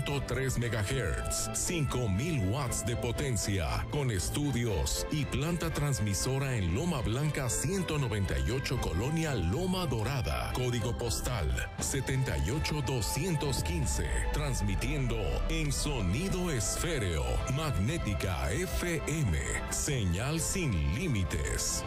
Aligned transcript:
100.3 0.00 0.58
MHz, 0.58 1.56
5000 1.56 2.50
watts 2.50 2.84
de 2.84 2.96
potencia, 2.96 3.86
con 3.90 4.10
estudios 4.10 5.06
y 5.10 5.24
planta 5.24 5.70
transmisora 5.70 6.54
en 6.56 6.74
Loma 6.74 7.00
Blanca 7.00 7.48
198 7.48 8.78
Colonia 8.80 9.34
Loma 9.34 9.86
Dorada, 9.86 10.52
código 10.54 10.98
postal 10.98 11.48
78215, 11.78 14.04
transmitiendo 14.32 15.16
en 15.48 15.72
sonido 15.72 16.50
esféreo, 16.50 17.24
magnética 17.56 18.52
FM, 18.52 19.38
señal 19.70 20.40
sin 20.40 20.72
límites. 20.94 21.82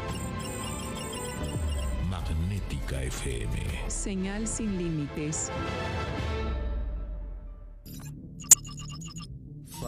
Magnética 2.10 3.04
FM. 3.04 3.50
Señal 3.88 4.48
sin 4.48 4.78
límites. 4.78 5.52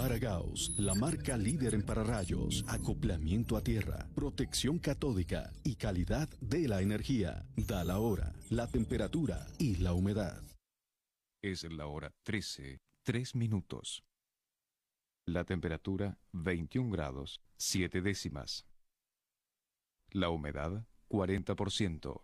Faragaos, 0.02 0.72
la 0.80 0.96
marca 0.96 1.38
líder 1.38 1.76
en 1.76 1.84
pararrayos, 1.84 2.66
acoplamiento 2.68 3.56
a 3.56 3.62
tierra, 3.62 4.10
protección 4.16 4.80
catódica 4.80 5.54
y 5.64 5.76
calidad 5.76 6.28
de 6.40 6.68
la 6.68 6.82
energía. 6.82 7.46
Da 7.56 7.84
la 7.84 8.00
hora, 8.00 8.34
la 8.50 8.66
temperatura 8.66 9.46
y 9.60 9.76
la 9.76 9.94
humedad. 9.94 10.42
Es 11.44 11.64
la 11.66 11.86
hora 11.86 12.12
13, 12.24 12.80
3 13.04 13.36
minutos. 13.36 14.04
La 15.28 15.44
temperatura 15.44 16.18
21 16.32 16.90
grados, 16.90 17.40
7 17.58 18.02
décimas. 18.02 18.66
La 20.14 20.30
humedad 20.30 20.84
40%. 21.10 22.24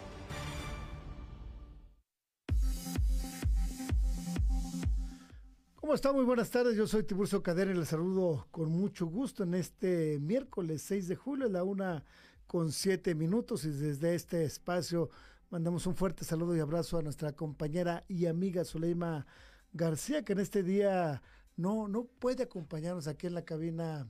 ¿Cómo 5.81 5.95
está? 5.95 6.13
Muy 6.13 6.25
buenas 6.25 6.51
tardes. 6.51 6.77
Yo 6.77 6.85
soy 6.85 7.01
Tiburcio 7.01 7.41
Cadena 7.41 7.71
y 7.71 7.75
les 7.75 7.87
saludo 7.87 8.45
con 8.51 8.69
mucho 8.69 9.07
gusto 9.07 9.41
en 9.41 9.55
este 9.55 10.19
miércoles 10.19 10.83
6 10.83 11.07
de 11.07 11.15
julio, 11.15 11.47
a 11.47 11.49
la 11.49 11.63
una 11.63 12.03
con 12.45 12.71
siete 12.71 13.15
minutos. 13.15 13.65
Y 13.65 13.71
desde 13.71 14.13
este 14.13 14.43
espacio 14.43 15.09
mandamos 15.49 15.87
un 15.87 15.95
fuerte 15.95 16.23
saludo 16.23 16.55
y 16.55 16.59
abrazo 16.59 16.99
a 16.99 17.01
nuestra 17.01 17.31
compañera 17.31 18.05
y 18.07 18.27
amiga 18.27 18.63
Zuleima 18.63 19.25
García, 19.73 20.23
que 20.23 20.33
en 20.33 20.39
este 20.41 20.61
día 20.61 21.23
no, 21.57 21.87
no 21.87 22.03
puede 22.03 22.43
acompañarnos 22.43 23.07
aquí 23.07 23.25
en 23.25 23.33
la 23.33 23.43
cabina 23.43 24.07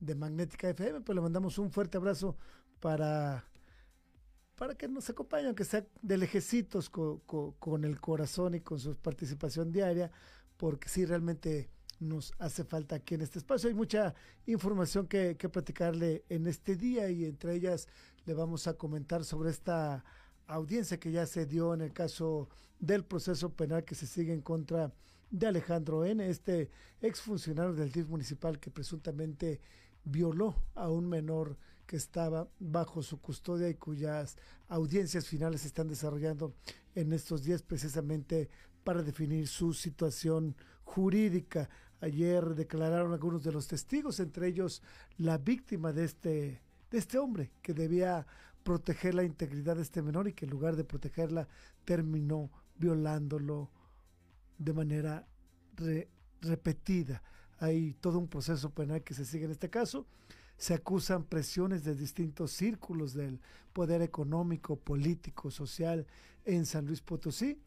de 0.00 0.16
Magnética 0.16 0.70
FM, 0.70 1.02
pero 1.02 1.14
le 1.14 1.20
mandamos 1.20 1.56
un 1.56 1.70
fuerte 1.70 1.98
abrazo 1.98 2.36
para, 2.80 3.44
para 4.56 4.74
que 4.74 4.88
nos 4.88 5.08
acompañe, 5.08 5.46
aunque 5.46 5.64
sea 5.64 5.86
de 6.02 6.16
lejecitos 6.16 6.90
con 6.90 7.84
el 7.84 8.00
corazón 8.00 8.56
y 8.56 8.60
con 8.60 8.80
su 8.80 8.96
participación 8.96 9.70
diaria 9.70 10.10
porque 10.62 10.88
sí, 10.88 11.04
realmente 11.04 11.68
nos 11.98 12.34
hace 12.38 12.62
falta 12.62 12.94
aquí 12.94 13.16
en 13.16 13.22
este 13.22 13.40
espacio. 13.40 13.68
Hay 13.68 13.74
mucha 13.74 14.14
información 14.46 15.08
que, 15.08 15.36
que 15.36 15.48
platicarle 15.48 16.24
en 16.28 16.46
este 16.46 16.76
día 16.76 17.10
y 17.10 17.24
entre 17.24 17.56
ellas 17.56 17.88
le 18.26 18.34
vamos 18.34 18.68
a 18.68 18.74
comentar 18.74 19.24
sobre 19.24 19.50
esta 19.50 20.04
audiencia 20.46 21.00
que 21.00 21.10
ya 21.10 21.26
se 21.26 21.46
dio 21.46 21.74
en 21.74 21.80
el 21.80 21.92
caso 21.92 22.48
del 22.78 23.04
proceso 23.04 23.50
penal 23.50 23.82
que 23.84 23.96
se 23.96 24.06
sigue 24.06 24.32
en 24.32 24.40
contra 24.40 24.92
de 25.32 25.48
Alejandro 25.48 26.04
N., 26.04 26.24
este 26.28 26.70
exfuncionario 27.00 27.72
del 27.72 27.90
DIF 27.90 28.06
municipal 28.06 28.60
que 28.60 28.70
presuntamente 28.70 29.60
violó 30.04 30.54
a 30.76 30.88
un 30.88 31.08
menor 31.08 31.56
que 31.88 31.96
estaba 31.96 32.48
bajo 32.60 33.02
su 33.02 33.20
custodia 33.20 33.68
y 33.68 33.74
cuyas 33.74 34.36
audiencias 34.68 35.26
finales 35.26 35.62
se 35.62 35.66
están 35.66 35.88
desarrollando 35.88 36.54
en 36.94 37.12
estos 37.12 37.42
días 37.42 37.62
precisamente 37.62 38.48
para 38.82 39.02
definir 39.02 39.48
su 39.48 39.72
situación 39.72 40.56
jurídica. 40.84 41.68
Ayer 42.00 42.54
declararon 42.54 43.12
algunos 43.12 43.44
de 43.44 43.52
los 43.52 43.68
testigos, 43.68 44.20
entre 44.20 44.48
ellos 44.48 44.82
la 45.18 45.38
víctima 45.38 45.92
de 45.92 46.04
este, 46.04 46.62
de 46.90 46.98
este 46.98 47.18
hombre 47.18 47.52
que 47.62 47.74
debía 47.74 48.26
proteger 48.62 49.14
la 49.14 49.24
integridad 49.24 49.76
de 49.76 49.82
este 49.82 50.02
menor 50.02 50.28
y 50.28 50.32
que 50.32 50.44
en 50.44 50.50
lugar 50.50 50.76
de 50.76 50.84
protegerla 50.84 51.48
terminó 51.84 52.50
violándolo 52.76 53.70
de 54.58 54.72
manera 54.72 55.26
re, 55.76 56.08
repetida. 56.40 57.22
Hay 57.58 57.94
todo 57.94 58.18
un 58.18 58.28
proceso 58.28 58.70
penal 58.70 59.02
que 59.02 59.14
se 59.14 59.24
sigue 59.24 59.44
en 59.44 59.52
este 59.52 59.70
caso. 59.70 60.06
Se 60.56 60.74
acusan 60.74 61.24
presiones 61.24 61.84
de 61.84 61.94
distintos 61.94 62.52
círculos 62.52 63.14
del 63.14 63.40
poder 63.72 64.02
económico, 64.02 64.76
político, 64.76 65.50
social 65.50 66.06
en 66.44 66.66
San 66.66 66.86
Luis 66.86 67.00
Potosí 67.00 67.60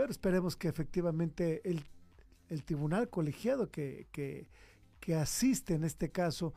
pero 0.00 0.12
esperemos 0.12 0.56
que 0.56 0.66
efectivamente 0.66 1.60
el, 1.62 1.84
el 2.48 2.64
tribunal 2.64 3.10
colegiado 3.10 3.70
que, 3.70 4.06
que, 4.10 5.14
asiste 5.14 5.74
en 5.74 5.84
este 5.84 6.10
caso 6.10 6.54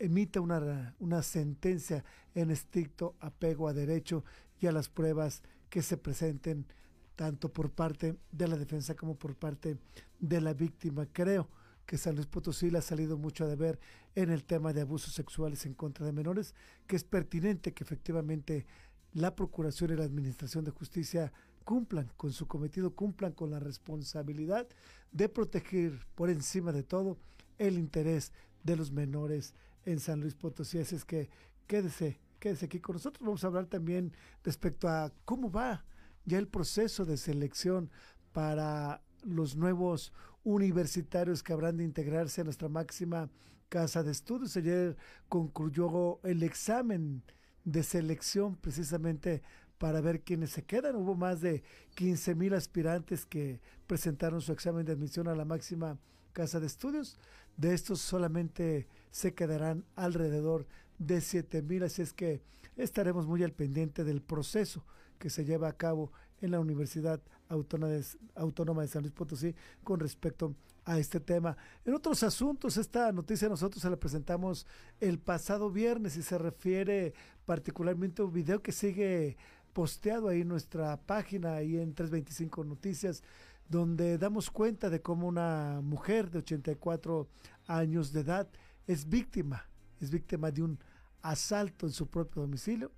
emita 0.00 0.40
una, 0.40 0.96
una 0.98 1.22
sentencia 1.22 2.04
en 2.34 2.50
estricto 2.50 3.14
apego 3.20 3.68
a 3.68 3.74
derecho 3.74 4.24
y 4.58 4.66
a 4.66 4.72
las 4.72 4.88
pruebas 4.88 5.44
que 5.70 5.82
se 5.82 5.96
presenten 5.96 6.66
tanto 7.14 7.52
por 7.52 7.70
parte 7.70 8.16
de 8.32 8.48
la 8.48 8.56
defensa 8.56 8.96
como 8.96 9.14
por 9.14 9.36
parte 9.36 9.78
de 10.18 10.40
la 10.40 10.52
víctima. 10.52 11.06
Creo 11.12 11.48
que 11.86 11.96
San 11.96 12.16
Luis 12.16 12.26
Potosí 12.26 12.72
le 12.72 12.78
ha 12.78 12.82
salido 12.82 13.16
mucho 13.16 13.44
a 13.44 13.48
deber 13.48 13.78
en 14.16 14.30
el 14.30 14.42
tema 14.42 14.72
de 14.72 14.80
abusos 14.80 15.14
sexuales 15.14 15.64
en 15.64 15.74
contra 15.74 16.04
de 16.04 16.12
menores, 16.12 16.56
que 16.88 16.96
es 16.96 17.04
pertinente 17.04 17.72
que 17.72 17.84
efectivamente 17.84 18.66
la 19.12 19.36
Procuración 19.36 19.92
y 19.92 19.96
la 19.96 20.04
Administración 20.04 20.64
de 20.64 20.72
Justicia 20.72 21.32
cumplan 21.64 22.10
con 22.16 22.32
su 22.32 22.46
cometido, 22.46 22.94
cumplan 22.94 23.32
con 23.32 23.50
la 23.50 23.58
responsabilidad 23.58 24.68
de 25.10 25.28
proteger 25.28 26.06
por 26.14 26.30
encima 26.30 26.72
de 26.72 26.82
todo 26.82 27.18
el 27.58 27.78
interés 27.78 28.32
de 28.62 28.76
los 28.76 28.92
menores 28.92 29.54
en 29.84 30.00
San 30.00 30.20
Luis 30.20 30.34
Potosí. 30.34 30.78
Así 30.78 30.96
es 30.96 31.04
que 31.04 31.28
quédese, 31.66 32.20
quédese 32.38 32.66
aquí 32.66 32.80
con 32.80 32.94
nosotros. 32.94 33.24
Vamos 33.24 33.44
a 33.44 33.48
hablar 33.48 33.66
también 33.66 34.12
respecto 34.42 34.88
a 34.88 35.12
cómo 35.24 35.50
va 35.50 35.84
ya 36.24 36.38
el 36.38 36.48
proceso 36.48 37.04
de 37.04 37.16
selección 37.16 37.90
para 38.32 39.02
los 39.22 39.56
nuevos 39.56 40.12
universitarios 40.42 41.42
que 41.42 41.52
habrán 41.52 41.76
de 41.78 41.84
integrarse 41.84 42.40
a 42.40 42.44
nuestra 42.44 42.68
máxima 42.68 43.30
casa 43.68 44.02
de 44.02 44.12
estudios. 44.12 44.56
Ayer 44.56 44.96
concluyó 45.28 46.20
el 46.22 46.42
examen 46.42 47.22
de 47.64 47.82
selección 47.82 48.56
precisamente 48.56 49.42
para 49.84 50.00
ver 50.00 50.22
quiénes 50.22 50.48
se 50.48 50.62
quedan. 50.62 50.96
Hubo 50.96 51.14
más 51.14 51.42
de 51.42 51.62
15 51.96 52.34
mil 52.36 52.54
aspirantes 52.54 53.26
que 53.26 53.60
presentaron 53.86 54.40
su 54.40 54.50
examen 54.50 54.86
de 54.86 54.92
admisión 54.92 55.28
a 55.28 55.34
la 55.34 55.44
máxima 55.44 55.98
casa 56.32 56.58
de 56.58 56.66
estudios. 56.66 57.18
De 57.58 57.74
estos 57.74 58.00
solamente 58.00 58.88
se 59.10 59.34
quedarán 59.34 59.84
alrededor 59.94 60.66
de 60.98 61.20
7 61.20 61.60
mil, 61.60 61.82
así 61.82 62.00
es 62.00 62.14
que 62.14 62.40
estaremos 62.78 63.26
muy 63.26 63.42
al 63.42 63.52
pendiente 63.52 64.04
del 64.04 64.22
proceso 64.22 64.86
que 65.18 65.28
se 65.28 65.44
lleva 65.44 65.68
a 65.68 65.76
cabo 65.76 66.12
en 66.40 66.50
la 66.50 66.60
Universidad 66.60 67.20
Autónoma 67.48 68.82
de, 68.82 68.88
San 68.88 69.02
Luis 69.02 69.12
Potosí 69.12 69.54
con 69.82 70.00
respecto 70.00 70.54
a 70.84 70.98
este 70.98 71.20
tema. 71.20 71.56
En 71.84 71.94
otros 71.94 72.22
asuntos, 72.22 72.76
esta 72.76 73.12
noticia 73.12 73.48
nosotros 73.48 73.82
se 73.82 73.90
la 73.90 73.96
presentamos 73.96 74.66
el 75.00 75.18
pasado 75.18 75.70
viernes 75.70 76.16
y 76.16 76.22
se 76.22 76.38
refiere 76.38 77.14
particularmente 77.46 78.22
a 78.22 78.24
un 78.24 78.32
video 78.32 78.62
que 78.62 78.72
sigue 78.72 79.36
posteado 79.74 80.28
ahí 80.28 80.44
nuestra 80.44 80.96
página, 80.96 81.56
ahí 81.56 81.76
en 81.76 81.92
325 81.92 82.64
Noticias, 82.64 83.22
donde 83.68 84.16
damos 84.16 84.50
cuenta 84.50 84.88
de 84.88 85.02
cómo 85.02 85.26
una 85.26 85.80
mujer 85.82 86.30
de 86.30 86.38
84 86.38 87.28
años 87.66 88.12
de 88.12 88.20
edad 88.20 88.48
es 88.86 89.08
víctima, 89.08 89.66
es 90.00 90.10
víctima 90.10 90.50
de 90.50 90.62
un 90.62 90.78
asalto 91.20 91.86
en 91.86 91.92
su 91.92 92.06
propio 92.06 92.42
domicilio. 92.42 92.92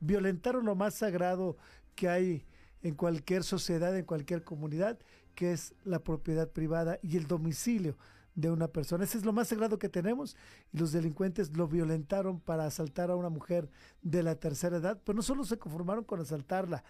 Violentaron 0.00 0.66
lo 0.66 0.74
más 0.74 0.94
sagrado 0.94 1.56
que 1.94 2.08
hay 2.08 2.44
en 2.82 2.94
cualquier 2.94 3.44
sociedad, 3.44 3.96
en 3.96 4.04
cualquier 4.04 4.42
comunidad, 4.42 4.98
que 5.34 5.52
es 5.52 5.74
la 5.84 6.02
propiedad 6.02 6.50
privada 6.50 6.98
y 7.02 7.16
el 7.16 7.26
domicilio 7.26 7.96
de 8.36 8.50
una 8.50 8.68
persona. 8.68 9.04
Ese 9.04 9.18
es 9.18 9.24
lo 9.24 9.32
más 9.32 9.48
sagrado 9.48 9.78
que 9.78 9.88
tenemos 9.88 10.36
y 10.72 10.78
los 10.78 10.92
delincuentes 10.92 11.56
lo 11.56 11.66
violentaron 11.66 12.38
para 12.38 12.66
asaltar 12.66 13.10
a 13.10 13.16
una 13.16 13.30
mujer 13.30 13.68
de 14.02 14.22
la 14.22 14.36
tercera 14.36 14.76
edad, 14.76 15.00
pero 15.04 15.16
no 15.16 15.22
solo 15.22 15.44
se 15.44 15.58
conformaron 15.58 16.04
con 16.04 16.20
asaltarla, 16.20 16.84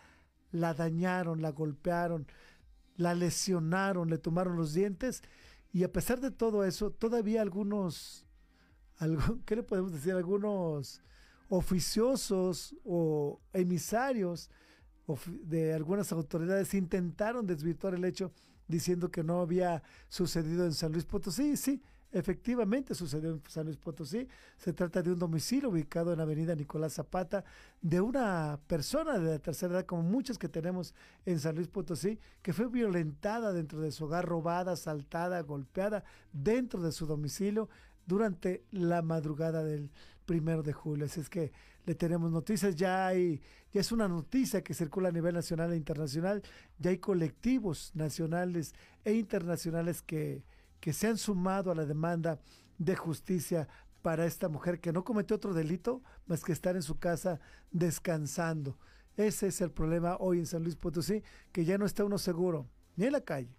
la 0.50 0.74
dañaron, 0.74 1.40
la 1.40 1.52
golpearon, 1.52 2.26
la 2.96 3.14
lesionaron, 3.14 4.10
le 4.10 4.18
tomaron 4.18 4.56
los 4.56 4.74
dientes 4.74 5.22
y 5.72 5.84
a 5.84 5.92
pesar 5.92 6.20
de 6.20 6.30
todo 6.30 6.64
eso, 6.64 6.90
todavía 6.90 7.42
algunos, 7.42 8.26
¿qué 9.46 9.56
le 9.56 9.62
podemos 9.62 9.92
decir? 9.92 10.12
Algunos 10.12 11.00
oficiosos 11.48 12.74
o 12.84 13.40
emisarios 13.52 14.50
de 15.44 15.72
algunas 15.72 16.10
autoridades 16.10 16.74
intentaron 16.74 17.46
desvirtuar 17.46 17.94
el 17.94 18.04
hecho 18.04 18.32
diciendo 18.68 19.10
que 19.10 19.22
no 19.22 19.40
había 19.40 19.82
sucedido 20.08 20.64
en 20.64 20.72
San 20.72 20.92
Luis 20.92 21.04
Potosí. 21.04 21.56
Sí, 21.56 21.82
efectivamente 22.12 22.94
sucedió 22.94 23.30
en 23.30 23.42
San 23.48 23.66
Luis 23.66 23.76
Potosí. 23.76 24.26
Se 24.56 24.72
trata 24.72 25.02
de 25.02 25.12
un 25.12 25.18
domicilio 25.18 25.70
ubicado 25.70 26.12
en 26.12 26.18
la 26.18 26.24
avenida 26.24 26.54
Nicolás 26.54 26.94
Zapata 26.94 27.44
de 27.80 28.00
una 28.00 28.58
persona 28.66 29.18
de 29.18 29.32
la 29.32 29.38
tercera 29.38 29.74
edad, 29.74 29.86
como 29.86 30.02
muchas 30.02 30.38
que 30.38 30.48
tenemos 30.48 30.94
en 31.24 31.38
San 31.40 31.56
Luis 31.56 31.68
Potosí, 31.68 32.18
que 32.42 32.52
fue 32.52 32.68
violentada 32.68 33.52
dentro 33.52 33.80
de 33.80 33.92
su 33.92 34.04
hogar, 34.04 34.24
robada, 34.26 34.72
asaltada, 34.72 35.40
golpeada 35.42 36.04
dentro 36.32 36.82
de 36.82 36.92
su 36.92 37.06
domicilio 37.06 37.68
durante 38.06 38.64
la 38.70 39.02
madrugada 39.02 39.64
del 39.64 39.90
primero 40.26 40.62
de 40.62 40.72
julio. 40.72 41.06
Así 41.06 41.20
es 41.20 41.30
que 41.30 41.52
le 41.86 41.94
tenemos 41.94 42.30
noticias, 42.30 42.74
ya 42.74 43.06
hay, 43.06 43.40
ya 43.72 43.80
es 43.80 43.92
una 43.92 44.08
noticia 44.08 44.62
que 44.62 44.74
circula 44.74 45.08
a 45.08 45.12
nivel 45.12 45.34
nacional 45.34 45.72
e 45.72 45.76
internacional, 45.76 46.42
ya 46.78 46.90
hay 46.90 46.98
colectivos 46.98 47.92
nacionales 47.94 48.74
e 49.04 49.14
internacionales 49.14 50.02
que, 50.02 50.44
que 50.80 50.92
se 50.92 51.06
han 51.06 51.16
sumado 51.16 51.70
a 51.70 51.74
la 51.74 51.86
demanda 51.86 52.40
de 52.76 52.96
justicia 52.96 53.68
para 54.02 54.26
esta 54.26 54.48
mujer 54.48 54.80
que 54.80 54.92
no 54.92 55.04
cometió 55.04 55.36
otro 55.36 55.54
delito 55.54 56.02
más 56.26 56.44
que 56.44 56.52
estar 56.52 56.76
en 56.76 56.82
su 56.82 56.98
casa 56.98 57.40
descansando. 57.70 58.78
Ese 59.16 59.46
es 59.46 59.60
el 59.60 59.70
problema 59.70 60.16
hoy 60.20 60.40
en 60.40 60.46
San 60.46 60.62
Luis 60.62 60.76
Potosí, 60.76 61.22
que 61.52 61.64
ya 61.64 61.78
no 61.78 61.86
está 61.86 62.04
uno 62.04 62.18
seguro, 62.18 62.68
ni 62.96 63.06
en 63.06 63.12
la 63.12 63.22
calle, 63.22 63.56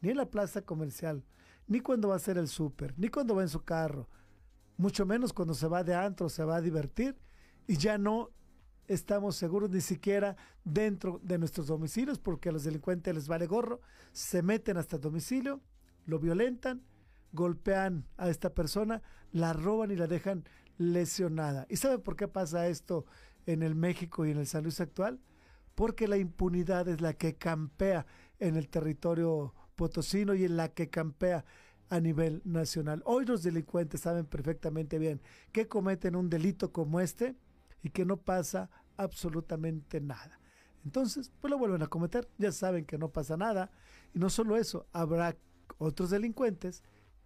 ni 0.00 0.10
en 0.10 0.18
la 0.18 0.30
plaza 0.30 0.62
comercial, 0.62 1.24
ni 1.66 1.80
cuando 1.80 2.08
va 2.08 2.14
a 2.14 2.18
hacer 2.18 2.36
el 2.36 2.48
súper, 2.48 2.94
ni 2.98 3.08
cuando 3.08 3.34
va 3.34 3.42
en 3.42 3.48
su 3.48 3.64
carro, 3.64 4.08
mucho 4.76 5.06
menos 5.06 5.32
cuando 5.32 5.54
se 5.54 5.68
va 5.68 5.84
de 5.84 5.94
antro, 5.94 6.28
se 6.28 6.44
va 6.44 6.56
a 6.56 6.60
divertir 6.60 7.16
y 7.66 7.76
ya 7.76 7.98
no 7.98 8.30
estamos 8.86 9.36
seguros 9.36 9.70
ni 9.70 9.80
siquiera 9.80 10.36
dentro 10.64 11.20
de 11.22 11.38
nuestros 11.38 11.66
domicilios 11.66 12.18
porque 12.18 12.48
a 12.48 12.52
los 12.52 12.64
delincuentes 12.64 13.14
les 13.14 13.28
vale 13.28 13.46
gorro, 13.46 13.80
se 14.12 14.42
meten 14.42 14.76
hasta 14.76 14.96
el 14.96 15.02
domicilio, 15.02 15.60
lo 16.06 16.18
violentan, 16.18 16.82
golpean 17.32 18.06
a 18.16 18.28
esta 18.28 18.54
persona, 18.54 19.02
la 19.32 19.52
roban 19.52 19.90
y 19.90 19.96
la 19.96 20.06
dejan 20.06 20.44
lesionada. 20.78 21.66
¿Y 21.68 21.76
sabe 21.76 21.98
por 21.98 22.16
qué 22.16 22.28
pasa 22.28 22.68
esto 22.68 23.06
en 23.46 23.62
el 23.62 23.74
México 23.74 24.26
y 24.26 24.30
en 24.30 24.38
el 24.38 24.46
San 24.46 24.64
Luis 24.64 24.80
actual? 24.80 25.20
Porque 25.74 26.06
la 26.06 26.16
impunidad 26.16 26.88
es 26.88 27.00
la 27.00 27.14
que 27.14 27.36
campea 27.36 28.06
en 28.38 28.56
el 28.56 28.68
territorio 28.68 29.54
potosino 29.74 30.34
y 30.34 30.44
en 30.44 30.56
la 30.56 30.68
que 30.68 30.88
campea 30.90 31.44
a 31.88 32.00
nivel 32.00 32.42
nacional. 32.44 33.02
Hoy 33.04 33.24
los 33.24 33.42
delincuentes 33.42 34.02
saben 34.02 34.26
perfectamente 34.26 34.98
bien 34.98 35.20
que 35.52 35.68
cometen 35.68 36.16
un 36.16 36.30
delito 36.30 36.72
como 36.72 37.00
este 37.00 37.36
y 37.82 37.90
que 37.90 38.04
no 38.04 38.16
pasa 38.16 38.70
absolutamente 38.96 40.00
nada. 40.00 40.40
Entonces, 40.84 41.32
pues 41.40 41.50
lo 41.50 41.58
vuelven 41.58 41.82
a 41.82 41.86
cometer, 41.86 42.28
ya 42.38 42.52
saben 42.52 42.84
que 42.84 42.98
no 42.98 43.10
pasa 43.10 43.36
nada. 43.36 43.70
Y 44.14 44.18
no 44.18 44.30
solo 44.30 44.56
eso, 44.56 44.86
habrá 44.92 45.36
otros 45.78 46.10
delincuentes 46.10 46.82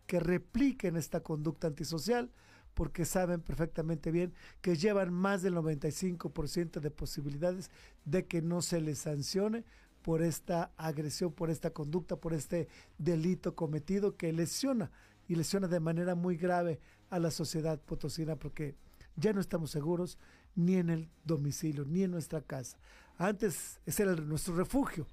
que 0.06 0.20
repliquen 0.20 0.96
esta 0.96 1.20
conducta 1.20 1.66
antisocial 1.66 2.30
porque 2.74 3.04
saben 3.04 3.40
perfectamente 3.40 4.12
bien 4.12 4.32
que 4.60 4.76
llevan 4.76 5.12
más 5.12 5.42
del 5.42 5.54
95% 5.54 6.80
de 6.80 6.90
posibilidades 6.92 7.70
de 8.04 8.26
que 8.26 8.40
no 8.40 8.62
se 8.62 8.80
les 8.80 9.00
sancione 9.00 9.64
por 10.08 10.22
esta 10.22 10.72
agresión, 10.78 11.32
por 11.32 11.50
esta 11.50 11.68
conducta, 11.68 12.16
por 12.16 12.32
este 12.32 12.66
delito 12.96 13.54
cometido 13.54 14.16
que 14.16 14.32
lesiona 14.32 14.90
y 15.28 15.34
lesiona 15.34 15.68
de 15.68 15.80
manera 15.80 16.14
muy 16.14 16.38
grave 16.38 16.80
a 17.10 17.18
la 17.18 17.30
sociedad 17.30 17.78
potosina 17.78 18.34
porque 18.34 18.74
ya 19.16 19.34
no 19.34 19.40
estamos 19.42 19.70
seguros, 19.70 20.16
ni 20.54 20.76
en 20.76 20.88
el 20.88 21.10
domicilio, 21.24 21.84
ni 21.84 22.04
en 22.04 22.10
nuestra 22.10 22.40
casa. 22.40 22.78
Antes 23.18 23.80
ese 23.84 24.04
era 24.04 24.14
nuestro 24.14 24.56
refugio, 24.56 25.06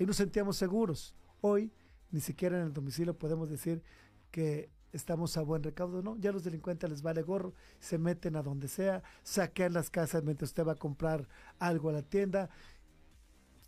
ahí 0.00 0.04
nos 0.04 0.16
sentíamos 0.16 0.56
seguros. 0.56 1.14
Hoy 1.42 1.70
ni 2.10 2.18
siquiera 2.18 2.58
en 2.58 2.64
el 2.64 2.72
domicilio 2.72 3.16
podemos 3.16 3.48
decir 3.48 3.84
que 4.32 4.68
estamos 4.92 5.36
a 5.36 5.42
buen 5.42 5.62
recaudo, 5.62 6.02
¿no? 6.02 6.16
Ya 6.16 6.32
los 6.32 6.42
delincuentes 6.42 6.90
les 6.90 7.02
vale 7.02 7.22
gorro, 7.22 7.54
se 7.78 7.98
meten 7.98 8.34
a 8.34 8.42
donde 8.42 8.66
sea, 8.66 9.04
saquean 9.22 9.74
las 9.74 9.90
casas 9.90 10.24
mientras 10.24 10.50
usted 10.50 10.66
va 10.66 10.72
a 10.72 10.74
comprar 10.74 11.28
algo 11.60 11.90
a 11.90 11.92
la 11.92 12.02
tienda. 12.02 12.50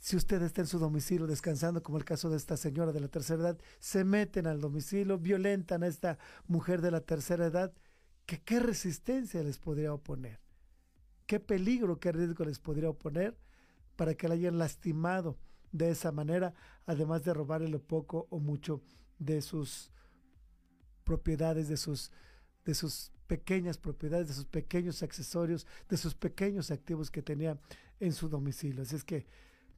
Si 0.03 0.17
usted 0.17 0.43
está 0.43 0.61
en 0.61 0.67
su 0.67 0.79
domicilio 0.79 1.27
descansando, 1.27 1.83
como 1.83 1.97
el 1.97 2.05
caso 2.05 2.29
de 2.29 2.37
esta 2.37 2.57
señora 2.57 2.93
de 2.93 3.01
la 3.01 3.09
tercera 3.09 3.41
edad, 3.41 3.59
se 3.79 4.05
meten 4.05 4.47
al 4.47 4.61
domicilio, 4.61 5.17
violentan 5.17 5.83
a 5.83 5.87
esta 5.87 6.19
mujer 6.47 6.83
de 6.83 6.91
la 6.91 7.01
tercera 7.01 7.47
edad, 7.47 7.73
qué 8.27 8.61
resistencia 8.61 9.43
les 9.43 9.59
podría 9.59 9.95
oponer 9.95 10.43
qué 11.33 11.41
peligro, 11.41 11.99
qué 11.99 12.13
riesgo 12.13 12.45
les 12.45 12.59
podría 12.59 12.91
oponer 12.91 13.35
para 13.97 14.15
que 14.15 14.29
la 14.29 14.35
hayan 14.35 14.59
lastimado 14.59 15.39
de 15.71 15.91
esa 15.91 16.13
manera, 16.13 16.53
además 16.85 17.25
de 17.25 17.33
robarle 17.33 17.69
lo 17.69 17.81
poco 17.81 18.27
o 18.29 18.39
mucho 18.39 18.83
de 19.19 19.41
sus 19.41 19.91
propiedades, 21.05 21.69
de 21.69 21.79
sus, 21.79 22.13
de 22.67 22.75
sus 22.75 23.13
pequeñas 23.27 23.79
propiedades, 23.79 24.29
de 24.29 24.35
sus 24.35 24.45
pequeños 24.45 25.03
accesorios, 25.03 25.67
de 25.89 25.97
sus 25.97 26.15
pequeños 26.15 26.71
activos 26.71 27.11
que 27.11 27.23
tenía 27.23 27.59
en 27.99 28.13
su 28.13 28.29
domicilio. 28.29 28.83
Así 28.83 28.97
es 28.97 29.05
que 29.05 29.27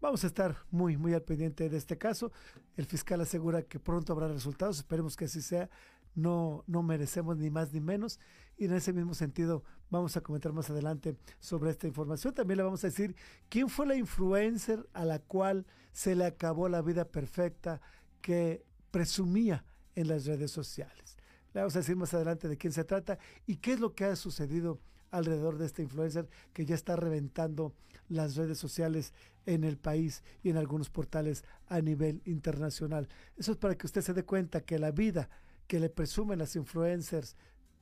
vamos 0.04 0.22
a 0.22 0.26
estar 0.26 0.54
muy, 0.70 0.98
muy 0.98 1.14
al 1.14 1.22
pendiente 1.22 1.68
de 1.70 1.78
este 1.78 1.96
caso. 1.96 2.30
El 2.76 2.84
fiscal 2.84 3.22
asegura 3.22 3.62
que 3.62 3.80
pronto 3.80 4.12
habrá 4.12 4.28
resultados, 4.28 4.76
esperemos 4.76 5.16
que 5.16 5.24
así 5.24 5.40
sea. 5.40 5.70
no, 6.14 6.62
no 6.66 6.82
merecemos 6.82 7.38
ni 7.38 7.48
más 7.48 7.72
ni 7.72 7.80
menos. 7.80 8.20
Y 8.58 8.66
en 8.66 8.74
ese 8.74 8.92
mismo 8.92 9.14
sentido 9.14 9.64
vamos 9.88 10.16
a 10.18 10.20
comentar 10.20 10.52
más 10.52 10.68
adelante 10.68 11.16
sobre 11.40 11.70
esta 11.70 11.86
información. 11.86 12.34
También 12.34 12.58
le 12.58 12.64
vamos 12.64 12.84
a 12.84 12.88
decir 12.88 13.16
quién 13.48 13.70
fue 13.70 13.86
la 13.86 13.94
influencer 13.94 14.86
a 14.92 15.06
la 15.06 15.20
cual 15.20 15.66
se 15.92 16.14
le 16.14 16.26
acabó 16.26 16.68
la 16.68 16.82
vida 16.82 17.06
perfecta 17.06 17.80
que 18.20 18.62
presumía 18.90 19.64
en 19.94 20.08
las 20.08 20.26
redes 20.26 20.50
sociales. 20.50 21.16
Le 21.54 21.62
vamos 21.62 21.76
a 21.76 21.78
decir 21.78 21.96
más 21.96 22.12
adelante 22.12 22.46
de 22.46 22.58
quién 22.58 22.74
se 22.74 22.84
trata 22.84 23.18
y 23.46 23.56
qué 23.56 23.72
es 23.72 23.80
lo 23.80 23.94
que 23.94 24.04
ha 24.04 24.16
sucedido 24.16 24.80
alrededor 25.16 25.58
de 25.58 25.66
este 25.66 25.82
influencer 25.82 26.28
que 26.52 26.66
ya 26.66 26.74
está 26.74 26.96
reventando 26.96 27.74
las 28.08 28.36
redes 28.36 28.58
sociales 28.58 29.12
en 29.46 29.64
el 29.64 29.78
país 29.78 30.22
y 30.42 30.50
en 30.50 30.56
algunos 30.56 30.90
portales 30.90 31.44
a 31.66 31.80
nivel 31.80 32.20
internacional. 32.24 33.08
Eso 33.36 33.52
es 33.52 33.58
para 33.58 33.76
que 33.76 33.86
usted 33.86 34.02
se 34.02 34.12
dé 34.12 34.24
cuenta 34.24 34.62
que 34.62 34.78
la 34.78 34.90
vida 34.90 35.28
que 35.66 35.80
le 35.80 35.88
presumen 35.88 36.38
las 36.38 36.56
influencers 36.56 37.36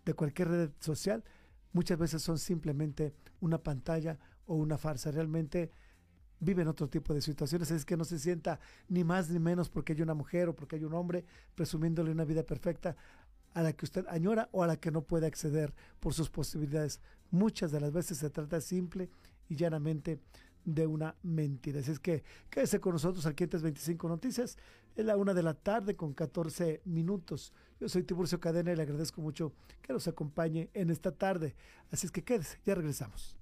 de 0.05 0.15
cualquier 0.15 0.49
red 0.49 0.71
social 0.79 1.25
muchas 1.73 1.99
veces 1.99 2.23
son 2.23 2.39
simplemente 2.39 3.15
una 3.41 3.59
pantalla 3.59 4.19
o 4.47 4.55
una 4.55 4.79
farsa. 4.79 5.11
Realmente 5.11 5.71
viven 6.43 6.67
otro 6.67 6.89
tipo 6.89 7.15
de 7.15 7.23
situaciones, 7.23 7.71
es 7.71 7.85
que 7.85 7.97
no 7.97 8.05
se 8.05 8.19
sienta 8.19 8.59
ni 8.89 9.05
más 9.05 9.31
ni 9.31 9.39
menos 9.39 9.71
porque 9.71 9.93
hay 9.93 10.03
una 10.03 10.15
mujer 10.15 10.49
o 10.49 10.57
porque 10.57 10.77
hay 10.77 10.85
un 10.85 10.93
hombre 10.93 11.25
presumiéndole 11.55 12.11
una 12.11 12.25
vida 12.25 12.43
perfecta 12.43 12.97
a 13.55 13.63
la 13.63 13.73
que 13.73 13.85
usted 13.85 14.05
añora 14.09 14.49
o 14.53 14.63
a 14.63 14.67
la 14.67 14.77
que 14.77 14.91
no 14.91 15.03
puede 15.03 15.27
acceder 15.27 15.75
por 16.01 16.15
sus 16.15 16.31
posibilidades. 16.31 17.01
Muchas 17.31 17.73
de 17.73 17.81
las 17.81 17.93
veces 17.93 18.19
se 18.19 18.31
trata 18.31 18.61
simple 18.61 19.11
y 19.49 19.57
llanamente 19.57 20.21
de 20.65 20.87
una 20.87 21.17
mentira. 21.23 21.81
Así 21.81 21.91
es 21.91 21.99
que 21.99 22.23
quédese 22.51 22.81
con 22.81 22.93
nosotros 22.93 23.27
aquí 23.27 23.45
en 23.45 23.51
25 23.51 24.09
Noticias. 24.09 24.57
Es 24.95 25.05
la 25.05 25.17
una 25.17 25.35
de 25.35 25.43
la 25.43 25.55
tarde 25.55 25.97
con 25.97 26.13
14 26.13 26.83
minutos. 26.85 27.53
Yo 27.81 27.89
soy 27.89 28.03
Tiburcio 28.03 28.39
Cadena 28.39 28.73
y 28.73 28.77
le 28.77 28.83
agradezco 28.83 29.21
mucho 29.21 29.53
que 29.81 29.93
nos 29.93 30.07
acompañe 30.07 30.71
en 30.75 30.91
esta 30.91 31.13
tarde. 31.13 31.55
Así 31.91 32.07
es 32.07 32.13
que 32.13 32.23
quédese, 32.23 32.61
ya 32.65 32.75
regresamos. 32.75 33.42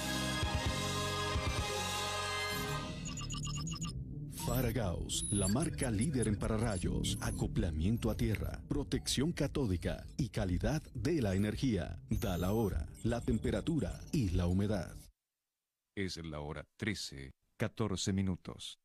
Paragaus, 4.53 5.23
la 5.31 5.47
marca 5.47 5.89
líder 5.89 6.27
en 6.27 6.35
pararrayos, 6.37 7.17
acoplamiento 7.21 8.11
a 8.11 8.17
tierra, 8.17 8.61
protección 8.67 9.31
catódica 9.31 10.05
y 10.17 10.27
calidad 10.27 10.83
de 10.93 11.21
la 11.21 11.35
energía. 11.35 11.97
Da 12.09 12.37
la 12.37 12.51
hora, 12.51 12.85
la 13.05 13.21
temperatura 13.21 14.01
y 14.11 14.31
la 14.31 14.47
humedad. 14.47 14.93
Es 15.95 16.17
la 16.17 16.41
hora 16.41 16.67
13, 16.75 17.31
14 17.55 18.11
minutos. 18.11 18.77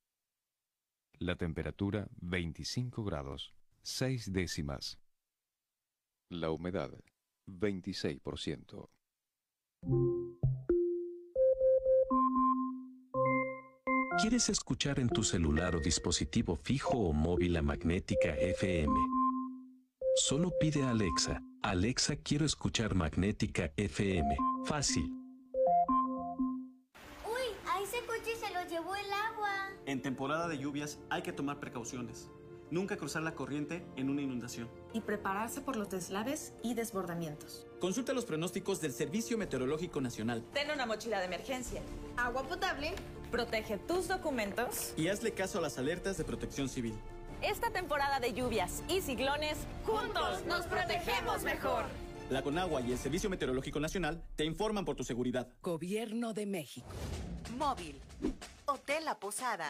La 1.18 1.34
temperatura 1.34 2.06
25 2.20 3.02
grados, 3.02 3.52
6 3.82 4.32
décimas. 4.32 5.00
La 6.30 6.52
humedad 6.52 6.92
26%. 7.48 8.88
¿Quieres 14.18 14.48
escuchar 14.48 14.98
en 14.98 15.10
tu 15.10 15.22
celular 15.22 15.76
o 15.76 15.80
dispositivo 15.80 16.56
fijo 16.56 16.96
o 16.96 17.12
móvil 17.12 17.54
a 17.58 17.62
Magnética 17.62 18.30
FM? 18.30 18.94
Solo 20.14 20.52
pide 20.58 20.82
a 20.84 20.90
Alexa, 20.90 21.42
Alexa 21.60 22.16
quiero 22.16 22.46
escuchar 22.46 22.94
Magnética 22.94 23.72
FM. 23.76 24.34
Fácil. 24.64 25.12
Uy, 27.26 27.44
a 27.70 27.82
ese 27.82 27.98
coche 28.06 28.34
se 28.40 28.54
lo 28.54 28.66
llevó 28.70 28.96
el 28.96 29.12
agua. 29.12 29.50
En 29.84 30.00
temporada 30.00 30.48
de 30.48 30.56
lluvias 30.56 30.98
hay 31.10 31.20
que 31.20 31.34
tomar 31.34 31.60
precauciones. 31.60 32.30
Nunca 32.70 32.96
cruzar 32.96 33.22
la 33.22 33.34
corriente 33.34 33.86
en 33.96 34.10
una 34.10 34.22
inundación. 34.22 34.68
Y 34.92 35.00
prepararse 35.00 35.60
por 35.60 35.76
los 35.76 35.88
deslaves 35.90 36.52
y 36.64 36.74
desbordamientos. 36.74 37.66
Consulta 37.80 38.12
los 38.12 38.24
pronósticos 38.24 38.80
del 38.80 38.92
Servicio 38.92 39.38
Meteorológico 39.38 40.00
Nacional. 40.00 40.42
Ten 40.52 40.70
una 40.70 40.86
mochila 40.86 41.20
de 41.20 41.26
emergencia. 41.26 41.82
Agua 42.16 42.42
potable. 42.42 42.94
Protege 43.30 43.78
tus 43.78 44.08
documentos. 44.08 44.94
Y 44.96 45.08
hazle 45.08 45.32
caso 45.32 45.58
a 45.58 45.62
las 45.62 45.78
alertas 45.78 46.16
de 46.16 46.24
protección 46.24 46.68
civil. 46.68 46.94
Esta 47.42 47.70
temporada 47.70 48.18
de 48.20 48.32
lluvias 48.32 48.82
y 48.88 49.00
ciclones, 49.00 49.58
juntos 49.84 50.44
nos 50.46 50.66
protegemos 50.66 51.42
mejor. 51.42 51.84
La 52.30 52.42
Conagua 52.42 52.80
y 52.80 52.92
el 52.92 52.98
Servicio 52.98 53.30
Meteorológico 53.30 53.78
Nacional 53.78 54.22
te 54.36 54.44
informan 54.44 54.84
por 54.84 54.96
tu 54.96 55.04
seguridad. 55.04 55.48
Gobierno 55.62 56.32
de 56.32 56.46
México. 56.46 56.86
Móvil, 57.56 58.00
Hotel 58.64 59.04
La 59.04 59.18
Posada 59.18 59.68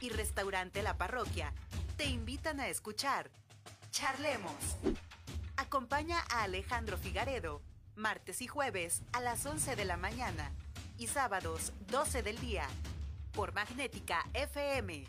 y 0.00 0.08
Restaurante 0.08 0.82
La 0.82 0.96
Parroquia 0.96 1.52
te 1.96 2.06
invitan 2.06 2.60
a 2.60 2.68
escuchar 2.68 3.30
Charlemos. 3.90 4.54
Acompaña 5.56 6.18
a 6.30 6.42
Alejandro 6.44 6.96
Figaredo, 6.96 7.60
martes 7.94 8.42
y 8.42 8.46
jueves 8.46 9.02
a 9.12 9.20
las 9.20 9.44
11 9.46 9.76
de 9.76 9.84
la 9.84 9.96
mañana 9.96 10.50
y 10.98 11.06
sábados 11.06 11.72
12 11.90 12.22
del 12.22 12.38
día 12.40 12.66
por 13.32 13.52
Magnética 13.54 14.26
FM. 14.34 15.04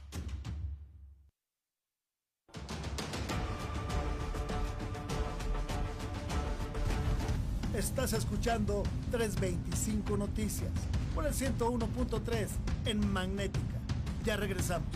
Estás 7.75 8.13
escuchando 8.13 8.83
325 9.11 10.15
Noticias 10.17 10.71
por 11.13 11.25
el 11.25 11.33
101.3 11.33 12.47
en 12.85 13.11
Magnética. 13.11 13.79
Ya 14.23 14.37
regresamos. 14.37 14.87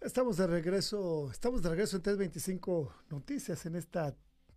Estamos 0.00 0.36
de 0.36 0.46
regreso, 0.46 1.30
estamos 1.32 1.62
de 1.62 1.70
regreso 1.70 1.96
en 1.96 2.02
325 2.02 2.94
Noticias 3.10 3.66
en 3.66 3.74
esta 3.74 4.14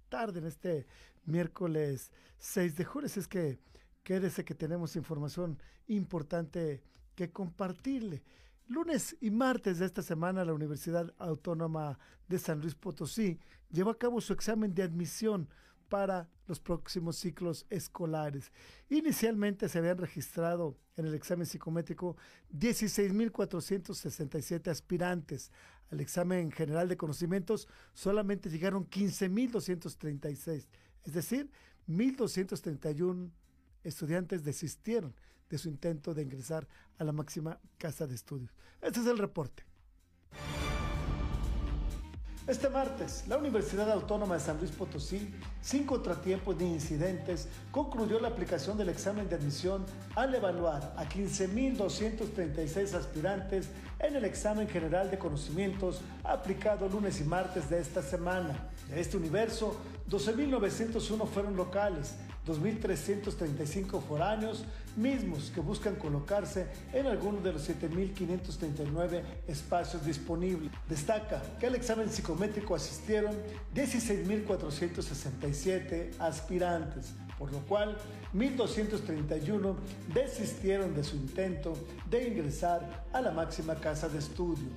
tarde, 0.09 0.39
en 0.39 0.45
este 0.45 0.85
miércoles 1.25 2.11
6 2.37 2.75
de 2.75 2.85
julio. 2.85 3.07
es 3.07 3.27
que 3.27 3.59
quédese 4.03 4.45
que 4.45 4.55
tenemos 4.55 4.95
información 4.95 5.59
importante 5.87 6.83
que 7.15 7.31
compartirle. 7.31 8.23
Lunes 8.67 9.17
y 9.19 9.31
martes 9.31 9.79
de 9.79 9.85
esta 9.85 10.03
semana, 10.03 10.45
la 10.45 10.53
Universidad 10.53 11.13
Autónoma 11.17 11.97
de 12.27 12.37
San 12.37 12.61
Luis 12.61 12.75
Potosí 12.75 13.39
llevó 13.71 13.89
a 13.89 13.97
cabo 13.97 14.21
su 14.21 14.33
examen 14.33 14.75
de 14.75 14.83
admisión 14.83 15.49
para 15.89 16.29
los 16.47 16.59
próximos 16.59 17.17
ciclos 17.17 17.65
escolares. 17.69 18.51
Inicialmente 18.89 19.67
se 19.67 19.79
habían 19.79 19.97
registrado 19.97 20.77
en 20.95 21.07
el 21.07 21.15
examen 21.15 21.47
psicométrico 21.47 22.15
16.467 22.53 24.69
aspirantes. 24.69 25.51
Al 25.91 25.99
examen 25.99 26.51
general 26.51 26.87
de 26.87 26.95
conocimientos 26.97 27.67
solamente 27.93 28.49
llegaron 28.49 28.87
15.236, 28.87 30.67
es 31.03 31.13
decir, 31.13 31.51
1.231 31.87 33.31
estudiantes 33.83 34.43
desistieron 34.43 35.15
de 35.49 35.57
su 35.57 35.67
intento 35.67 36.13
de 36.13 36.21
ingresar 36.21 36.67
a 36.97 37.03
la 37.03 37.11
máxima 37.11 37.59
casa 37.77 38.07
de 38.07 38.15
estudios. 38.15 38.51
Este 38.81 38.99
es 38.99 39.07
el 39.07 39.17
reporte. 39.17 39.63
Este 42.49 42.67
martes, 42.67 43.25
la 43.27 43.37
Universidad 43.37 43.91
Autónoma 43.91 44.33
de 44.33 44.39
San 44.39 44.57
Luis 44.57 44.71
Potosí, 44.71 45.31
sin 45.61 45.85
contratiempos 45.85 46.57
ni 46.57 46.65
incidentes, 46.65 47.47
concluyó 47.69 48.19
la 48.19 48.29
aplicación 48.29 48.75
del 48.75 48.89
examen 48.89 49.29
de 49.29 49.35
admisión 49.35 49.85
al 50.15 50.33
evaluar 50.33 50.95
a 50.97 51.07
15.236 51.07 52.95
aspirantes 52.95 53.67
en 53.99 54.15
el 54.15 54.25
examen 54.25 54.67
general 54.67 55.11
de 55.11 55.19
conocimientos 55.19 56.01
aplicado 56.23 56.89
lunes 56.89 57.21
y 57.21 57.23
martes 57.23 57.69
de 57.69 57.79
esta 57.81 58.01
semana. 58.01 58.71
De 58.89 58.99
este 58.99 59.17
universo, 59.17 59.79
12.901 60.09 61.27
fueron 61.27 61.55
locales, 61.55 62.15
2.335 62.47 64.01
foráneos, 64.01 64.63
mismos 64.95 65.51
que 65.53 65.59
buscan 65.61 65.95
colocarse 65.95 66.67
en 66.93 67.07
alguno 67.07 67.41
de 67.41 67.53
los 67.53 67.67
7.539 67.69 69.23
espacios 69.47 70.05
disponibles. 70.05 70.71
Destaca 70.87 71.41
que 71.59 71.65
al 71.67 71.75
examen 71.75 72.09
psicométrico 72.09 72.75
asistieron 72.75 73.35
16.467 73.75 76.11
aspirantes, 76.19 77.13
por 77.37 77.51
lo 77.51 77.59
cual 77.59 77.97
1.231 78.33 79.75
desistieron 80.13 80.95
de 80.95 81.03
su 81.03 81.15
intento 81.15 81.73
de 82.09 82.27
ingresar 82.27 83.05
a 83.13 83.21
la 83.21 83.31
máxima 83.31 83.75
casa 83.75 84.09
de 84.09 84.17
estudio. 84.19 84.67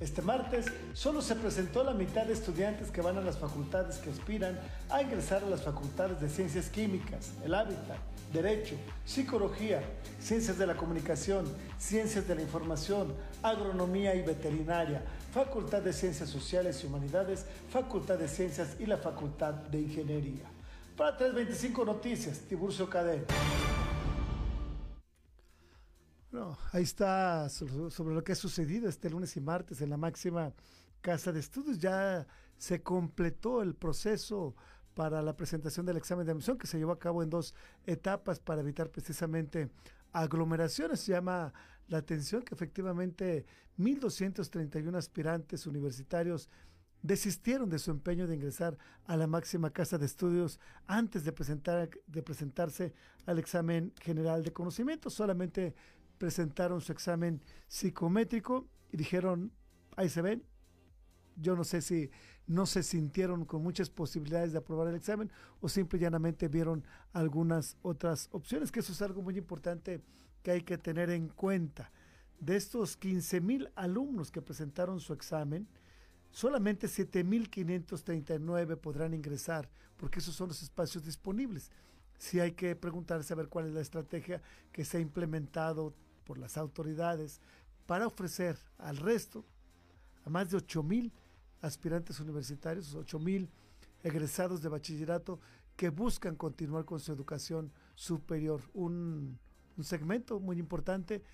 Este 0.00 0.22
martes 0.22 0.64
solo 0.94 1.20
se 1.20 1.34
presentó 1.34 1.84
la 1.84 1.92
mitad 1.92 2.24
de 2.24 2.32
estudiantes 2.32 2.90
que 2.90 3.02
van 3.02 3.18
a 3.18 3.20
las 3.20 3.36
facultades 3.36 3.98
que 3.98 4.08
aspiran 4.08 4.58
a 4.88 5.02
ingresar 5.02 5.44
a 5.44 5.46
las 5.46 5.60
facultades 5.60 6.18
de 6.22 6.30
Ciencias 6.30 6.70
Químicas, 6.70 7.32
el 7.44 7.52
Hábitat, 7.52 7.98
Derecho, 8.32 8.76
Psicología, 9.04 9.82
Ciencias 10.18 10.56
de 10.56 10.66
la 10.66 10.74
Comunicación, 10.74 11.44
Ciencias 11.78 12.26
de 12.26 12.34
la 12.34 12.40
Información, 12.40 13.12
Agronomía 13.42 14.14
y 14.14 14.22
Veterinaria, 14.22 15.02
Facultad 15.34 15.82
de 15.82 15.92
Ciencias 15.92 16.30
Sociales 16.30 16.82
y 16.82 16.86
Humanidades, 16.86 17.44
Facultad 17.70 18.16
de 18.16 18.28
Ciencias 18.28 18.76
y 18.78 18.86
la 18.86 18.96
Facultad 18.96 19.52
de 19.52 19.82
Ingeniería. 19.82 20.44
Para 20.96 21.14
325 21.18 21.84
Noticias, 21.84 22.38
Tiburcio 22.48 22.88
Cadena. 22.88 23.24
Bueno, 26.30 26.56
ahí 26.70 26.84
está 26.84 27.48
sobre 27.48 28.14
lo 28.14 28.22
que 28.22 28.32
ha 28.32 28.36
sucedido 28.36 28.88
este 28.88 29.10
lunes 29.10 29.36
y 29.36 29.40
martes 29.40 29.80
en 29.80 29.90
la 29.90 29.96
máxima 29.96 30.52
casa 31.00 31.32
de 31.32 31.40
estudios. 31.40 31.80
Ya 31.80 32.24
se 32.56 32.82
completó 32.82 33.62
el 33.62 33.74
proceso 33.74 34.54
para 34.94 35.22
la 35.22 35.36
presentación 35.36 35.86
del 35.86 35.96
examen 35.96 36.24
de 36.24 36.30
admisión 36.30 36.56
que 36.56 36.68
se 36.68 36.78
llevó 36.78 36.92
a 36.92 37.00
cabo 37.00 37.24
en 37.24 37.30
dos 37.30 37.52
etapas 37.84 38.38
para 38.38 38.60
evitar 38.60 38.90
precisamente 38.90 39.70
aglomeraciones. 40.12 41.04
Llama 41.04 41.52
la 41.88 41.98
atención 41.98 42.42
que 42.42 42.54
efectivamente 42.54 43.44
1.231 43.78 44.94
aspirantes 44.94 45.66
universitarios 45.66 46.48
desistieron 47.02 47.68
de 47.70 47.78
su 47.78 47.90
empeño 47.90 48.28
de 48.28 48.36
ingresar 48.36 48.78
a 49.06 49.16
la 49.16 49.26
máxima 49.26 49.70
casa 49.70 49.98
de 49.98 50.06
estudios 50.06 50.60
antes 50.86 51.24
de, 51.24 51.32
presentar, 51.32 51.90
de 52.06 52.22
presentarse 52.22 52.92
al 53.26 53.40
examen 53.40 53.92
general 54.00 54.44
de 54.44 54.52
conocimiento. 54.52 55.10
Solamente 55.10 55.74
presentaron 56.20 56.82
su 56.82 56.92
examen 56.92 57.40
psicométrico 57.66 58.68
y 58.92 58.98
dijeron, 58.98 59.50
ahí 59.96 60.10
se 60.10 60.20
ven. 60.20 60.44
Yo 61.36 61.56
no 61.56 61.64
sé 61.64 61.80
si 61.80 62.10
no 62.46 62.66
se 62.66 62.82
sintieron 62.82 63.46
con 63.46 63.62
muchas 63.62 63.88
posibilidades 63.88 64.52
de 64.52 64.58
aprobar 64.58 64.88
el 64.88 64.96
examen 64.96 65.32
o 65.62 65.68
simple 65.70 65.98
y 65.98 66.02
llanamente 66.02 66.48
vieron 66.48 66.84
algunas 67.14 67.78
otras 67.80 68.28
opciones, 68.32 68.70
que 68.70 68.80
eso 68.80 68.92
es 68.92 69.00
algo 69.00 69.22
muy 69.22 69.38
importante 69.38 70.02
que 70.42 70.50
hay 70.50 70.60
que 70.60 70.76
tener 70.76 71.08
en 71.08 71.28
cuenta. 71.28 71.90
De 72.38 72.54
estos 72.54 72.98
15 72.98 73.40
mil 73.40 73.70
alumnos 73.74 74.30
que 74.30 74.42
presentaron 74.42 75.00
su 75.00 75.14
examen, 75.14 75.68
solamente 76.30 76.86
7.539 76.86 78.76
podrán 78.76 79.14
ingresar, 79.14 79.70
porque 79.96 80.18
esos 80.18 80.34
son 80.34 80.48
los 80.48 80.62
espacios 80.62 81.02
disponibles. 81.02 81.70
Sí 82.18 82.40
hay 82.40 82.52
que 82.52 82.76
preguntarse 82.76 83.32
a 83.32 83.36
ver 83.36 83.48
cuál 83.48 83.68
es 83.68 83.72
la 83.72 83.80
estrategia 83.80 84.42
que 84.70 84.84
se 84.84 84.98
ha 84.98 85.00
implementado 85.00 85.94
por 86.30 86.38
las 86.38 86.56
autoridades 86.56 87.40
para 87.86 88.06
ofrecer 88.06 88.56
al 88.78 88.98
resto, 88.98 89.44
a 90.24 90.30
más 90.30 90.48
de 90.48 90.58
8 90.58 90.80
mil 90.84 91.12
aspirantes 91.60 92.20
universitarios, 92.20 92.94
8 92.94 93.18
mil 93.18 93.50
egresados 94.04 94.62
de 94.62 94.68
bachillerato 94.68 95.40
que 95.74 95.88
buscan 95.88 96.36
continuar 96.36 96.84
con 96.84 97.00
su 97.00 97.10
educación 97.10 97.72
superior. 97.96 98.62
Un, 98.74 99.40
un 99.76 99.82
segmento 99.82 100.38
muy 100.38 100.60
importante 100.60 101.24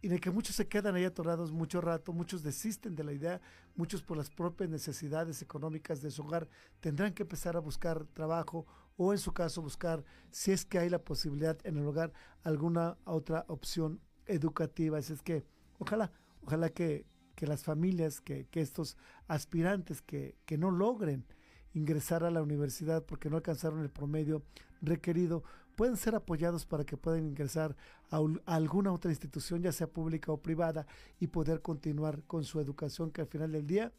y 0.00 0.06
de 0.06 0.20
que 0.20 0.30
muchos 0.30 0.54
se 0.54 0.68
quedan 0.68 0.94
ahí 0.94 1.04
atorados 1.04 1.50
mucho 1.50 1.80
rato, 1.80 2.12
muchos 2.12 2.44
desisten 2.44 2.94
de 2.94 3.02
la 3.02 3.14
idea, 3.14 3.40
muchos 3.74 4.00
por 4.00 4.16
las 4.16 4.30
propias 4.30 4.70
necesidades 4.70 5.42
económicas 5.42 6.02
de 6.02 6.12
su 6.12 6.22
hogar 6.22 6.46
tendrán 6.78 7.14
que 7.14 7.24
empezar 7.24 7.56
a 7.56 7.60
buscar 7.60 8.04
trabajo 8.12 8.64
o 8.96 9.12
en 9.12 9.18
su 9.18 9.32
caso 9.32 9.60
buscar, 9.60 10.04
si 10.30 10.52
es 10.52 10.64
que 10.64 10.78
hay 10.78 10.88
la 10.88 11.00
posibilidad 11.00 11.58
en 11.64 11.78
el 11.78 11.86
hogar, 11.86 12.12
alguna 12.44 12.96
otra 13.04 13.44
opción 13.48 13.98
educativa. 14.26 14.98
Así 14.98 15.12
es 15.12 15.22
que 15.22 15.44
ojalá, 15.78 16.12
ojalá 16.42 16.68
que, 16.68 17.06
que 17.34 17.46
las 17.46 17.62
familias, 17.64 18.20
que, 18.20 18.46
que 18.46 18.60
estos 18.60 18.96
aspirantes 19.28 20.02
que, 20.02 20.36
que 20.46 20.58
no 20.58 20.70
logren 20.70 21.24
ingresar 21.72 22.24
a 22.24 22.30
la 22.30 22.42
universidad 22.42 23.04
porque 23.04 23.28
no 23.28 23.36
alcanzaron 23.36 23.80
el 23.80 23.90
promedio 23.90 24.42
requerido, 24.80 25.42
pueden 25.76 25.96
ser 25.96 26.14
apoyados 26.14 26.66
para 26.66 26.84
que 26.84 26.96
puedan 26.96 27.26
ingresar 27.26 27.76
a, 28.10 28.18
a, 28.18 28.54
alguna 28.54 28.92
otra 28.92 29.10
institución, 29.10 29.62
ya 29.62 29.72
sea 29.72 29.88
pública 29.88 30.30
o 30.30 30.40
privada, 30.40 30.86
y 31.18 31.26
poder 31.26 31.62
continuar 31.62 32.22
con 32.24 32.44
su 32.44 32.60
educación, 32.60 33.10
que 33.10 33.22
al 33.22 33.26
final 33.26 33.50
del 33.50 33.66
día 33.66 33.92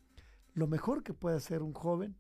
lo 0.54 0.68
mejor 0.68 1.04
que 1.04 1.14
puede 1.14 1.36
hacer 1.36 1.62
un 1.62 1.74
joven 1.74 2.16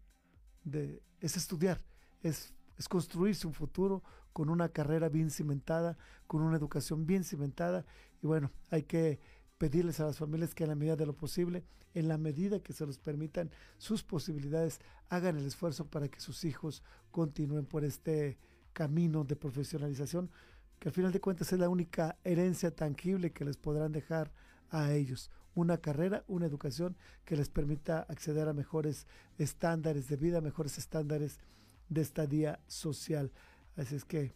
de, 0.65 1.01
es 1.21 1.37
estudiar, 1.37 1.81
es 2.21 2.53
es 2.77 2.87
construirse 2.87 3.47
un 3.47 3.53
futuro 3.53 4.03
con 4.35 4.49
una 4.49 4.67
carrera 4.67 5.07
bien 5.07 5.31
cimentada, 5.31 5.97
con 6.27 6.41
una 6.41 6.57
educación 6.57 7.07
bien 7.07 7.23
cimentada. 7.23 7.85
Y 8.21 8.27
bueno, 8.27 8.51
hay 8.69 8.83
que 8.83 9.21
pedirles 9.57 10.01
a 10.01 10.03
las 10.03 10.17
familias 10.17 10.53
que 10.53 10.65
en 10.65 10.71
la 10.71 10.75
medida 10.75 10.97
de 10.97 11.05
lo 11.05 11.15
posible, 11.15 11.63
en 11.93 12.09
la 12.09 12.17
medida 12.17 12.59
que 12.59 12.73
se 12.73 12.85
los 12.85 12.97
permitan 12.97 13.49
sus 13.77 14.03
posibilidades, 14.03 14.81
hagan 15.07 15.37
el 15.37 15.45
esfuerzo 15.45 15.89
para 15.89 16.09
que 16.09 16.19
sus 16.19 16.43
hijos 16.43 16.83
continúen 17.11 17.65
por 17.65 17.85
este 17.85 18.37
camino 18.73 19.23
de 19.23 19.37
profesionalización, 19.37 20.29
que 20.79 20.89
al 20.89 20.93
final 20.93 21.13
de 21.13 21.21
cuentas 21.21 21.53
es 21.53 21.59
la 21.59 21.69
única 21.69 22.17
herencia 22.25 22.75
tangible 22.75 23.31
que 23.31 23.45
les 23.45 23.55
podrán 23.55 23.93
dejar 23.93 24.33
a 24.69 24.91
ellos. 24.91 25.31
Una 25.53 25.77
carrera, 25.77 26.25
una 26.27 26.45
educación 26.45 26.97
que 27.23 27.37
les 27.37 27.47
permita 27.47 28.01
acceder 28.01 28.49
a 28.49 28.53
mejores 28.53 29.07
estándares 29.37 30.09
de 30.09 30.17
vida, 30.17 30.41
mejores 30.41 30.77
estándares 30.77 31.39
de 31.87 32.01
estadía 32.01 32.59
social. 32.67 33.31
Así 33.75 33.95
es 33.95 34.05
que 34.05 34.33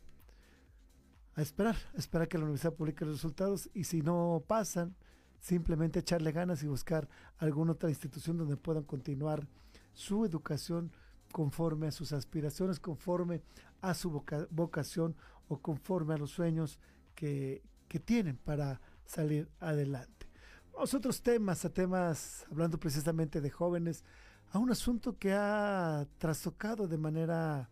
a 1.36 1.42
esperar, 1.42 1.76
a 1.96 1.98
esperar 1.98 2.28
que 2.28 2.38
la 2.38 2.44
universidad 2.44 2.74
publique 2.74 3.06
los 3.06 3.16
resultados 3.16 3.70
y 3.74 3.86
si 3.86 4.02
no 4.02 4.44
pasan, 4.46 4.96
simplemente 5.40 6.00
echarle 6.00 6.32
ganas 6.32 6.64
y 6.64 6.68
buscar 6.68 7.08
alguna 7.38 7.72
otra 7.72 7.90
institución 7.90 8.38
donde 8.38 8.58
puedan 8.58 8.84
continuar 8.84 9.48
su 9.94 10.26
educación 10.26 10.92
conforme 11.32 11.88
a 11.88 11.92
sus 11.92 12.12
aspiraciones, 12.12 12.80
conforme 12.80 13.42
a 13.82 13.94
su 13.94 14.12
vocación 14.50 15.16
o 15.48 15.60
conforme 15.60 16.14
a 16.14 16.18
los 16.18 16.32
sueños 16.32 16.80
que, 17.16 17.64
que 17.88 18.00
tienen 18.00 18.38
para 18.38 18.82
salir 19.06 19.50
adelante. 19.60 20.28
Vamos 20.74 20.94
a 20.94 20.98
otros 20.98 21.22
temas, 21.22 21.66
a 21.66 21.70
temas, 21.70 22.46
hablando 22.52 22.80
precisamente 22.80 23.42
de 23.42 23.50
jóvenes, 23.50 24.04
a 24.52 24.60
un 24.60 24.72
asunto 24.72 25.18
que 25.18 25.34
ha 25.34 26.08
trastocado 26.18 26.88
de 26.88 26.98
manera 26.98 27.70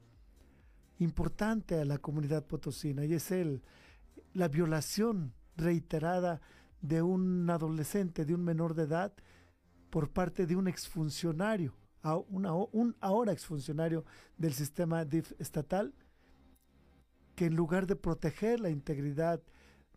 importante 0.99 1.79
a 1.79 1.85
la 1.85 1.97
comunidad 1.97 2.45
potosina 2.45 3.05
y 3.05 3.13
es 3.13 3.31
el, 3.31 3.61
la 4.33 4.47
violación 4.47 5.33
reiterada 5.55 6.41
de 6.81 7.01
un 7.01 7.49
adolescente, 7.49 8.25
de 8.25 8.35
un 8.35 8.43
menor 8.43 8.73
de 8.73 8.83
edad, 8.83 9.13
por 9.89 10.11
parte 10.11 10.45
de 10.45 10.55
un 10.55 10.67
exfuncionario, 10.67 11.75
un 12.29 12.95
ahora 12.99 13.31
exfuncionario 13.31 14.05
del 14.37 14.53
sistema 14.53 15.05
DIF 15.05 15.33
estatal, 15.39 15.93
que 17.35 17.45
en 17.45 17.55
lugar 17.55 17.87
de 17.87 17.95
proteger 17.95 18.59
la 18.59 18.69
integridad 18.69 19.41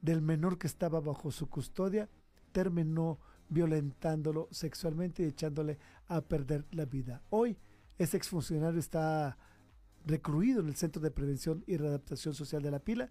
del 0.00 0.22
menor 0.22 0.58
que 0.58 0.66
estaba 0.66 1.00
bajo 1.00 1.30
su 1.30 1.48
custodia, 1.48 2.08
terminó 2.52 3.18
violentándolo 3.48 4.48
sexualmente 4.50 5.22
y 5.22 5.26
echándole 5.26 5.78
a 6.06 6.20
perder 6.22 6.66
la 6.70 6.84
vida. 6.84 7.22
Hoy, 7.30 7.58
ese 7.98 8.16
exfuncionario 8.16 8.80
está 8.80 9.36
recluido 10.04 10.60
en 10.60 10.68
el 10.68 10.76
Centro 10.76 11.02
de 11.02 11.10
Prevención 11.10 11.64
y 11.66 11.76
Readaptación 11.76 12.34
Social 12.34 12.62
de 12.62 12.70
la 12.70 12.80
Pila 12.80 13.10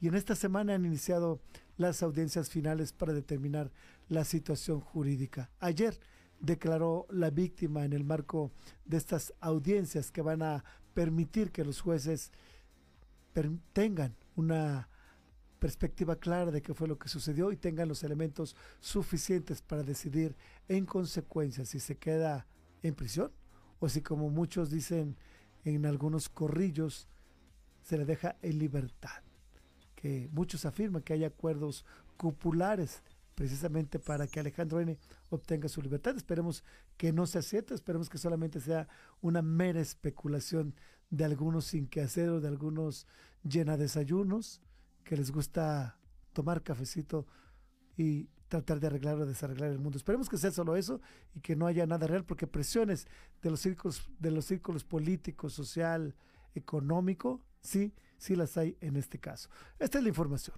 y 0.00 0.08
en 0.08 0.14
esta 0.14 0.34
semana 0.34 0.74
han 0.74 0.84
iniciado 0.84 1.40
las 1.76 2.02
audiencias 2.02 2.50
finales 2.50 2.92
para 2.92 3.12
determinar 3.12 3.72
la 4.08 4.24
situación 4.24 4.80
jurídica. 4.80 5.50
Ayer 5.58 5.98
declaró 6.40 7.06
la 7.10 7.30
víctima 7.30 7.84
en 7.84 7.92
el 7.92 8.04
marco 8.04 8.52
de 8.84 8.96
estas 8.96 9.34
audiencias 9.40 10.12
que 10.12 10.22
van 10.22 10.42
a 10.42 10.64
permitir 10.94 11.50
que 11.50 11.64
los 11.64 11.80
jueces 11.80 12.32
tengan 13.72 14.16
una 14.36 14.88
perspectiva 15.58 16.16
clara 16.16 16.50
de 16.50 16.62
qué 16.62 16.74
fue 16.74 16.88
lo 16.88 16.98
que 16.98 17.08
sucedió 17.08 17.50
y 17.50 17.56
tengan 17.56 17.88
los 17.88 18.04
elementos 18.04 18.56
suficientes 18.80 19.62
para 19.62 19.82
decidir 19.82 20.36
en 20.68 20.86
consecuencia 20.86 21.64
si 21.64 21.80
se 21.80 21.96
queda 21.96 22.46
en 22.82 22.94
prisión 22.94 23.32
o 23.80 23.88
si 23.88 24.02
como 24.02 24.30
muchos 24.30 24.70
dicen 24.70 25.16
en 25.64 25.86
algunos 25.86 26.28
corrillos 26.28 27.08
se 27.82 27.98
le 27.98 28.04
deja 28.04 28.36
en 28.42 28.58
libertad. 28.58 29.22
Que 29.94 30.28
muchos 30.32 30.64
afirman 30.64 31.02
que 31.02 31.14
hay 31.14 31.24
acuerdos 31.24 31.84
cupulares 32.16 33.02
precisamente 33.34 33.98
para 34.00 34.26
que 34.26 34.40
Alejandro 34.40 34.80
N. 34.80 34.98
obtenga 35.30 35.68
su 35.68 35.80
libertad. 35.80 36.16
Esperemos 36.16 36.64
que 36.96 37.12
no 37.12 37.26
sea 37.26 37.42
cierto, 37.42 37.74
esperemos 37.74 38.08
que 38.08 38.18
solamente 38.18 38.60
sea 38.60 38.88
una 39.20 39.42
mera 39.42 39.80
especulación 39.80 40.74
de 41.10 41.24
algunos 41.24 41.64
sin 41.64 41.86
que 41.86 42.00
hacer 42.00 42.30
de 42.40 42.48
algunos 42.48 43.06
llena 43.42 43.76
desayunos 43.76 44.60
que 45.04 45.16
les 45.16 45.30
gusta 45.30 45.96
tomar 46.32 46.62
cafecito 46.62 47.26
y 47.96 48.28
tratar 48.48 48.80
de 48.80 48.88
arreglar 48.88 49.16
o 49.16 49.26
desarreglar 49.26 49.70
el 49.70 49.78
mundo. 49.78 49.98
Esperemos 49.98 50.28
que 50.28 50.38
sea 50.38 50.50
solo 50.50 50.76
eso 50.76 51.00
y 51.34 51.40
que 51.40 51.54
no 51.54 51.66
haya 51.66 51.86
nada 51.86 52.06
real, 52.06 52.24
porque 52.24 52.46
presiones 52.46 53.06
de 53.42 53.50
los 53.50 53.60
círculos, 53.60 54.08
de 54.18 54.30
los 54.30 54.46
círculos 54.46 54.84
políticos, 54.84 55.52
social, 55.52 56.14
económico, 56.54 57.40
sí, 57.60 57.94
sí 58.16 58.36
las 58.36 58.56
hay 58.56 58.76
en 58.80 58.96
este 58.96 59.18
caso. 59.18 59.48
Esta 59.78 59.98
es 59.98 60.04
la 60.04 60.08
información. 60.08 60.56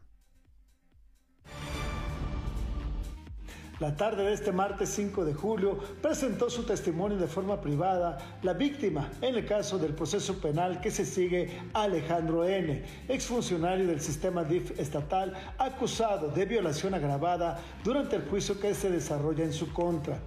La 3.80 3.96
tarde 3.96 4.24
de 4.24 4.34
este 4.34 4.52
martes 4.52 4.90
5 4.90 5.24
de 5.24 5.32
julio 5.32 5.78
presentó 6.02 6.50
su 6.50 6.64
testimonio 6.64 7.16
de 7.16 7.26
forma 7.26 7.62
privada 7.62 8.18
la 8.42 8.52
víctima 8.52 9.10
en 9.22 9.36
el 9.36 9.46
caso 9.46 9.78
del 9.78 9.94
proceso 9.94 10.38
penal 10.38 10.82
que 10.82 10.90
se 10.90 11.06
sigue 11.06 11.48
Alejandro 11.72 12.44
N., 12.44 12.84
exfuncionario 13.08 13.86
del 13.86 14.02
sistema 14.02 14.44
DIF 14.44 14.78
estatal 14.78 15.32
acusado 15.56 16.28
de 16.28 16.44
violación 16.44 16.92
agravada 16.92 17.58
durante 17.82 18.16
el 18.16 18.28
juicio 18.28 18.60
que 18.60 18.74
se 18.74 18.90
desarrolla 18.90 19.44
en 19.44 19.54
su 19.54 19.72
contra. 19.72 20.18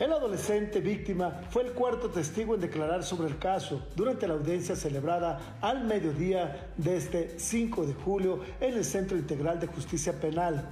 El 0.00 0.12
adolescente 0.12 0.80
víctima 0.80 1.42
fue 1.50 1.62
el 1.62 1.74
cuarto 1.74 2.10
testigo 2.10 2.56
en 2.56 2.60
declarar 2.60 3.04
sobre 3.04 3.28
el 3.28 3.38
caso 3.38 3.86
durante 3.94 4.26
la 4.26 4.34
audiencia 4.34 4.74
celebrada 4.74 5.58
al 5.60 5.84
mediodía 5.84 6.72
de 6.76 6.96
este 6.96 7.38
5 7.38 7.86
de 7.86 7.94
julio 7.94 8.40
en 8.60 8.74
el 8.74 8.84
Centro 8.84 9.16
Integral 9.16 9.60
de 9.60 9.68
Justicia 9.68 10.12
Penal. 10.20 10.68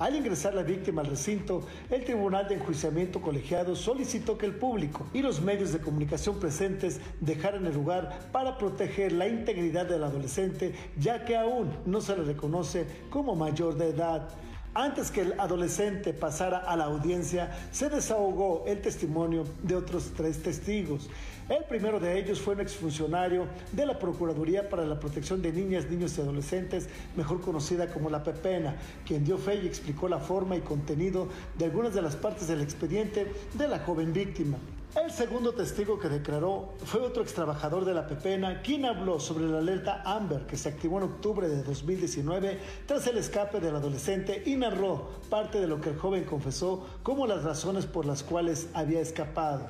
Al 0.00 0.16
ingresar 0.16 0.54
la 0.54 0.64
víctima 0.64 1.02
al 1.02 1.06
recinto, 1.06 1.62
el 1.88 2.02
Tribunal 2.02 2.48
de 2.48 2.56
Enjuiciamiento 2.56 3.22
Colegiado 3.22 3.76
solicitó 3.76 4.36
que 4.36 4.46
el 4.46 4.56
público 4.56 5.06
y 5.12 5.22
los 5.22 5.40
medios 5.40 5.72
de 5.72 5.78
comunicación 5.78 6.40
presentes 6.40 7.00
dejaran 7.20 7.64
el 7.64 7.74
lugar 7.74 8.28
para 8.32 8.58
proteger 8.58 9.12
la 9.12 9.28
integridad 9.28 9.86
del 9.86 10.02
adolescente, 10.02 10.74
ya 10.98 11.24
que 11.24 11.36
aún 11.36 11.70
no 11.86 12.00
se 12.00 12.16
le 12.16 12.24
reconoce 12.24 12.86
como 13.08 13.36
mayor 13.36 13.76
de 13.76 13.90
edad. 13.90 14.28
Antes 14.76 15.12
que 15.12 15.20
el 15.20 15.38
adolescente 15.38 16.12
pasara 16.12 16.58
a 16.58 16.76
la 16.76 16.86
audiencia, 16.86 17.52
se 17.70 17.88
desahogó 17.88 18.64
el 18.66 18.80
testimonio 18.80 19.44
de 19.62 19.76
otros 19.76 20.10
tres 20.16 20.42
testigos. 20.42 21.08
El 21.46 21.64
primero 21.64 22.00
de 22.00 22.18
ellos 22.18 22.40
fue 22.40 22.54
un 22.54 22.60
exfuncionario 22.60 23.46
de 23.72 23.84
la 23.84 23.98
Procuraduría 23.98 24.70
para 24.70 24.86
la 24.86 24.98
Protección 24.98 25.42
de 25.42 25.52
Niñas, 25.52 25.90
Niños 25.90 26.16
y 26.16 26.22
Adolescentes, 26.22 26.88
mejor 27.16 27.42
conocida 27.42 27.92
como 27.92 28.08
la 28.08 28.22
Pepena, 28.22 28.76
quien 29.06 29.26
dio 29.26 29.36
fe 29.36 29.56
y 29.56 29.66
explicó 29.66 30.08
la 30.08 30.18
forma 30.18 30.56
y 30.56 30.60
contenido 30.60 31.28
de 31.58 31.66
algunas 31.66 31.92
de 31.92 32.00
las 32.00 32.16
partes 32.16 32.48
del 32.48 32.62
expediente 32.62 33.30
de 33.52 33.68
la 33.68 33.78
joven 33.80 34.14
víctima. 34.14 34.56
El 34.94 35.10
segundo 35.10 35.52
testigo 35.52 35.98
que 35.98 36.08
declaró 36.08 36.72
fue 36.84 37.00
otro 37.00 37.20
extrabajador 37.20 37.84
de 37.84 37.94
la 37.94 38.06
Pepena, 38.06 38.62
quien 38.62 38.84
habló 38.84 39.18
sobre 39.18 39.44
la 39.44 39.58
alerta 39.58 40.02
Amber 40.04 40.46
que 40.46 40.56
se 40.56 40.68
activó 40.68 40.98
en 40.98 41.04
octubre 41.04 41.48
de 41.48 41.64
2019 41.64 42.60
tras 42.86 43.04
el 43.08 43.18
escape 43.18 43.58
del 43.58 43.74
adolescente 43.74 44.44
y 44.46 44.54
narró 44.54 45.10
parte 45.28 45.60
de 45.60 45.66
lo 45.66 45.80
que 45.80 45.90
el 45.90 45.98
joven 45.98 46.22
confesó 46.22 46.86
como 47.02 47.26
las 47.26 47.42
razones 47.42 47.86
por 47.86 48.06
las 48.06 48.22
cuales 48.22 48.68
había 48.72 49.00
escapado. 49.00 49.66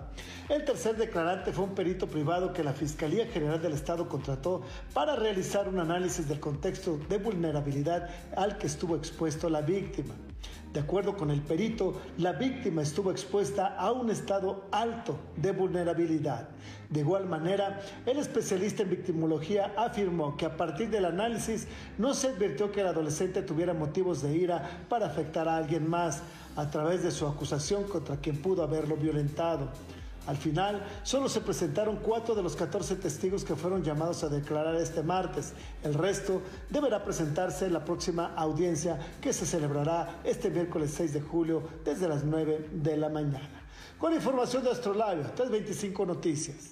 El 0.50 0.66
tercer 0.66 0.96
declarante 0.96 1.54
fue 1.54 1.64
un 1.64 1.74
perito 1.74 2.06
privado 2.06 2.52
que 2.52 2.62
la 2.62 2.74
Fiscalía 2.74 3.26
General 3.26 3.62
del 3.62 3.72
Estado 3.72 4.06
contrató 4.06 4.60
para 4.92 5.16
realizar 5.16 5.70
un 5.70 5.80
análisis 5.80 6.28
del 6.28 6.38
contexto 6.38 6.98
de 7.08 7.16
vulnerabilidad 7.16 8.10
al 8.36 8.58
que 8.58 8.66
estuvo 8.66 8.94
expuesto 8.94 9.48
la 9.48 9.62
víctima. 9.62 10.14
De 10.74 10.80
acuerdo 10.80 11.16
con 11.16 11.30
el 11.30 11.40
perito, 11.40 11.94
la 12.18 12.32
víctima 12.32 12.82
estuvo 12.82 13.12
expuesta 13.12 13.76
a 13.78 13.92
un 13.92 14.10
estado 14.10 14.64
alto 14.72 15.16
de 15.36 15.52
vulnerabilidad. 15.52 16.48
De 16.90 16.98
igual 16.98 17.26
manera, 17.26 17.78
el 18.04 18.18
especialista 18.18 18.82
en 18.82 18.90
victimología 18.90 19.72
afirmó 19.76 20.36
que 20.36 20.46
a 20.46 20.56
partir 20.56 20.90
del 20.90 21.04
análisis 21.04 21.68
no 21.96 22.12
se 22.12 22.26
advirtió 22.26 22.72
que 22.72 22.80
el 22.80 22.88
adolescente 22.88 23.42
tuviera 23.42 23.72
motivos 23.72 24.20
de 24.20 24.36
ira 24.36 24.68
para 24.88 25.06
afectar 25.06 25.46
a 25.46 25.58
alguien 25.58 25.88
más 25.88 26.24
a 26.56 26.68
través 26.68 27.04
de 27.04 27.12
su 27.12 27.24
acusación 27.28 27.84
contra 27.84 28.16
quien 28.16 28.42
pudo 28.42 28.64
haberlo 28.64 28.96
violentado. 28.96 29.70
Al 30.26 30.36
final, 30.36 30.82
solo 31.02 31.28
se 31.28 31.40
presentaron 31.40 31.96
cuatro 31.96 32.34
de 32.34 32.42
los 32.42 32.56
14 32.56 32.96
testigos 32.96 33.44
que 33.44 33.56
fueron 33.56 33.82
llamados 33.82 34.24
a 34.24 34.28
declarar 34.28 34.74
este 34.76 35.02
martes. 35.02 35.52
El 35.82 35.94
resto 35.94 36.40
deberá 36.70 37.04
presentarse 37.04 37.66
en 37.66 37.74
la 37.74 37.84
próxima 37.84 38.34
audiencia 38.34 38.98
que 39.20 39.32
se 39.32 39.44
celebrará 39.44 40.20
este 40.24 40.50
miércoles 40.50 40.92
6 40.96 41.12
de 41.12 41.20
julio 41.20 41.62
desde 41.84 42.08
las 42.08 42.24
9 42.24 42.70
de 42.72 42.96
la 42.96 43.10
mañana. 43.10 43.62
Con 43.98 44.14
información 44.14 44.64
de 44.64 44.70
Astrolabio, 44.70 45.24
325 45.24 46.06
Noticias. 46.06 46.70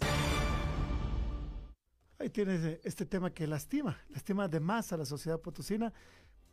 Ahí 2.18 2.30
tienes 2.30 2.78
este 2.84 3.04
tema 3.04 3.30
que 3.30 3.46
lastima, 3.46 3.98
lastima 4.08 4.48
de 4.48 4.60
más 4.60 4.92
a 4.92 4.96
la 4.96 5.04
sociedad 5.04 5.40
potosina 5.40 5.92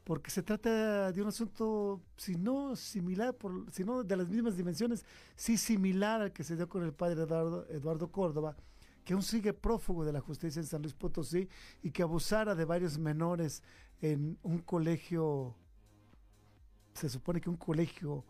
porque 0.03 0.31
se 0.31 0.41
trata 0.41 1.11
de 1.11 1.21
un 1.21 1.27
asunto, 1.27 2.01
si 2.17 2.35
no 2.35 2.75
similar, 2.75 3.35
si 3.71 3.83
no 3.83 4.03
de 4.03 4.17
las 4.17 4.27
mismas 4.29 4.57
dimensiones, 4.57 5.05
sí 5.35 5.57
similar 5.57 6.21
al 6.21 6.33
que 6.33 6.43
se 6.43 6.55
dio 6.55 6.67
con 6.67 6.83
el 6.83 6.93
padre 6.93 7.23
Eduardo, 7.23 7.67
Eduardo 7.69 8.11
Córdoba, 8.11 8.55
que 9.03 9.13
aún 9.13 9.23
sigue 9.23 9.53
prófugo 9.53 10.03
de 10.05 10.13
la 10.13 10.19
justicia 10.19 10.59
en 10.59 10.65
San 10.65 10.81
Luis 10.81 10.93
Potosí 10.93 11.47
y 11.83 11.91
que 11.91 12.01
abusara 12.01 12.55
de 12.55 12.65
varios 12.65 12.97
menores 12.97 13.61
en 14.01 14.37
un 14.43 14.59
colegio, 14.59 15.55
se 16.93 17.09
supone 17.09 17.41
que 17.41 17.49
un 17.49 17.57
colegio 17.57 18.25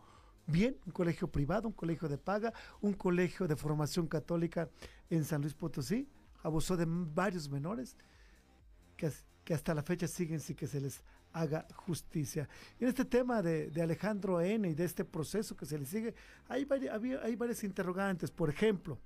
bien, 0.46 0.76
un 0.86 0.92
colegio 0.92 1.28
privado, 1.28 1.68
un 1.68 1.74
colegio 1.74 2.08
de 2.08 2.18
paga, 2.18 2.52
un 2.80 2.92
colegio 2.92 3.46
de 3.46 3.56
formación 3.56 4.06
católica 4.06 4.68
en 5.08 5.24
San 5.24 5.40
Luis 5.40 5.54
Potosí, 5.54 6.08
abusó 6.42 6.76
de 6.76 6.86
varios 6.86 7.48
menores 7.48 7.96
que, 8.96 9.10
que 9.44 9.54
hasta 9.54 9.74
la 9.74 9.82
fecha 9.82 10.08
siguen 10.08 10.40
sin 10.40 10.56
que 10.56 10.66
se 10.66 10.80
les 10.80 11.02
haga 11.32 11.66
justicia. 11.74 12.48
en 12.78 12.88
este 12.88 13.04
tema 13.04 13.42
de, 13.42 13.70
Alejandro 13.80 14.40
N 14.40 14.68
y 14.68 14.74
de 14.74 14.84
este 14.84 15.04
proceso 15.04 15.56
que 15.56 15.66
se 15.66 15.78
le 15.78 15.86
sigue, 15.86 16.14
hay, 16.48 16.66
hay 17.22 17.36
varias 17.36 17.64
interrogantes. 17.64 18.30
Por 18.30 18.50
ejemplo, 18.50 18.98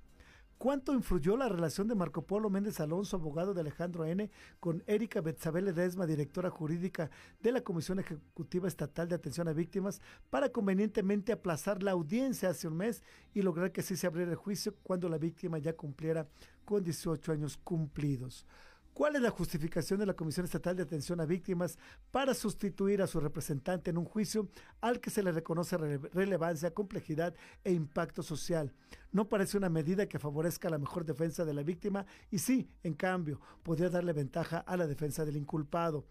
¿Cuánto 0.57 0.93
influyó 0.93 1.35
la 1.35 1.49
relación 1.49 1.87
de 1.89 1.95
Marco 1.95 2.21
Polo 2.25 2.49
Méndez 2.49 2.79
Alonso, 2.79 3.17
abogado 3.17 3.53
de 3.53 3.59
Alejandro 3.59 4.05
N., 4.05 4.31
con 4.61 4.83
Erika 4.87 5.19
Betzabel 5.19 5.65
Ledesma, 5.65 6.05
directora 6.05 6.49
jurídica 6.49 7.11
de 7.41 7.51
la 7.51 7.61
Comisión 7.61 7.99
Ejecutiva 7.99 8.69
Estatal 8.69 9.09
de 9.09 9.15
Atención 9.15 9.49
a 9.49 9.53
Víctimas, 9.53 10.01
para 10.29 10.49
convenientemente 10.49 11.33
aplazar 11.33 11.83
la 11.83 11.91
audiencia 11.91 12.49
hace 12.49 12.69
un 12.69 12.77
mes 12.77 13.03
y 13.33 13.41
lograr 13.41 13.73
que 13.73 13.81
sí 13.81 13.97
se 13.97 14.07
abriera 14.07 14.31
el 14.31 14.37
juicio 14.37 14.73
cuando 14.81 15.09
la 15.09 15.17
víctima 15.17 15.57
ya 15.57 15.73
cumpliera 15.73 16.25
con 16.63 16.83
18 16.83 17.33
años 17.33 17.57
cumplidos? 17.57 18.45
¿Cuál 18.95 19.17
es 19.17 19.21
la 19.21 19.29
justificación 19.29 19.99
de 19.99 20.05
la 20.05 20.13
Comisión 20.13 20.45
Estatal 20.45 20.77
de 20.77 20.83
Atención 20.83 21.19
a 21.19 21.25
Víctimas 21.25 21.77
para 22.11 22.33
sustituir 22.33 23.01
a 23.01 23.07
su 23.07 23.19
representante 23.19 23.89
en 23.89 23.97
un 23.97 24.05
juicio 24.05 24.47
al 24.79 25.01
que 25.01 25.09
se 25.09 25.21
le 25.21 25.33
reconoce 25.33 25.75
relevancia, 25.75 26.73
complejidad 26.73 27.35
e 27.65 27.73
impacto 27.73 28.23
social? 28.23 28.71
No 29.11 29.27
parece 29.27 29.57
una 29.57 29.67
medida 29.67 30.07
que 30.07 30.17
favorezca 30.17 30.69
la 30.69 30.77
mejor 30.77 31.03
defensa 31.03 31.43
de 31.43 31.53
la 31.53 31.63
víctima 31.63 32.05
y 32.31 32.39
sí, 32.39 32.69
en 32.83 32.93
cambio, 32.93 33.41
podría 33.63 33.89
darle 33.89 34.13
ventaja 34.13 34.59
a 34.59 34.77
la 34.77 34.87
defensa 34.87 35.25
del 35.25 35.35
inculpado. 35.35 36.05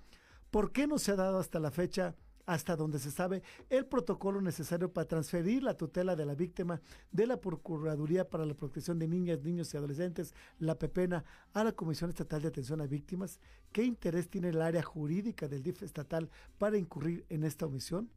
¿Por 0.50 0.70
qué 0.70 0.86
no 0.86 0.98
se 0.98 1.12
ha 1.12 1.16
dado 1.16 1.38
hasta 1.38 1.60
la 1.60 1.70
fecha 1.70 2.14
hasta 2.46 2.76
donde 2.76 2.98
se 2.98 3.11
sabe, 3.11 3.42
el 3.70 3.87
protocolo 3.87 4.40
necesario 4.40 4.92
para 4.92 5.09
transferir 5.09 5.62
la 5.62 5.76
tutela 5.76 6.16
de 6.16 6.26
la 6.26 6.35
víctima 6.35 6.80
de 7.11 7.26
la 7.26 7.40
Procuraduría 7.40 8.28
para 8.28 8.46
la 8.46 8.54
Protección 8.54 8.98
de 8.98 9.09
Niñas, 9.09 9.42
Niños 9.42 9.72
y 9.72 9.76
Adolescentes, 9.76 10.35
la 10.59 10.78
PEPENA, 10.78 11.24
a 11.52 11.64
la 11.64 11.72
Comisión 11.72 12.11
Estatal 12.11 12.42
de 12.42 12.48
Atención 12.48 12.80
a 12.80 12.87
Víctimas. 12.87 13.40
¿Qué 13.72 13.83
interés 13.83 14.28
tiene 14.28 14.50
el 14.50 14.61
área 14.61 14.83
jurídica 14.83 15.48
del 15.48 15.62
DIF 15.62 15.83
estatal 15.83 16.30
para 16.59 16.76
incurrir 16.76 17.24
en 17.28 17.44
esta 17.44 17.66
omisión? 17.66 18.11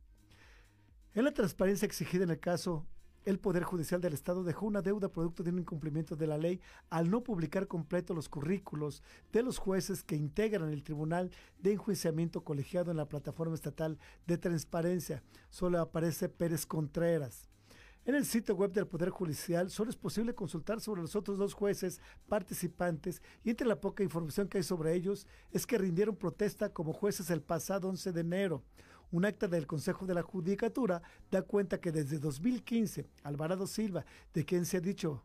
En 1.13 1.23
la 1.23 1.33
transparencia 1.33 1.85
exigida 1.85 2.23
en 2.23 2.29
el 2.29 2.39
caso 2.39 2.85
el 3.27 3.39
Poder 3.39 3.63
Judicial 3.63 3.99
del 3.99 4.13
Estado 4.13 4.45
dejó 4.45 4.67
una 4.67 4.81
deuda 4.81 5.09
producto 5.09 5.43
de 5.43 5.51
un 5.51 5.59
incumplimiento 5.59 6.15
de 6.15 6.27
la 6.27 6.37
ley 6.37 6.61
al 6.89 7.11
no 7.11 7.25
publicar 7.25 7.67
completo 7.67 8.13
los 8.13 8.29
currículos 8.29 9.03
de 9.33 9.43
los 9.43 9.57
jueces 9.57 10.01
que 10.01 10.15
integran 10.15 10.71
el 10.71 10.81
Tribunal 10.81 11.29
de 11.59 11.73
Enjuiciamiento 11.73 12.45
Colegiado 12.45 12.89
en 12.89 12.95
la 12.95 13.09
plataforma 13.09 13.53
estatal 13.53 13.99
de 14.25 14.37
transparencia. 14.37 15.23
Solo 15.49 15.81
aparece 15.81 16.29
Pérez 16.29 16.65
Contreras. 16.65 17.49
En 18.05 18.15
el 18.15 18.25
sitio 18.25 18.55
web 18.55 18.71
del 18.71 18.87
Poder 18.87 19.09
Judicial 19.09 19.69
solo 19.69 19.89
es 19.89 19.97
posible 19.97 20.33
consultar 20.33 20.79
sobre 20.79 21.01
los 21.01 21.17
otros 21.17 21.37
dos 21.37 21.53
jueces 21.53 21.99
participantes 22.29 23.21
y 23.43 23.49
entre 23.49 23.67
la 23.67 23.81
poca 23.81 24.03
información 24.03 24.47
que 24.47 24.59
hay 24.59 24.63
sobre 24.63 24.93
ellos 24.93 25.27
es 25.51 25.67
que 25.67 25.77
rindieron 25.77 26.15
protesta 26.15 26.69
como 26.69 26.93
jueces 26.93 27.29
el 27.29 27.41
pasado 27.41 27.89
11 27.89 28.13
de 28.13 28.21
enero. 28.21 28.63
Un 29.11 29.25
acta 29.25 29.47
del 29.47 29.67
Consejo 29.67 30.05
de 30.05 30.13
la 30.13 30.21
Judicatura 30.21 31.01
da 31.31 31.41
cuenta 31.41 31.79
que 31.79 31.91
desde 31.91 32.19
2015, 32.19 33.05
Alvarado 33.23 33.65
Silva, 33.65 34.05
de 34.33 34.45
quien 34.45 34.65
se 34.65 34.77
ha 34.77 34.81
dicho 34.81 35.23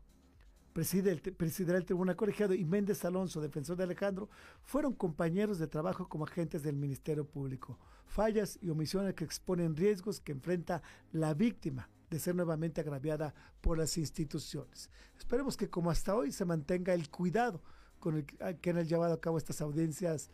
preside 0.73 1.11
el, 1.11 1.21
presidirá 1.21 1.77
el 1.77 1.85
Tribunal 1.85 2.15
Colegiado, 2.15 2.53
y 2.53 2.65
Méndez 2.65 3.05
Alonso, 3.05 3.39
defensor 3.39 3.77
de 3.77 3.83
Alejandro, 3.83 4.29
fueron 4.63 4.93
compañeros 4.93 5.59
de 5.59 5.67
trabajo 5.67 6.09
como 6.09 6.25
agentes 6.25 6.63
del 6.63 6.75
Ministerio 6.75 7.25
Público. 7.25 7.77
Fallas 8.05 8.57
y 8.61 8.69
omisiones 8.69 9.13
que 9.13 9.23
exponen 9.23 9.75
riesgos 9.75 10.19
que 10.19 10.31
enfrenta 10.31 10.81
la 11.11 11.33
víctima 11.33 11.89
de 12.09 12.19
ser 12.19 12.35
nuevamente 12.35 12.81
agraviada 12.81 13.33
por 13.61 13.77
las 13.77 13.97
instituciones. 13.97 14.89
Esperemos 15.17 15.57
que 15.57 15.69
como 15.69 15.89
hasta 15.89 16.15
hoy 16.15 16.31
se 16.31 16.45
mantenga 16.45 16.93
el 16.93 17.09
cuidado 17.09 17.61
con 17.99 18.17
el 18.17 18.25
que 18.25 18.69
han 18.69 18.85
llevado 18.85 19.13
a 19.13 19.21
cabo 19.21 19.37
estas 19.37 19.61
audiencias 19.61 20.29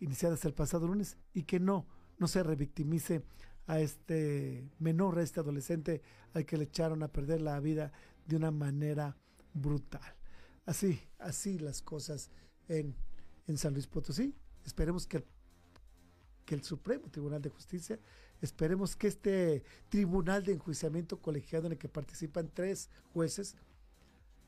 iniciadas 0.00 0.44
el 0.44 0.54
pasado 0.54 0.86
lunes 0.86 1.18
y 1.34 1.42
que 1.42 1.60
no 1.60 1.86
no 2.18 2.28
se 2.28 2.42
revictimice 2.42 3.22
a 3.66 3.80
este 3.80 4.70
menor, 4.78 5.18
a 5.18 5.22
este 5.22 5.40
adolescente 5.40 6.02
al 6.34 6.46
que 6.46 6.56
le 6.56 6.64
echaron 6.64 7.02
a 7.02 7.08
perder 7.08 7.40
la 7.40 7.58
vida 7.60 7.92
de 8.26 8.36
una 8.36 8.50
manera 8.50 9.16
brutal. 9.54 10.14
Así, 10.66 11.00
así 11.18 11.58
las 11.58 11.82
cosas 11.82 12.30
en, 12.68 12.94
en 13.46 13.58
San 13.58 13.72
Luis 13.72 13.86
Potosí. 13.86 14.34
Esperemos 14.64 15.06
que 15.06 15.24
que 16.48 16.54
el 16.54 16.64
Supremo 16.64 17.10
Tribunal 17.10 17.42
de 17.42 17.50
Justicia. 17.50 18.00
Esperemos 18.40 18.96
que 18.96 19.08
este 19.08 19.62
tribunal 19.90 20.42
de 20.44 20.54
enjuiciamiento 20.54 21.20
colegiado 21.20 21.66
en 21.66 21.72
el 21.72 21.78
que 21.78 21.90
participan 21.90 22.50
tres 22.54 22.88
jueces 23.12 23.54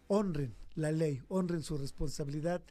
honren 0.08 0.54
la 0.76 0.92
ley, 0.92 1.20
honren 1.28 1.62
su 1.62 1.76
responsabilidad 1.76 2.62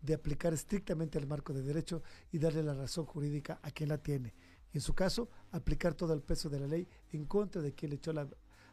de 0.00 0.14
aplicar 0.14 0.54
estrictamente 0.54 1.18
el 1.18 1.26
marco 1.26 1.52
de 1.52 1.60
derecho 1.60 2.02
y 2.32 2.38
darle 2.38 2.62
la 2.62 2.72
razón 2.72 3.04
jurídica 3.04 3.60
a 3.62 3.70
quien 3.70 3.90
la 3.90 3.98
tiene. 3.98 4.32
En 4.72 4.80
su 4.80 4.94
caso, 4.94 5.28
aplicar 5.50 5.94
todo 5.94 6.12
el 6.12 6.22
peso 6.22 6.48
de 6.48 6.60
la 6.60 6.66
ley 6.66 6.88
en 7.12 7.24
contra 7.24 7.62
de 7.62 7.72
quien 7.72 7.90
le 7.90 7.96
echó 7.96 8.12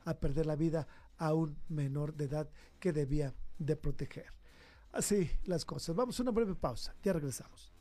a 0.05 0.13
perder 0.15 0.45
la 0.45 0.55
vida 0.55 0.88
a 1.17 1.34
un 1.34 1.58
menor 1.69 2.13
de 2.13 2.25
edad 2.25 2.49
que 2.79 2.93
debía 2.93 3.34
de 3.58 3.75
proteger. 3.75 4.27
Así 4.91 5.29
las 5.45 5.65
cosas. 5.65 5.95
Vamos 5.95 6.19
a 6.19 6.23
una 6.23 6.31
breve 6.31 6.55
pausa. 6.55 6.95
Ya 7.03 7.13
regresamos. 7.13 7.71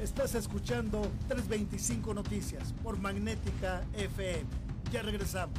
Estás 0.00 0.34
escuchando 0.34 1.02
325 1.28 2.14
Noticias 2.14 2.72
por 2.82 2.98
Magnética 2.98 3.84
FM. 3.94 4.44
Ya 4.92 5.02
regresamos. 5.02 5.58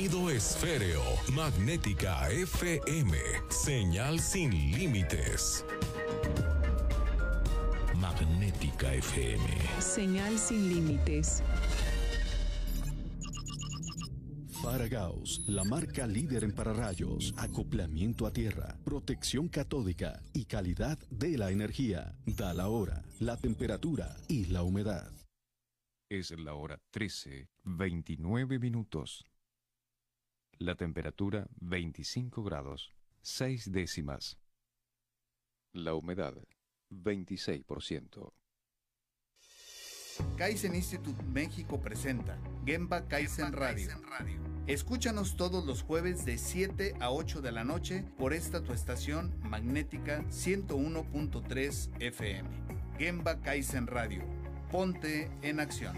esféreo, 0.07 1.03
magnética 1.31 2.27
FM, 2.31 3.15
señal 3.49 4.19
sin 4.19 4.49
límites. 4.49 5.63
Magnética 7.95 8.95
FM. 8.95 9.45
Señal 9.79 10.39
sin 10.39 10.69
límites. 10.69 11.43
Faragaos, 14.63 15.43
la 15.47 15.63
marca 15.63 16.07
líder 16.07 16.45
en 16.45 16.53
pararrayos, 16.53 17.35
acoplamiento 17.37 18.25
a 18.25 18.33
tierra, 18.33 18.79
protección 18.83 19.49
catódica 19.49 20.19
y 20.33 20.45
calidad 20.45 20.97
de 21.11 21.37
la 21.37 21.51
energía. 21.51 22.15
Da 22.25 22.55
la 22.55 22.69
hora, 22.69 23.03
la 23.19 23.37
temperatura 23.37 24.15
y 24.27 24.45
la 24.45 24.63
humedad. 24.63 25.11
Es 26.09 26.31
la 26.31 26.55
hora 26.55 26.79
13, 26.91 27.47
29 27.63 28.57
minutos. 28.57 29.30
La 30.61 30.75
temperatura 30.75 31.47
25 31.59 32.43
grados, 32.43 32.93
6 33.23 33.71
décimas. 33.71 34.37
La 35.73 35.95
humedad 35.95 36.35
26%. 36.91 38.31
Kaizen 40.37 40.75
Institute 40.75 41.23
México 41.23 41.81
presenta 41.81 42.37
Gemba 42.63 43.07
Kaizen 43.07 43.53
Radio. 43.53 43.89
Escúchanos 44.67 45.35
todos 45.35 45.65
los 45.65 45.81
jueves 45.81 46.25
de 46.25 46.37
7 46.37 46.93
a 46.99 47.09
8 47.09 47.41
de 47.41 47.51
la 47.51 47.63
noche 47.63 48.05
por 48.19 48.31
esta 48.31 48.63
tu 48.63 48.71
estación 48.71 49.33
magnética 49.41 50.21
101.3 50.25 51.89
FM. 51.99 52.49
Gemba 52.99 53.41
Kaizen 53.41 53.87
Radio 53.87 54.21
Ponte 54.71 55.27
en 55.41 55.59
acción. 55.59 55.97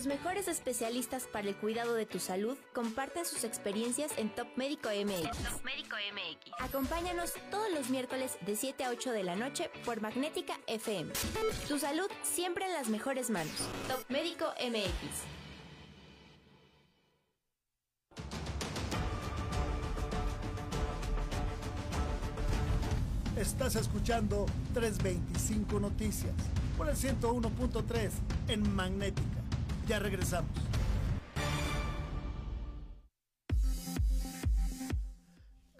Los 0.00 0.06
mejores 0.06 0.48
especialistas 0.48 1.24
para 1.24 1.46
el 1.46 1.54
cuidado 1.56 1.92
de 1.92 2.06
tu 2.06 2.18
salud 2.20 2.56
comparten 2.72 3.26
sus 3.26 3.44
experiencias 3.44 4.10
en 4.16 4.34
Top 4.34 4.46
Médico 4.56 4.88
MX. 4.88 5.24
Top 5.24 5.62
Médico 5.62 5.94
MX. 6.14 6.52
Acompáñanos 6.58 7.34
todos 7.50 7.70
los 7.70 7.90
miércoles 7.90 8.38
de 8.46 8.56
7 8.56 8.84
a 8.84 8.90
8 8.92 9.12
de 9.12 9.24
la 9.24 9.36
noche 9.36 9.70
por 9.84 10.00
Magnética 10.00 10.54
FM. 10.68 11.12
Tu 11.68 11.78
salud 11.78 12.06
siempre 12.22 12.64
en 12.64 12.72
las 12.72 12.88
mejores 12.88 13.28
manos. 13.28 13.52
Top 13.88 14.02
Médico 14.08 14.46
MX. 14.58 15.20
Estás 23.36 23.76
escuchando 23.76 24.46
325 24.72 25.78
Noticias 25.78 26.32
por 26.78 26.88
el 26.88 26.96
101.3 26.96 28.10
en 28.48 28.74
Magnética. 28.74 29.39
Ya 29.90 29.98
regresamos. 29.98 30.48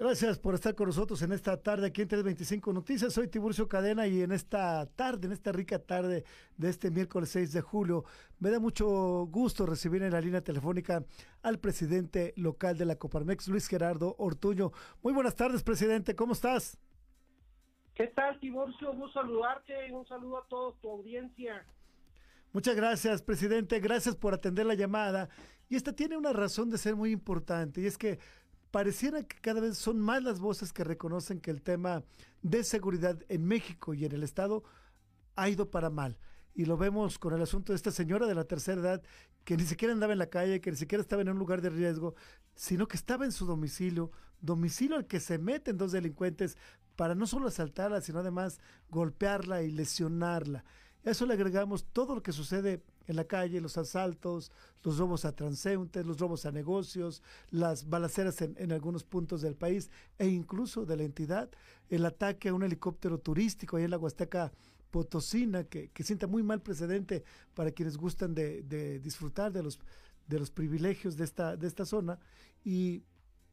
Gracias 0.01 0.37
por 0.41 0.55
estar 0.55 0.75
con 0.75 0.89
nosotros 0.89 1.23
en 1.23 1.31
esta 1.31 1.57
tarde 1.63 1.87
aquí 1.87 2.03
en 2.03 2.09
325 2.09 2.73
Noticias. 2.73 3.13
Soy 3.13 3.29
Tiburcio 3.29 3.69
Cadena 3.69 4.09
y 4.09 4.23
en 4.23 4.33
esta 4.33 4.85
tarde, 4.97 5.29
en 5.29 5.33
esta 5.33 5.53
rica 5.53 5.79
tarde 5.79 6.25
de 6.57 6.69
este 6.69 6.91
miércoles 6.91 7.29
6 7.29 7.53
de 7.53 7.61
julio, 7.61 8.05
me 8.41 8.51
da 8.51 8.59
mucho 8.59 9.29
gusto 9.31 9.65
recibir 9.65 10.03
en 10.03 10.11
la 10.11 10.21
línea 10.21 10.41
telefónica 10.41 11.05
al 11.45 11.61
presidente 11.61 12.35
local 12.37 12.77
de 12.77 12.87
la 12.87 12.97
Coparmex, 12.97 13.47
Luis 13.47 13.69
Gerardo 13.69 14.17
Ortuño. 14.19 14.73
Muy 15.05 15.13
buenas 15.13 15.37
tardes, 15.37 15.63
presidente. 15.63 16.17
¿Cómo 16.17 16.33
estás? 16.33 16.77
¿Qué 17.95 18.09
tal, 18.09 18.41
Tiburcio? 18.41 18.93
Gusto 18.93 19.21
saludarte 19.21 19.87
y 19.87 19.93
un 19.93 20.05
saludo 20.09 20.39
a 20.39 20.49
toda 20.49 20.73
tu 20.81 20.91
audiencia. 20.91 21.65
Muchas 22.53 22.75
gracias, 22.75 23.23
presidente. 23.23 23.79
Gracias 23.79 24.17
por 24.17 24.35
atender 24.35 24.67
la 24.67 24.75
llamada. 24.75 25.29
Y 25.69 25.77
esta 25.77 25.93
tiene 25.93 26.17
una 26.17 26.33
razón 26.33 26.69
de 26.69 26.79
ser 26.79 26.97
muy 26.97 27.13
importante, 27.13 27.81
y 27.81 27.87
es 27.87 27.97
que 27.97 28.19
pareciera 28.73 29.23
que 29.23 29.37
cada 29.41 29.61
vez 29.61 29.79
son 29.79 30.01
más 30.01 30.21
las 30.25 30.41
voces 30.41 30.73
que 30.73 30.83
reconocen 30.83 31.41
que 31.41 31.53
el 31.53 31.63
tema 31.63 32.03
de 32.43 32.65
seguridad 32.65 33.17
en 33.29 33.45
México 33.45 33.95
y 33.95 34.05
en 34.05 34.13
el 34.13 34.25
Estado 34.25 34.65
ha 35.37 35.49
ido 35.49 35.71
para 35.71 35.91
mal. 35.91 36.19
Y 36.53 36.65
lo 36.65 36.77
vemos 36.77 37.21
con 37.21 37.35
el 37.35 37.43
asunto 37.43 37.73
de 37.73 37.77
esta 37.77 37.93
señora 37.93 38.27
de 38.27 38.35
la 38.35 38.45
tercera 38.45 38.81
edad 38.81 39.03
que 39.45 39.57
ni 39.57 39.63
siquiera 39.63 39.95
andaba 39.95 40.13
en 40.13 40.19
la 40.19 40.29
calle, 40.29 40.61
que 40.61 40.73
ni 40.73 40.77
siquiera 40.77 41.03
estaba 41.03 41.23
en 41.23 41.29
un 41.29 41.39
lugar 41.39 41.63
de 41.63 41.71
riesgo, 41.71 42.17
sino 42.57 42.89
que 42.89 42.97
estaba 42.97 43.25
en 43.25 43.33
su 43.33 43.47
domicilio, 43.47 44.11
domicilio 44.41 44.97
al 44.97 45.07
que 45.07 45.21
se 45.21 45.39
meten 45.39 45.79
dos 45.79 45.93
delincuentes 45.93 46.59
para 46.97 47.15
no 47.15 47.29
solo 47.29 47.47
asaltarla, 47.47 48.01
sino 48.01 48.19
además 48.19 48.59
golpearla 48.89 49.63
y 49.63 49.71
lesionarla. 49.71 50.65
A 51.05 51.11
eso 51.11 51.25
le 51.25 51.35
agregamos 51.35 51.85
todo 51.93 52.15
lo 52.15 52.23
que 52.23 52.33
sucede 52.33 52.83
en 53.07 53.17
la 53.17 53.25
calle, 53.25 53.61
los 53.61 53.79
asaltos, 53.79 54.53
los 54.83 54.99
robos 54.99 55.25
a 55.25 55.33
transeúntes, 55.33 56.05
los 56.05 56.19
robos 56.19 56.45
a 56.47 56.53
negocios, 56.53 57.23
las 57.51 57.89
balaceras 57.89 58.43
en, 58.43 58.73
algunos 58.73 59.05
puntos 59.05 59.41
del 59.41 59.57
país 59.57 59.91
e 60.19 60.29
incluso 60.29 60.85
de 60.85 60.97
la 60.97 61.05
entidad, 61.05 61.49
el 61.89 62.05
ataque 62.05 62.51
a 62.51 62.55
un 62.55 62.63
helicóptero 62.63 63.19
turístico 63.19 63.77
ahí 63.77 63.85
en 63.85 63.91
la 63.91 63.99
Huasteca 63.99 64.53
Potosina, 64.91 65.65
que, 65.65 65.89
que 65.89 66.03
sienta 66.03 66.27
muy 66.27 66.43
mal 66.43 66.61
precedente 66.61 67.25
para 67.55 67.71
quienes 67.71 67.97
gustan 67.97 68.35
de, 68.35 68.63
de 68.63 68.99
disfrutar 69.01 69.53
de 69.53 69.63
los, 69.63 69.81
de 70.27 70.39
los 70.39 70.51
privilegios 70.51 71.17
de 71.17 71.25
esta, 71.25 71.57
de 71.57 71.67
esta 71.67 71.87
zona. 71.87 72.19
Y 72.65 73.05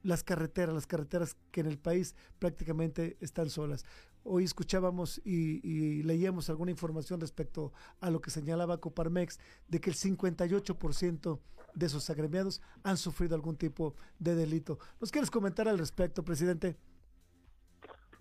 las 0.03 0.23
carreteras, 0.23 0.73
las 0.73 0.87
carreteras 0.87 1.35
que 1.51 1.61
en 1.61 1.67
el 1.67 1.77
país 1.77 2.15
prácticamente 2.39 3.17
están 3.19 3.49
solas. 3.49 3.85
Hoy 4.29 4.43
escuchábamos 4.43 5.21
y, 5.23 6.03
leíamos 6.03 6.49
alguna 6.49 6.69
información 6.69 7.21
respecto 7.21 7.71
a 8.01 8.11
lo 8.11 8.19
que 8.19 8.29
señalaba 8.29 8.81
Coparmex, 8.81 9.39
de 9.69 9.79
que 9.79 9.89
el 9.89 9.95
58% 9.95 11.39
de 11.73 11.85
esos 11.85 12.09
agremiados 12.09 12.61
han 12.83 12.97
sufrido 12.97 13.35
algún 13.35 13.55
tipo 13.55 13.95
de 14.19 14.35
delito. 14.35 14.79
¿Nos 14.99 15.11
quieres 15.11 15.31
comentar 15.31 15.69
al 15.69 15.77
respecto, 15.77 16.25
presidente? 16.25 16.75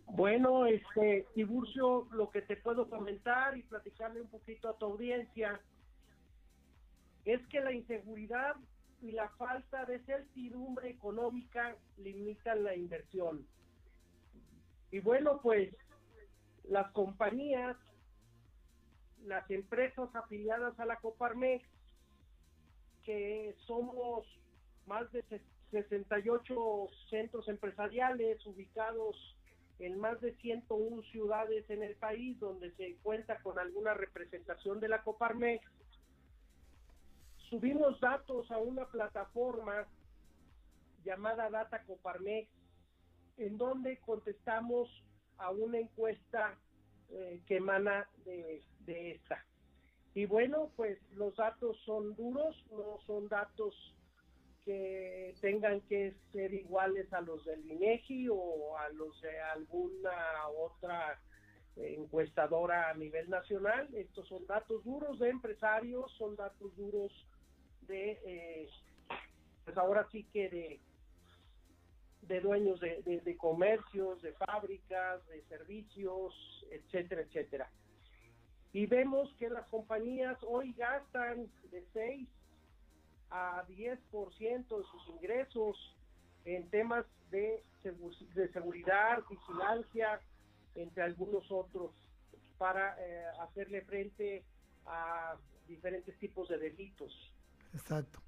Bueno, 0.06 0.66
este, 0.66 1.26
Tiburcio, 1.34 2.06
lo 2.12 2.30
que 2.30 2.42
te 2.42 2.56
puedo 2.56 2.88
comentar 2.88 3.58
y 3.58 3.64
platicarle 3.64 4.20
un 4.20 4.28
poquito 4.28 4.68
a 4.68 4.78
tu 4.78 4.86
audiencia 4.86 5.60
es 7.24 7.44
que 7.48 7.60
la 7.60 7.72
inseguridad 7.72 8.54
y 9.02 9.10
la 9.10 9.28
falta 9.30 9.84
de 9.86 9.98
certidumbre 10.04 10.88
económica 10.88 11.74
limitan 11.98 12.62
la 12.62 12.76
inversión. 12.76 13.44
Y 14.92 15.00
bueno, 15.00 15.40
pues 15.42 15.74
las 16.68 16.90
compañías, 16.92 17.76
las 19.24 19.48
empresas 19.50 20.14
afiliadas 20.14 20.78
a 20.78 20.86
la 20.86 20.96
Coparmex, 20.96 21.64
que 23.04 23.54
somos 23.66 24.26
más 24.86 25.10
de 25.12 25.24
68 25.70 26.88
centros 27.10 27.48
empresariales 27.48 28.44
ubicados 28.46 29.16
en 29.78 29.98
más 29.98 30.20
de 30.20 30.34
101 30.36 31.02
ciudades 31.04 31.68
en 31.70 31.82
el 31.82 31.94
país 31.96 32.38
donde 32.40 32.72
se 32.76 32.96
cuenta 33.02 33.38
con 33.42 33.58
alguna 33.58 33.94
representación 33.94 34.80
de 34.80 34.88
la 34.88 35.02
Coparmex, 35.02 35.64
subimos 37.50 38.00
datos 38.00 38.50
a 38.50 38.58
una 38.58 38.86
plataforma 38.86 39.86
llamada 41.04 41.50
Data 41.50 41.84
Coparmex, 41.84 42.48
en 43.36 43.58
donde 43.58 43.98
contestamos 43.98 44.88
a 45.38 45.50
una 45.50 45.78
encuesta 45.78 46.58
eh, 47.10 47.40
que 47.46 47.56
emana 47.56 48.08
de, 48.24 48.62
esta. 48.86 49.44
Y 50.14 50.26
bueno, 50.26 50.70
pues 50.76 50.98
los 51.12 51.36
datos 51.36 51.76
son 51.84 52.14
duros, 52.14 52.56
no 52.70 52.98
son 53.06 53.28
datos 53.28 53.74
que 54.64 55.34
tengan 55.40 55.80
que 55.82 56.14
ser 56.32 56.52
iguales 56.54 57.12
a 57.12 57.20
los 57.20 57.44
del 57.44 57.70
INEGI 57.70 58.28
o 58.30 58.76
a 58.78 58.88
los 58.90 59.20
de 59.20 59.40
alguna 59.40 60.48
otra 60.58 61.20
encuestadora 61.76 62.90
a 62.90 62.94
nivel 62.94 63.28
nacional. 63.28 63.88
Estos 63.94 64.26
son 64.28 64.46
datos 64.46 64.82
duros 64.84 65.18
de 65.18 65.28
empresarios, 65.28 66.10
son 66.16 66.34
datos 66.36 66.74
duros 66.76 67.12
de, 67.82 68.18
eh, 68.24 68.68
pues 69.64 69.76
ahora 69.76 70.08
sí 70.10 70.24
que 70.32 70.48
de, 70.48 70.80
de 72.28 72.40
dueños 72.40 72.80
de, 72.80 73.02
de, 73.02 73.20
de, 73.20 73.36
comercios, 73.36 74.20
de 74.22 74.32
fábricas, 74.32 75.26
de 75.28 75.42
servicios, 75.44 76.34
etcétera, 76.70 77.22
etcétera. 77.22 77.70
Y 78.72 78.86
vemos 78.86 79.32
que 79.38 79.48
las 79.48 79.66
compañías 79.68 80.36
hoy 80.42 80.72
gastan 80.74 81.50
de 81.70 81.84
6 81.92 82.28
a 83.30 83.64
10% 83.68 84.68
de 84.68 84.84
sus 84.84 85.08
ingresos 85.08 85.96
en 86.44 86.68
temas 86.70 87.04
de, 87.30 87.62
seguridad, 88.52 89.22
vigilancia, 89.28 90.20
entre 90.74 91.02
algunos 91.02 91.50
otros, 91.50 91.92
para 92.58 92.96
eh, 92.98 93.24
hacerle 93.40 93.82
frente 93.82 94.44
a 94.86 95.36
diferentes 95.66 96.16
tipos 96.18 96.48
de 96.48 96.58
delitos. 96.58 97.12
Exacto. 97.72 98.20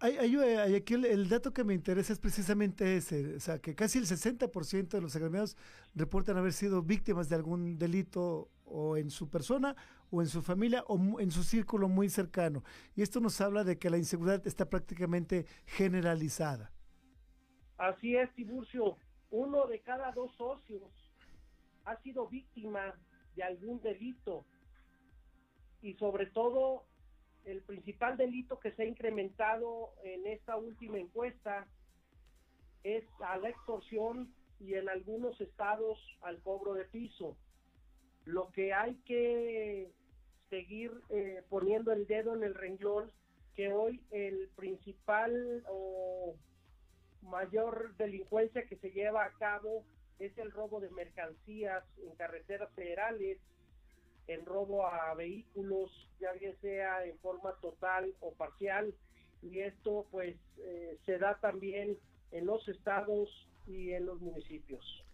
Hay, 0.00 0.16
hay, 0.18 0.36
hay 0.36 0.74
aquí 0.74 0.94
el, 0.94 1.28
dato 1.28 1.52
que 1.52 1.62
me 1.62 1.72
interesa 1.72 2.12
es 2.12 2.18
precisamente 2.18 2.96
ese, 2.96 3.36
o 3.36 3.40
sea, 3.40 3.60
que 3.60 3.74
casi 3.74 3.98
el 3.98 4.06
60% 4.06 4.88
de 4.88 5.00
los 5.00 5.14
agremiados 5.14 5.56
reportan 5.94 6.36
haber 6.36 6.52
sido 6.52 6.82
víctimas 6.82 7.28
de 7.28 7.36
algún 7.36 7.78
delito 7.78 8.50
o 8.64 8.96
en 8.96 9.10
su 9.10 9.30
persona 9.30 9.76
o 10.10 10.20
en 10.20 10.26
su 10.26 10.42
familia 10.42 10.82
o 10.88 11.20
en 11.20 11.30
su 11.30 11.44
círculo 11.44 11.88
muy 11.88 12.08
cercano. 12.08 12.64
Y 12.96 13.02
esto 13.02 13.20
nos 13.20 13.40
habla 13.40 13.62
de 13.62 13.78
que 13.78 13.88
la 13.88 13.96
inseguridad 13.96 14.44
está 14.46 14.68
prácticamente 14.68 15.46
generalizada. 15.66 16.72
Así 17.78 18.16
es, 18.16 18.32
Tiburcio. 18.34 18.96
Uno 19.30 19.66
de 19.66 19.80
cada 19.80 20.12
dos 20.12 20.34
socios 20.36 20.90
ha 21.84 21.96
sido 22.02 22.26
víctima 22.28 22.94
de 23.36 23.42
algún 23.44 23.80
delito. 23.82 24.44
Y 25.82 25.94
sobre 25.94 26.26
todo, 26.26 26.84
el 27.46 27.62
principal 27.62 28.16
delito 28.16 28.58
que 28.58 28.72
se 28.72 28.82
ha 28.82 28.86
incrementado 28.86 29.94
en 30.02 30.26
esta 30.26 30.56
última 30.56 30.98
encuesta 30.98 31.66
es 32.82 33.04
a 33.20 33.36
la 33.38 33.48
extorsión 33.48 34.34
y 34.58 34.74
en 34.74 34.88
algunos 34.88 35.40
estados 35.40 35.98
al 36.22 36.40
cobro 36.42 36.74
de 36.74 36.84
piso. 36.84 37.36
Lo 38.24 38.50
que 38.50 38.74
hay 38.74 38.96
que 39.04 39.92
seguir 40.50 40.92
eh, 41.10 41.42
poniendo 41.48 41.92
el 41.92 42.06
dedo 42.06 42.34
en 42.34 42.42
el 42.42 42.54
renglón, 42.54 43.12
que 43.54 43.72
hoy 43.72 44.02
el 44.10 44.48
principal 44.56 45.64
o 45.68 46.34
mayor 47.22 47.96
delincuencia 47.96 48.66
que 48.66 48.76
se 48.76 48.90
lleva 48.90 49.24
a 49.24 49.32
cabo 49.38 49.84
es 50.18 50.36
el 50.38 50.50
robo 50.50 50.80
de 50.80 50.90
mercancías 50.90 51.84
en 51.98 52.14
carreteras 52.16 52.72
federales, 52.74 53.38
el 54.26 54.44
robo 54.44 54.86
a 54.86 55.14
vehículos, 55.14 55.90
ya 56.20 56.32
bien 56.32 56.54
sea 56.60 57.04
en 57.04 57.18
forma 57.18 57.54
total 57.60 58.14
o 58.20 58.32
parcial, 58.32 58.94
y 59.42 59.60
esto 59.60 60.06
pues 60.10 60.36
eh, 60.58 60.98
se 61.06 61.18
da 61.18 61.38
también 61.40 61.96
en 62.32 62.46
los 62.46 62.66
estados 62.68 63.28
y 63.66 63.92
en 63.92 64.06
los 64.06 64.20
municipios. 64.20 65.04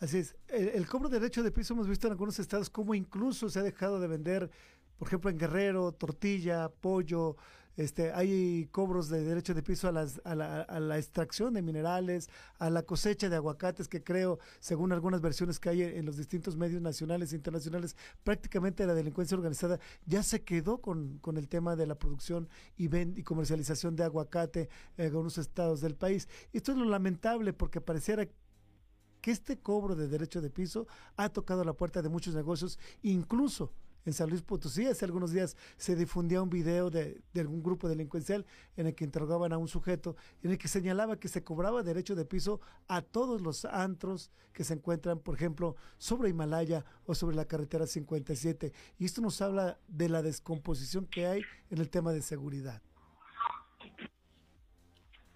Así 0.00 0.18
es, 0.18 0.36
el, 0.48 0.68
el, 0.68 0.86
cobro 0.86 1.08
de 1.08 1.18
derecho 1.18 1.42
de 1.42 1.50
piso 1.50 1.74
hemos 1.74 1.88
visto 1.88 2.06
en 2.06 2.12
algunos 2.12 2.38
estados 2.38 2.68
como 2.68 2.94
incluso 2.94 3.48
se 3.48 3.60
ha 3.60 3.62
dejado 3.62 4.00
de 4.00 4.08
vender, 4.08 4.50
por 4.98 5.08
ejemplo 5.08 5.30
en 5.30 5.38
Guerrero, 5.38 5.92
tortilla, 5.92 6.68
pollo, 6.68 7.36
este, 7.76 8.12
hay 8.12 8.68
cobros 8.70 9.08
de 9.08 9.24
derecho 9.24 9.54
de 9.54 9.62
piso 9.62 9.88
a, 9.88 9.92
las, 9.92 10.20
a, 10.24 10.34
la, 10.34 10.62
a, 10.62 10.80
la, 10.80 10.98
extracción 10.98 11.54
de 11.54 11.62
minerales, 11.62 12.28
a 12.58 12.70
la 12.70 12.82
cosecha 12.82 13.28
de 13.28 13.36
aguacates, 13.36 13.88
que 13.88 14.02
creo, 14.02 14.38
según 14.60 14.92
algunas 14.92 15.20
versiones 15.20 15.58
que 15.58 15.68
hay 15.70 15.82
en 15.82 16.06
los 16.06 16.16
distintos 16.16 16.56
medios 16.56 16.80
nacionales 16.80 17.32
e 17.32 17.36
internacionales, 17.36 17.96
prácticamente 18.22 18.86
la 18.86 18.94
delincuencia 18.94 19.36
organizada 19.36 19.80
ya 20.06 20.22
se 20.22 20.42
quedó 20.42 20.78
con, 20.78 21.18
con 21.18 21.36
el 21.36 21.48
tema 21.48 21.76
de 21.76 21.86
la 21.86 21.96
producción 21.96 22.48
y, 22.76 22.88
ven, 22.88 23.14
y 23.16 23.22
comercialización 23.22 23.96
de 23.96 24.04
aguacate 24.04 24.68
en 24.96 25.06
algunos 25.06 25.38
estados 25.38 25.80
del 25.80 25.96
país. 25.96 26.28
Esto 26.52 26.72
es 26.72 26.78
lo 26.78 26.84
lamentable 26.84 27.52
porque 27.52 27.80
pareciera 27.80 28.26
que 29.20 29.30
este 29.30 29.58
cobro 29.58 29.96
de 29.96 30.06
derecho 30.06 30.42
de 30.42 30.50
piso 30.50 30.86
ha 31.16 31.30
tocado 31.30 31.64
la 31.64 31.72
puerta 31.72 32.02
de 32.02 32.10
muchos 32.10 32.34
negocios, 32.34 32.78
incluso 33.02 33.72
en 34.04 34.12
San 34.12 34.30
Luis 34.30 34.42
Potosí. 34.42 34.86
Hace 34.86 35.04
algunos 35.04 35.32
días 35.32 35.56
se 35.76 35.96
difundía 35.96 36.42
un 36.42 36.50
video 36.50 36.90
de, 36.90 37.20
de, 37.32 37.40
algún 37.40 37.62
grupo 37.62 37.88
delincuencial 37.88 38.44
en 38.76 38.86
el 38.86 38.94
que 38.94 39.04
interrogaban 39.04 39.52
a 39.52 39.58
un 39.58 39.68
sujeto, 39.68 40.16
en 40.42 40.50
el 40.52 40.58
que 40.58 40.68
señalaba 40.68 41.18
que 41.18 41.28
se 41.28 41.42
cobraba 41.42 41.82
derecho 41.82 42.14
de 42.14 42.24
piso 42.24 42.60
a 42.88 43.02
todos 43.02 43.40
los 43.40 43.64
antros 43.64 44.30
que 44.52 44.64
se 44.64 44.74
encuentran, 44.74 45.18
por 45.18 45.34
ejemplo, 45.34 45.76
sobre 45.98 46.30
Himalaya 46.30 46.84
o 47.06 47.14
sobre 47.14 47.36
la 47.36 47.46
carretera 47.46 47.86
57. 47.86 48.72
Y 48.98 49.04
esto 49.04 49.20
nos 49.20 49.40
habla 49.42 49.78
de 49.88 50.08
la 50.08 50.22
descomposición 50.22 51.06
que 51.06 51.26
hay 51.26 51.42
en 51.70 51.78
el 51.78 51.90
tema 51.90 52.12
de 52.12 52.22
seguridad. 52.22 52.82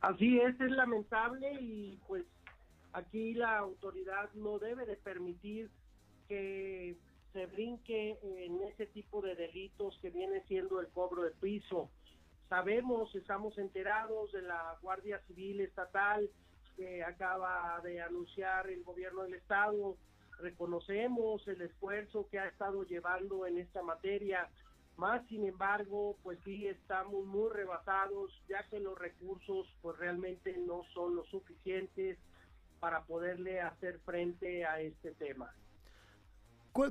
Así 0.01 0.39
es, 0.39 0.59
es 0.61 0.71
lamentable 0.71 1.61
y 1.61 1.99
pues 2.07 2.25
aquí 2.93 3.35
la 3.35 3.59
autoridad 3.59 4.33
no 4.35 4.59
debe 4.59 4.87
de 4.87 4.97
permitir 4.97 5.71
que 6.29 6.97
se 7.39 7.47
brinque 7.47 8.19
en 8.21 8.61
ese 8.63 8.87
tipo 8.87 9.23
de 9.23 9.37
delitos 9.37 9.97
que 10.03 10.11
viene 10.11 10.43
siendo 10.49 10.81
el 10.81 10.89
cobro 10.89 11.23
de 11.23 11.31
piso. 11.31 11.89
Sabemos, 12.49 13.15
estamos 13.15 13.57
enterados 13.59 14.33
de 14.33 14.43
la 14.43 14.77
Guardia 14.83 15.21
Civil 15.29 15.61
Estatal 15.61 16.29
que 16.77 17.05
acaba 17.05 17.81
de 17.85 18.01
anunciar 18.03 18.69
el 18.69 18.83
gobierno 18.83 19.23
del 19.23 19.35
Estado, 19.35 19.97
reconocemos 20.41 21.47
el 21.47 21.63
esfuerzo 21.63 22.27
que 22.29 22.41
ha 22.41 22.49
estado 22.49 22.83
llevando 22.83 23.47
en 23.47 23.59
esta 23.59 23.83
materia, 23.83 24.49
más 24.97 25.25
sin 25.29 25.47
embargo, 25.47 26.17
pues 26.25 26.41
sí 26.45 26.67
estamos 26.67 27.25
muy 27.25 27.53
rebasados, 27.53 28.33
ya 28.49 28.69
que 28.69 28.81
los 28.81 28.99
recursos 28.99 29.73
pues 29.81 29.97
realmente 29.97 30.57
no 30.67 30.83
son 30.93 31.15
lo 31.15 31.25
suficientes 31.27 32.19
para 32.81 33.05
poderle 33.05 33.61
hacer 33.61 34.01
frente 34.01 34.65
a 34.65 34.81
este 34.81 35.13
tema. 35.13 35.55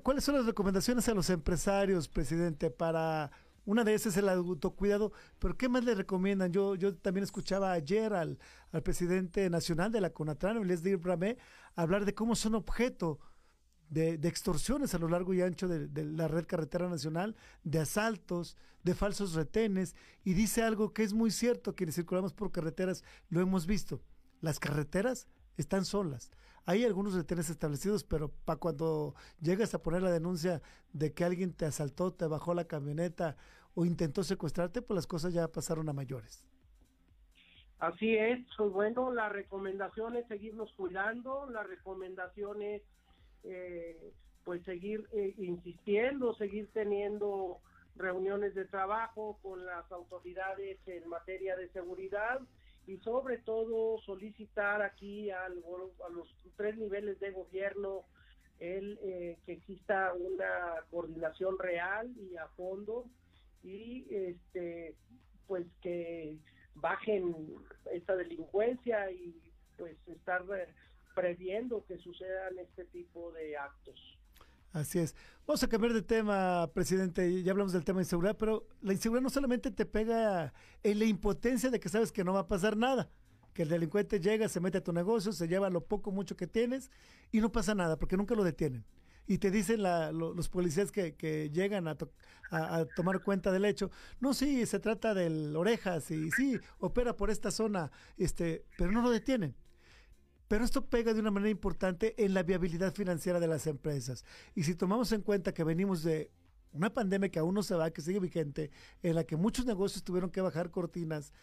¿Cuáles 0.04 0.26
son 0.26 0.36
las 0.36 0.46
recomendaciones 0.46 1.08
a 1.08 1.14
los 1.14 1.30
empresarios, 1.30 2.10
presidente, 2.10 2.70
para 2.70 3.32
una 3.64 3.86
de 3.86 3.94
esas 3.94 4.14
es 4.14 4.18
el 4.18 4.28
autocuidado, 4.28 5.14
pero 5.40 5.58
¿qué 5.58 5.70
más 5.70 5.86
le 5.86 5.96
recomiendan? 5.96 6.52
Yo, 6.52 6.76
yo 6.76 6.94
también 6.96 7.24
escuchaba 7.24 7.72
ayer 7.72 8.14
al, 8.14 8.38
al 8.74 8.84
presidente 8.84 9.50
nacional 9.50 9.90
de 9.94 10.02
la 10.02 10.10
CONATRAN, 10.10 10.68
de 10.68 10.96
Bramé, 10.98 11.38
hablar 11.76 12.04
de 12.04 12.14
cómo 12.14 12.36
son 12.36 12.56
objeto 12.56 13.20
de, 13.90 14.18
de, 14.18 14.28
extorsiones 14.28 14.94
a 14.94 15.00
lo 15.00 15.08
largo 15.08 15.34
y 15.34 15.42
ancho 15.42 15.70
de, 15.70 15.88
de, 15.88 16.04
la 16.04 16.28
red 16.28 16.46
carretera 16.46 16.90
nacional, 16.90 17.38
de 17.64 17.80
asaltos, 17.80 18.58
de 18.84 18.94
falsos 18.94 19.36
retenes, 19.36 19.96
y 20.26 20.34
dice 20.34 20.64
algo 20.64 20.92
que 20.92 21.04
es 21.04 21.14
muy 21.14 21.32
cierto, 21.32 21.76
quienes 21.76 21.96
circulamos 21.96 22.34
por 22.34 22.52
carreteras 22.52 23.06
lo 23.30 23.40
hemos 23.40 23.66
visto. 23.66 24.02
Las 24.42 24.60
carreteras 24.60 25.28
están 25.56 25.86
solas. 25.86 26.30
Hay 26.68 26.84
algunos 26.84 27.14
retenes 27.14 27.50
establecidos, 27.50 28.04
pero 28.04 28.28
para 28.44 28.60
cuando 28.60 29.16
llegas 29.40 29.74
a 29.74 29.82
poner 29.82 30.02
la 30.02 30.12
denuncia 30.12 30.62
de 30.92 31.14
que 31.14 31.24
alguien 31.24 31.54
te 31.54 31.64
asaltó, 31.64 32.12
te 32.12 32.28
bajó 32.28 32.54
la 32.54 32.66
camioneta 32.66 33.38
o 33.74 33.86
intentó 33.86 34.22
secuestrarte, 34.22 34.82
pues 34.82 34.96
las 34.96 35.08
cosas 35.08 35.34
ya 35.34 35.48
pasaron 35.48 35.88
a 35.88 35.94
mayores. 35.94 36.46
Así 37.80 38.18
es, 38.18 38.46
pues 38.58 38.70
bueno, 38.70 39.14
la 39.14 39.30
recomendación 39.30 40.18
es 40.18 40.28
seguirnos 40.28 40.70
cuidando, 40.74 41.50
la 41.50 41.64
recomendación 41.64 42.62
es 42.62 42.82
eh, 43.46 44.12
pues 44.44 44.62
seguir 44.64 45.08
eh, 45.14 45.36
insistiendo, 45.38 46.36
seguir 46.36 46.70
teniendo 46.74 47.62
reuniones 47.96 48.54
de 48.56 48.66
trabajo 48.66 49.40
con 49.42 49.66
las 49.66 49.90
autoridades 49.90 50.80
en 50.86 51.08
materia 51.08 51.56
de 51.56 51.70
seguridad 51.70 52.42
y 52.88 52.98
sobre 53.00 53.38
todo 53.40 54.00
solicitar 54.00 54.82
aquí 54.82 55.30
a 55.30 55.50
los 55.50 56.34
tres 56.56 56.78
niveles 56.78 57.20
de 57.20 57.32
gobierno 57.32 58.06
el 58.60 58.98
eh, 59.04 59.38
que 59.46 59.52
exista 59.54 60.14
una 60.14 60.84
coordinación 60.90 61.60
real 61.60 62.12
y 62.18 62.38
a 62.38 62.48
fondo 62.56 63.06
y 63.62 64.08
este 64.10 64.96
pues 65.46 65.66
que 65.82 66.38
bajen 66.76 67.56
esta 67.92 68.16
delincuencia 68.16 69.12
y 69.12 69.36
pues 69.78 69.96
estar 70.08 70.44
previendo 71.14 71.86
que 71.86 71.98
sucedan 71.98 72.58
este 72.60 72.86
tipo 72.86 73.32
de 73.34 73.58
actos. 73.58 74.17
Así 74.74 75.00
es. 75.00 75.16
Vamos 75.46 75.64
a 75.64 75.70
cambiar 75.70 75.94
de 75.94 76.02
tema, 76.02 76.70
presidente. 76.74 77.42
Ya 77.42 77.52
hablamos 77.52 77.74
del 77.74 77.84
tema 77.84 78.00
de 78.00 78.04
inseguridad, 78.04 78.36
pero 78.38 78.68
la 78.82 78.94
inseguridad 78.94 79.24
no 79.24 79.30
solamente 79.30 79.72
te 79.72 79.86
pega 79.86 80.54
en 80.84 81.00
la 81.00 81.06
impotencia 81.06 81.70
de 81.70 81.80
que 81.80 81.90
sabes 81.90 82.12
que 82.12 82.24
no 82.24 82.34
va 82.34 82.42
a 82.42 82.48
pasar 82.48 82.76
nada, 82.76 83.10
que 83.54 83.64
el 83.64 83.70
delincuente 83.70 84.20
llega, 84.20 84.50
se 84.50 84.60
mete 84.60 84.80
a 84.80 84.84
tu 84.84 84.94
negocio, 84.94 85.32
se 85.32 85.48
lleva 85.48 85.70
lo 85.70 85.86
poco, 85.86 86.12
mucho 86.12 86.36
que 86.36 86.48
tienes 86.48 86.92
y 87.32 87.40
no 87.40 87.52
pasa 87.52 87.76
nada, 87.76 87.98
porque 87.98 88.18
nunca 88.18 88.36
lo 88.36 88.44
detienen. 88.44 88.86
Y 89.26 89.40
te 89.40 89.52
dicen 89.52 89.84
los 89.84 90.48
policías 90.50 90.92
que, 90.92 91.50
llegan 91.52 91.88
a, 91.88 91.98
a, 92.52 92.86
tomar 92.96 93.22
cuenta 93.22 93.52
del 93.52 93.66
hecho, 93.66 93.92
no, 94.22 94.34
sí, 94.34 94.66
se 94.66 94.80
trata 94.80 95.14
del 95.14 95.54
orejas 95.56 96.12
y 96.12 96.32
sí, 96.32 96.58
opera 96.80 97.16
por 97.16 97.30
esta 97.30 97.52
zona, 97.52 97.92
este, 98.18 98.66
pero 98.78 98.92
no 98.92 99.02
lo 99.02 99.10
detienen. 99.10 99.54
Pero 100.48 100.64
esto 100.64 100.86
pega 100.86 101.14
de 101.14 101.20
una 101.20 101.32
manera 101.32 101.50
importante 101.50 102.16
en 102.24 102.34
la 102.34 102.44
viabilidad 102.44 102.94
financiera 102.94 103.40
de 103.40 103.48
las 103.48 103.68
empresas. 103.68 104.24
Y 104.56 104.64
si 104.64 104.76
tomamos 104.76 105.12
en 105.12 105.22
cuenta 105.22 105.54
que 105.54 105.64
venimos 105.64 106.04
de 106.04 106.32
una 106.72 106.94
pandemia 106.94 107.30
que 107.30 107.40
aún 107.40 107.56
no 107.56 107.64
se 107.64 107.76
va, 107.76 107.92
que 107.92 108.02
sigue 108.02 108.20
vigente, 108.20 108.72
en 109.02 109.16
la 109.16 109.24
que 109.24 109.36
muchos 109.36 109.66
negocios 109.66 110.04
tuvieron 110.04 110.30
que 110.30 110.42
bajar 110.42 110.72
cortinas, 110.72 111.34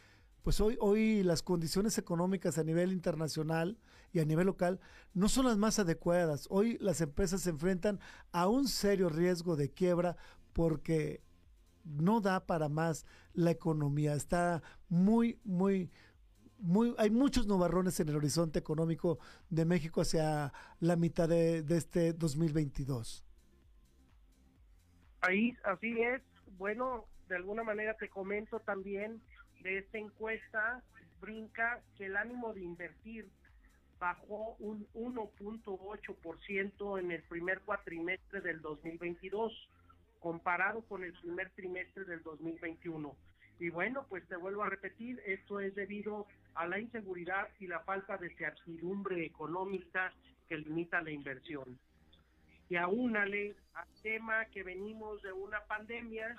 pues 0.42 0.60
hoy, 0.60 0.76
hoy 0.80 1.22
las 1.22 1.42
condiciones 1.42 1.96
económicas 1.96 2.58
a 2.58 2.64
nivel 2.64 2.92
internacional 2.92 3.78
y 4.12 4.20
a 4.20 4.26
nivel 4.26 4.46
local 4.46 4.78
no 5.14 5.28
son 5.28 5.46
las 5.46 5.56
más 5.56 5.78
adecuadas. 5.78 6.46
Hoy 6.50 6.76
las 6.80 7.00
empresas 7.00 7.40
se 7.40 7.50
enfrentan 7.50 7.98
a 8.30 8.46
un 8.48 8.68
serio 8.68 9.08
riesgo 9.08 9.56
de 9.56 9.70
quiebra 9.70 10.16
porque 10.52 11.22
no 11.84 12.20
da 12.20 12.46
para 12.46 12.68
más 12.68 13.06
la 13.32 13.50
economía. 13.50 14.14
Está 14.14 14.62
muy, 14.88 15.38
muy, 15.44 15.90
hay 16.98 17.10
muchos 17.10 17.46
nubarrones 17.46 18.00
en 18.00 18.08
el 18.08 18.16
horizonte 18.16 18.58
económico 18.58 19.18
de 19.50 19.64
México 19.64 20.00
hacia 20.00 20.52
la 20.80 20.96
mitad 20.96 21.28
de, 21.28 21.64
este 21.70 22.12
2022. 22.12 23.24
Ahí, 25.20 25.56
así 25.64 26.00
es. 26.00 26.22
Bueno, 26.58 27.04
de 27.28 27.36
alguna 27.36 27.62
manera 27.62 27.96
te 27.96 28.08
comento 28.08 28.58
también 28.60 29.20
de 29.62 29.78
esta 29.78 29.98
encuesta, 29.98 30.82
brinca 31.20 31.80
que 31.96 32.06
el 32.06 32.16
ánimo 32.16 32.52
de 32.52 32.62
invertir 32.62 33.28
bajó 33.98 34.56
un 34.58 34.86
1.8% 34.94 37.00
en 37.00 37.10
el 37.10 37.22
primer 37.22 37.60
cuatrimestre 37.60 38.40
del 38.40 38.60
2022, 38.60 39.52
comparado 40.20 40.82
con 40.82 41.04
el 41.04 41.12
primer 41.14 41.50
trimestre 41.50 42.04
del 42.04 42.22
2021. 42.22 43.16
Y 43.60 43.70
bueno, 43.70 44.04
pues 44.08 44.26
te 44.28 44.36
vuelvo 44.36 44.62
a 44.62 44.68
repetir, 44.68 45.22
esto 45.26 45.60
es 45.60 45.74
debido 45.74 46.26
a 46.54 46.66
la 46.66 46.78
inseguridad 46.78 47.48
y 47.58 47.66
la 47.66 47.80
falta 47.80 48.16
de 48.16 48.34
certidumbre 48.36 49.24
económica 49.24 50.12
que 50.48 50.58
limita 50.58 51.02
la 51.02 51.10
inversión. 51.10 51.78
Y 52.68 52.76
aúnale 52.76 53.56
al 53.74 53.88
tema 54.02 54.46
que 54.46 54.62
venimos 54.62 55.22
de 55.22 55.32
una 55.32 55.60
pandemia, 55.64 56.36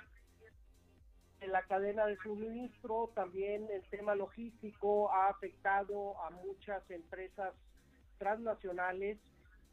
en 1.41 1.51
la 1.51 1.63
cadena 1.63 2.05
de 2.05 2.17
suministro, 2.17 3.11
también 3.13 3.67
el 3.69 3.83
tema 3.89 4.15
logístico 4.15 5.11
ha 5.11 5.27
afectado 5.27 6.19
a 6.23 6.29
muchas 6.31 6.89
empresas 6.89 7.53
transnacionales 8.17 9.19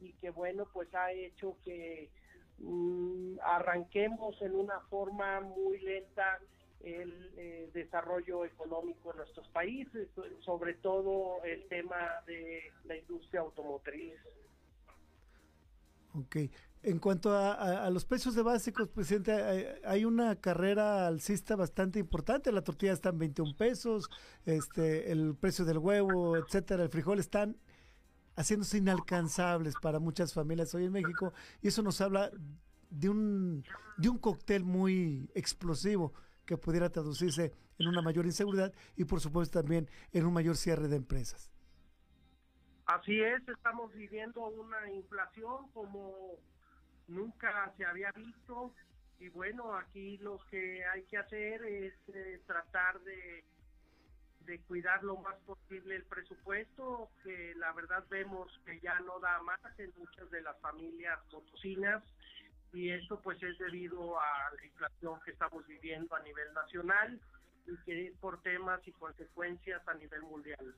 y 0.01 0.13
que 0.15 0.31
bueno, 0.31 0.67
pues 0.73 0.93
ha 0.95 1.13
hecho 1.13 1.57
que 1.65 2.11
mm, 2.59 3.39
arranquemos 3.43 4.41
en 4.43 4.55
una 4.57 4.81
forma 4.91 5.41
muy 5.41 5.79
lenta 5.81 6.41
el 6.83 7.33
eh, 7.37 7.71
desarrollo 7.73 8.45
económico 8.45 9.11
en 9.11 9.19
nuestros 9.19 9.49
países, 9.49 10.09
sobre 10.45 10.75
todo 10.75 11.43
el 11.45 11.67
tema 11.69 11.97
de 12.27 12.73
la 12.85 12.97
industria 12.97 13.41
automotriz. 13.41 14.15
Ok. 16.15 16.37
En 16.85 16.99
cuanto 16.99 17.37
a, 17.37 17.89
los 17.91 18.05
precios 18.05 18.35
de 18.35 18.43
básicos, 18.43 18.89
presidente, 18.89 19.79
hay, 19.85 20.05
una 20.05 20.35
carrera 20.35 21.07
alcista 21.07 21.55
bastante 21.55 22.01
importante. 22.01 22.51
La 22.51 22.63
tortilla 22.63 22.93
está 22.93 23.11
en 23.11 23.19
21 23.19 23.57
pesos, 23.57 24.11
este, 24.45 25.13
el 25.13 25.37
precio 25.37 25.65
del 25.65 25.79
huevo, 25.79 26.37
etcétera, 26.37 26.83
el 26.83 26.89
frijol 26.89 27.21
están 27.21 27.57
haciéndose 28.35 28.79
inalcanzables 28.79 29.75
para 29.81 30.01
muchas 30.01 30.33
familias 30.33 30.75
hoy 30.75 30.87
en 30.87 30.93
México 30.93 31.33
y 31.61 31.69
eso 31.69 31.83
nos 31.83 32.01
habla 32.01 32.33
de 32.91 33.09
un, 33.09 33.63
de 33.99 34.09
un 34.09 34.19
cóctel 34.19 34.65
muy 34.65 35.31
explosivo 35.35 36.13
que 36.47 36.57
pudiera 36.57 36.91
traducirse 36.91 37.53
en 37.79 37.89
una 37.89 38.03
mayor 38.03 38.27
inseguridad 38.27 38.73
y 38.97 39.05
por 39.05 39.21
supuesto 39.21 39.61
también 39.61 39.89
en 40.13 40.27
un 40.27 40.33
mayor 40.33 40.57
cierre 40.57 40.89
de 40.89 40.97
empresas. 40.97 41.51
Así 42.87 43.21
es, 43.21 43.47
estamos 43.49 43.93
viviendo 43.95 44.45
una 44.49 44.91
inflación 44.91 45.69
como 45.73 46.37
nunca 47.09 47.73
se 47.77 47.85
había 47.85 48.11
visto 48.13 48.73
y 49.23 49.29
bueno, 49.29 49.77
aquí 49.77 50.19
lo 50.19 50.41
que 50.51 50.85
hay 50.85 51.05
que 51.05 51.17
hacer 51.17 51.65
es 51.65 51.95
eh, 52.09 52.41
tratar 52.45 53.01
de, 53.03 53.45
cuidar 54.67 55.05
lo 55.05 55.17
más 55.19 55.37
posible 55.47 55.95
el 55.95 56.03
presupuesto, 56.05 57.09
que 57.23 57.55
la 57.55 57.73
verdad 57.73 58.05
vemos 58.11 58.51
que 58.67 58.81
ya 58.81 58.99
no 59.01 59.21
da 59.21 59.41
más 59.43 59.61
en 59.79 59.93
muchas 59.97 60.29
de 60.33 60.43
las 60.43 60.59
familias 60.61 61.21
potosinas 61.31 62.03
y 62.73 62.91
eso 62.91 63.21
pues 63.21 63.43
es 63.43 63.59
debido 63.59 64.19
a 64.19 64.51
la 64.57 64.65
inflación 64.65 65.21
que 65.25 65.33
estamos 65.33 65.67
viviendo 65.67 66.15
a 66.15 66.21
nivel 66.21 66.53
nacional 66.55 67.21
y 67.67 67.77
que 67.85 68.07
es 68.09 68.17
por 68.19 68.41
temas 68.43 68.81
y 68.87 68.93
consecuencias 68.93 69.87
a 69.87 69.95
nivel 69.95 70.23
mundial. 70.23 70.75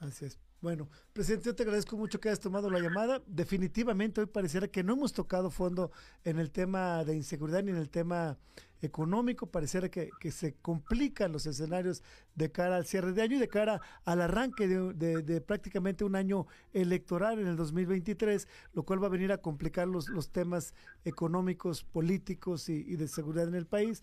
Así 0.00 0.26
es. 0.26 0.38
Bueno, 0.60 0.88
presidente, 1.12 1.46
yo 1.46 1.54
te 1.54 1.62
agradezco 1.62 1.96
mucho 1.96 2.20
que 2.20 2.28
hayas 2.28 2.40
tomado 2.40 2.70
la 2.70 2.80
llamada. 2.80 3.20
Definitivamente 3.26 4.20
hoy 4.20 4.26
pareciera 4.26 4.68
que 4.68 4.82
no 4.82 4.94
hemos 4.94 5.12
tocado 5.12 5.50
fondo 5.50 5.92
en 6.24 6.38
el 6.38 6.50
tema 6.50 7.04
de 7.04 7.14
inseguridad 7.14 7.62
ni 7.62 7.70
en 7.70 7.76
el 7.76 7.90
tema 7.90 8.36
económico. 8.82 9.46
Pareciera 9.46 9.88
que, 9.88 10.10
se 10.30 10.54
complican 10.54 11.32
los 11.32 11.46
escenarios 11.46 12.02
de 12.34 12.50
cara 12.52 12.76
al 12.76 12.86
cierre 12.86 13.12
de 13.12 13.22
año 13.22 13.36
y 13.36 13.40
de 13.40 13.48
cara 13.48 13.80
al 14.04 14.20
arranque 14.20 14.68
de, 14.68 15.40
prácticamente 15.40 16.04
un 16.04 16.16
año 16.16 16.46
electoral 16.72 17.38
en 17.38 17.46
el 17.46 17.56
2023, 17.56 18.48
lo 18.74 18.82
cual 18.82 19.02
va 19.02 19.06
a 19.06 19.10
venir 19.10 19.32
a 19.32 19.38
complicar 19.38 19.88
los, 19.88 20.08
los 20.08 20.30
temas 20.30 20.74
económicos, 21.04 21.84
políticos 21.84 22.68
y 22.68 22.96
de 22.96 23.08
seguridad 23.08 23.48
en 23.48 23.54
el 23.54 23.66
país 23.66 24.02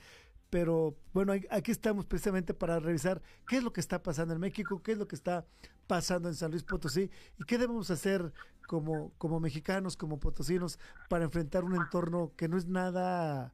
pero 0.49 0.95
bueno, 1.11 1.33
aquí 1.49 1.71
estamos 1.71 2.05
precisamente 2.05 2.53
para 2.53 2.79
revisar 2.79 3.21
qué 3.45 3.57
es 3.57 3.63
lo 3.63 3.73
que 3.73 3.81
está 3.81 4.01
pasando 4.01 4.33
en 4.33 4.39
México, 4.39 4.81
qué 4.81 4.93
es 4.93 4.97
lo 4.97 5.05
que 5.05 5.15
está 5.15 5.45
pasando 5.85 6.29
en 6.29 6.35
San 6.35 6.51
Luis 6.51 6.63
Potosí 6.63 7.09
y 7.37 7.43
qué 7.43 7.57
debemos 7.57 7.91
hacer 7.91 8.31
como, 8.65 9.11
como 9.17 9.39
mexicanos, 9.39 9.97
como 9.97 10.19
potosinos, 10.19 10.79
para 11.09 11.25
enfrentar 11.25 11.63
un 11.63 11.75
entorno 11.75 12.31
que 12.35 12.47
no 12.47 12.57
es 12.57 12.67
nada, 12.67 13.53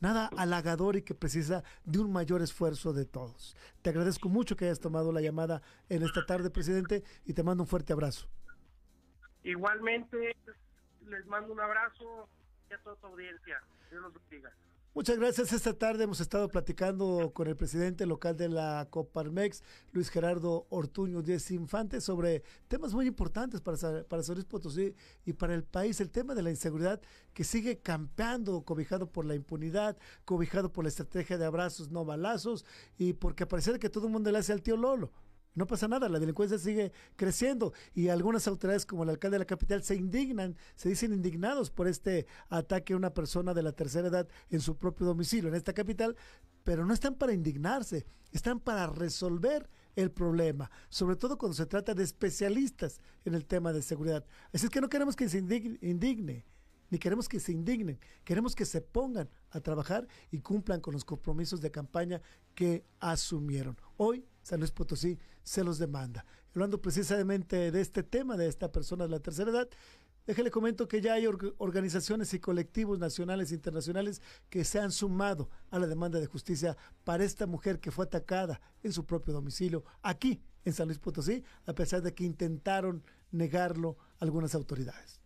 nada 0.00 0.30
halagador 0.36 0.96
y 0.96 1.02
que 1.02 1.14
precisa 1.14 1.62
de 1.84 1.98
un 1.98 2.12
mayor 2.12 2.42
esfuerzo 2.42 2.92
de 2.92 3.04
todos. 3.04 3.56
Te 3.82 3.90
agradezco 3.90 4.28
mucho 4.28 4.56
que 4.56 4.64
hayas 4.64 4.80
tomado 4.80 5.12
la 5.12 5.20
llamada 5.20 5.62
en 5.88 6.02
esta 6.02 6.26
tarde, 6.26 6.50
presidente, 6.50 7.04
y 7.24 7.34
te 7.34 7.42
mando 7.42 7.62
un 7.62 7.68
fuerte 7.68 7.92
abrazo. 7.92 8.28
Igualmente, 9.44 10.36
les 11.06 11.26
mando 11.26 11.52
un 11.52 11.60
abrazo 11.60 12.28
a 12.72 12.78
toda 12.82 12.96
tu 12.96 13.06
audiencia. 13.06 13.62
Dios 13.90 14.02
los 14.02 14.14
bendiga. 14.14 14.52
Muchas 14.92 15.18
gracias. 15.18 15.52
Esta 15.52 15.72
tarde 15.72 16.02
hemos 16.02 16.18
estado 16.18 16.48
platicando 16.48 17.30
con 17.32 17.46
el 17.46 17.54
presidente 17.54 18.06
local 18.06 18.36
de 18.36 18.48
la 18.48 18.88
Coparmex, 18.90 19.62
Luis 19.92 20.10
Gerardo 20.10 20.66
Ortuño 20.68 21.22
Díez 21.22 21.52
Infante, 21.52 22.00
sobre 22.00 22.42
temas 22.66 22.92
muy 22.92 23.06
importantes 23.06 23.60
para, 23.60 24.02
para 24.02 24.24
San 24.24 24.34
Luis 24.34 24.46
Potosí 24.46 24.96
y 25.24 25.34
para 25.34 25.54
el 25.54 25.62
país. 25.62 26.00
El 26.00 26.10
tema 26.10 26.34
de 26.34 26.42
la 26.42 26.50
inseguridad 26.50 27.00
que 27.32 27.44
sigue 27.44 27.78
campeando, 27.78 28.62
cobijado 28.62 29.12
por 29.12 29.24
la 29.26 29.36
impunidad, 29.36 29.96
cobijado 30.24 30.72
por 30.72 30.84
la 30.84 30.88
estrategia 30.88 31.38
de 31.38 31.44
abrazos, 31.44 31.92
no 31.92 32.04
balazos, 32.04 32.64
y 32.98 33.12
porque 33.12 33.46
parece 33.46 33.78
que 33.78 33.90
todo 33.90 34.06
el 34.06 34.12
mundo 34.12 34.32
le 34.32 34.38
hace 34.38 34.52
al 34.52 34.60
tío 34.60 34.76
Lolo. 34.76 35.12
No 35.54 35.66
pasa 35.66 35.88
nada, 35.88 36.08
la 36.08 36.20
delincuencia 36.20 36.58
sigue 36.58 36.92
creciendo 37.16 37.72
y 37.92 38.08
algunas 38.08 38.46
autoridades 38.46 38.86
como 38.86 39.02
el 39.02 39.10
alcalde 39.10 39.34
de 39.34 39.40
la 39.40 39.46
capital 39.46 39.82
se 39.82 39.96
indignan, 39.96 40.56
se 40.76 40.88
dicen 40.88 41.12
indignados 41.12 41.70
por 41.70 41.88
este 41.88 42.26
ataque 42.48 42.92
a 42.92 42.96
una 42.96 43.12
persona 43.12 43.52
de 43.52 43.62
la 43.62 43.72
tercera 43.72 44.08
edad 44.08 44.28
en 44.48 44.60
su 44.60 44.76
propio 44.76 45.06
domicilio 45.06 45.48
en 45.48 45.56
esta 45.56 45.72
capital, 45.72 46.16
pero 46.62 46.86
no 46.86 46.94
están 46.94 47.16
para 47.16 47.32
indignarse, 47.32 48.06
están 48.30 48.60
para 48.60 48.86
resolver 48.86 49.68
el 49.96 50.12
problema, 50.12 50.70
sobre 50.88 51.16
todo 51.16 51.36
cuando 51.36 51.54
se 51.54 51.66
trata 51.66 51.94
de 51.94 52.04
especialistas 52.04 53.00
en 53.24 53.34
el 53.34 53.44
tema 53.44 53.72
de 53.72 53.82
seguridad. 53.82 54.24
Así 54.52 54.66
es 54.66 54.70
que 54.70 54.80
no 54.80 54.88
queremos 54.88 55.16
que 55.16 55.28
se 55.28 55.38
indigne, 55.38 56.46
ni 56.90 56.98
queremos 56.98 57.28
que 57.28 57.40
se 57.40 57.50
indignen, 57.50 57.98
queremos 58.24 58.54
que 58.54 58.64
se 58.64 58.80
pongan 58.80 59.28
a 59.50 59.60
trabajar 59.60 60.06
y 60.30 60.38
cumplan 60.38 60.80
con 60.80 60.94
los 60.94 61.04
compromisos 61.04 61.60
de 61.60 61.72
campaña 61.72 62.22
que 62.54 62.84
asumieron. 63.00 63.76
Hoy 63.96 64.24
San 64.42 64.60
Luis 64.60 64.70
Potosí 64.70 65.18
se 65.42 65.64
los 65.64 65.78
demanda. 65.78 66.24
Hablando 66.54 66.80
precisamente 66.80 67.70
de 67.70 67.80
este 67.80 68.02
tema, 68.02 68.36
de 68.36 68.48
esta 68.48 68.72
persona 68.72 69.04
de 69.04 69.10
la 69.10 69.20
tercera 69.20 69.50
edad, 69.50 69.68
Déjale 70.26 70.50
comento 70.50 70.86
que 70.86 71.00
ya 71.00 71.14
hay 71.14 71.26
organizaciones 71.26 72.32
y 72.34 72.38
colectivos 72.38 73.00
nacionales 73.00 73.50
e 73.50 73.54
internacionales 73.54 74.22
que 74.48 74.64
se 74.64 74.78
han 74.78 74.92
sumado 74.92 75.50
a 75.70 75.78
la 75.80 75.86
demanda 75.86 76.20
de 76.20 76.26
justicia 76.26 76.76
para 77.02 77.24
esta 77.24 77.46
mujer 77.46 77.80
que 77.80 77.90
fue 77.90 78.04
atacada 78.04 78.60
en 78.82 78.92
su 78.92 79.04
propio 79.06 79.32
domicilio 79.32 79.84
aquí 80.02 80.40
en 80.64 80.72
San 80.72 80.86
Luis 80.86 80.98
Potosí, 80.98 81.42
a 81.66 81.72
pesar 81.72 82.02
de 82.02 82.14
que 82.14 82.22
intentaron 82.22 83.02
negarlo 83.32 83.96
algunas 84.18 84.54
autoridades. 84.54 85.20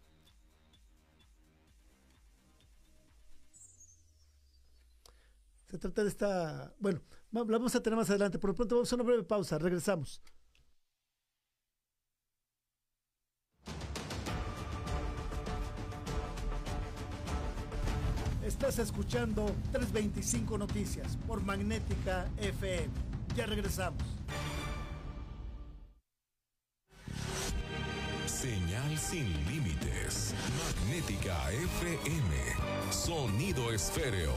Se 5.69 5.79
trata 5.79 6.03
de 6.03 6.09
esta, 6.09 6.73
bueno, 6.79 7.03
vamos 7.43 7.74
a 7.74 7.82
tener 7.82 7.97
más 7.97 8.09
adelante, 8.11 8.39
por 8.39 8.51
lo 8.51 8.55
pronto 8.55 8.76
vamos 8.76 8.93
a 8.93 8.95
una 8.95 9.05
breve 9.05 9.24
pausa, 9.24 9.59
regresamos. 9.59 10.22
Estás 18.45 18.78
escuchando 18.78 19.47
325 19.72 20.59
Noticias 20.59 21.16
por 21.26 21.43
Magnética 21.43 22.30
FM. 22.39 22.89
Ya 23.37 23.47
regresamos. 23.47 24.03
Señal 28.26 28.99
sin 28.99 29.26
límites. 29.49 30.35
Magnética 30.59 31.51
FM. 31.53 32.35
Sonido 32.91 33.72
esféreo. 33.72 34.32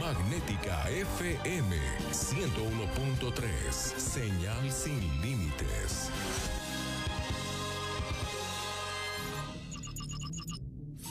Magnética 0.00 0.88
FM 0.88 1.76
101.3. 2.10 3.70
Señal 3.70 4.72
sin 4.72 4.98
límites. 5.20 6.10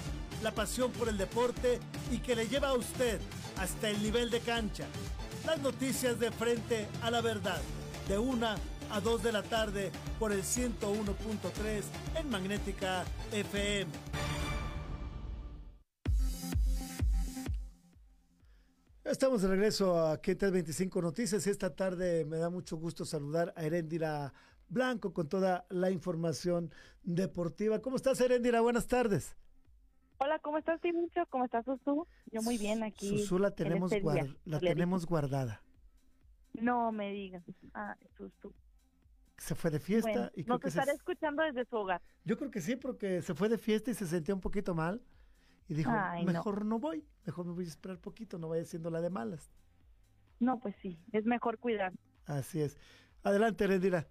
la 0.43 0.53
pasión 0.53 0.91
por 0.91 1.11
el 1.11 1.19
deporte 1.19 1.81
y 2.11 2.21
que 2.21 2.35
le 2.35 2.49
lleva 2.49 2.69
a 2.69 2.75
usted 2.75 3.21
hasta 3.59 3.91
el 3.91 4.03
nivel 4.03 4.31
de 4.31 4.41
cancha. 4.41 4.87
Las 5.45 5.61
noticias 5.61 6.19
de 6.19 6.31
frente 6.31 6.89
a 7.03 7.11
la 7.11 7.21
verdad, 7.21 7.61
de 8.09 8.17
una 8.17 8.57
a 8.91 9.01
2 9.01 9.23
de 9.23 9.33
la 9.33 9.43
tarde 9.43 9.91
por 10.19 10.33
el 10.33 10.43
101.3 10.43 11.83
en 12.19 12.31
Magnética 12.31 13.05
FM. 13.33 13.91
Estamos 19.05 19.43
de 19.43 19.49
regreso 19.49 20.05
a 20.05 20.17
QT 20.19 20.51
25 20.51 21.01
Noticias 21.01 21.47
y 21.47 21.51
esta 21.51 21.75
tarde 21.75 22.25
me 22.25 22.39
da 22.39 22.51
mucho 22.51 22.77
gusto 22.77 23.05
saludar 23.05 23.53
a 23.57 23.63
Erendira 23.63 24.33
Blanco 24.69 25.13
con 25.13 25.29
toda 25.29 25.65
la 25.71 25.91
información 25.91 26.73
deportiva. 27.05 27.81
¿Cómo 27.81 27.97
estás, 27.97 28.21
Erendira? 28.21 28.61
Buenas 28.61 28.89
tardes. 28.89 29.37
Hola, 30.19 30.39
¿cómo 30.41 30.59
estás, 30.59 30.81
Timucho? 30.81 31.25
¿Cómo 31.31 31.45
estás, 31.45 31.65
Susu? 31.65 32.07
Yo 32.33 32.43
muy 32.43 32.59
bien 32.59 32.83
aquí. 32.83 33.09
Susu 33.09 33.39
la 33.39 33.53
tenemos, 33.53 33.93
este 33.93 34.35
la 34.45 34.59
tenemos 34.59 35.07
guardada. 35.07 35.63
No 36.55 36.91
me 36.91 37.13
digas. 37.13 37.45
Ah, 37.75 37.97
Susu. 38.17 38.53
Se 39.39 39.55
fue 39.55 39.71
de 39.71 39.79
fiesta. 39.79 40.33
y 40.35 40.45
nos 40.45 40.65
estará 40.65 40.93
escuchando 40.93 41.43
desde 41.43 41.65
su 41.67 41.77
hogar. 41.77 42.01
Yo 42.25 42.37
creo 42.37 42.51
que 42.51 42.61
sí, 42.61 42.77
porque 42.77 43.23
se 43.23 43.35
fue 43.35 43.49
de 43.49 43.59
fiesta 43.59 43.91
y 43.91 43.95
se 43.95 44.07
sentía 44.07 44.35
un 44.35 44.41
poquito 44.41 44.75
mal. 44.75 45.03
Y 45.69 45.75
dijo, 45.75 45.91
mejor 46.25 46.65
no. 46.65 46.79
voy, 46.79 47.05
mejor 47.25 47.45
me 47.45 47.53
voy 47.53 47.65
a 47.65 47.69
esperar 47.69 47.99
poquito, 47.99 48.39
no 48.39 48.49
vaya 48.49 48.65
siendo 48.65 48.89
la 48.89 49.01
de 49.01 49.11
malas. 49.11 49.51
No, 50.39 50.61
pues 50.61 50.77
sí, 50.81 50.99
es 51.13 51.25
mejor 51.25 51.59
cuidar. 51.59 51.93
Así 52.27 52.61
es. 52.61 52.79
Adelante, 53.23 53.65
Erendira. 53.65 54.07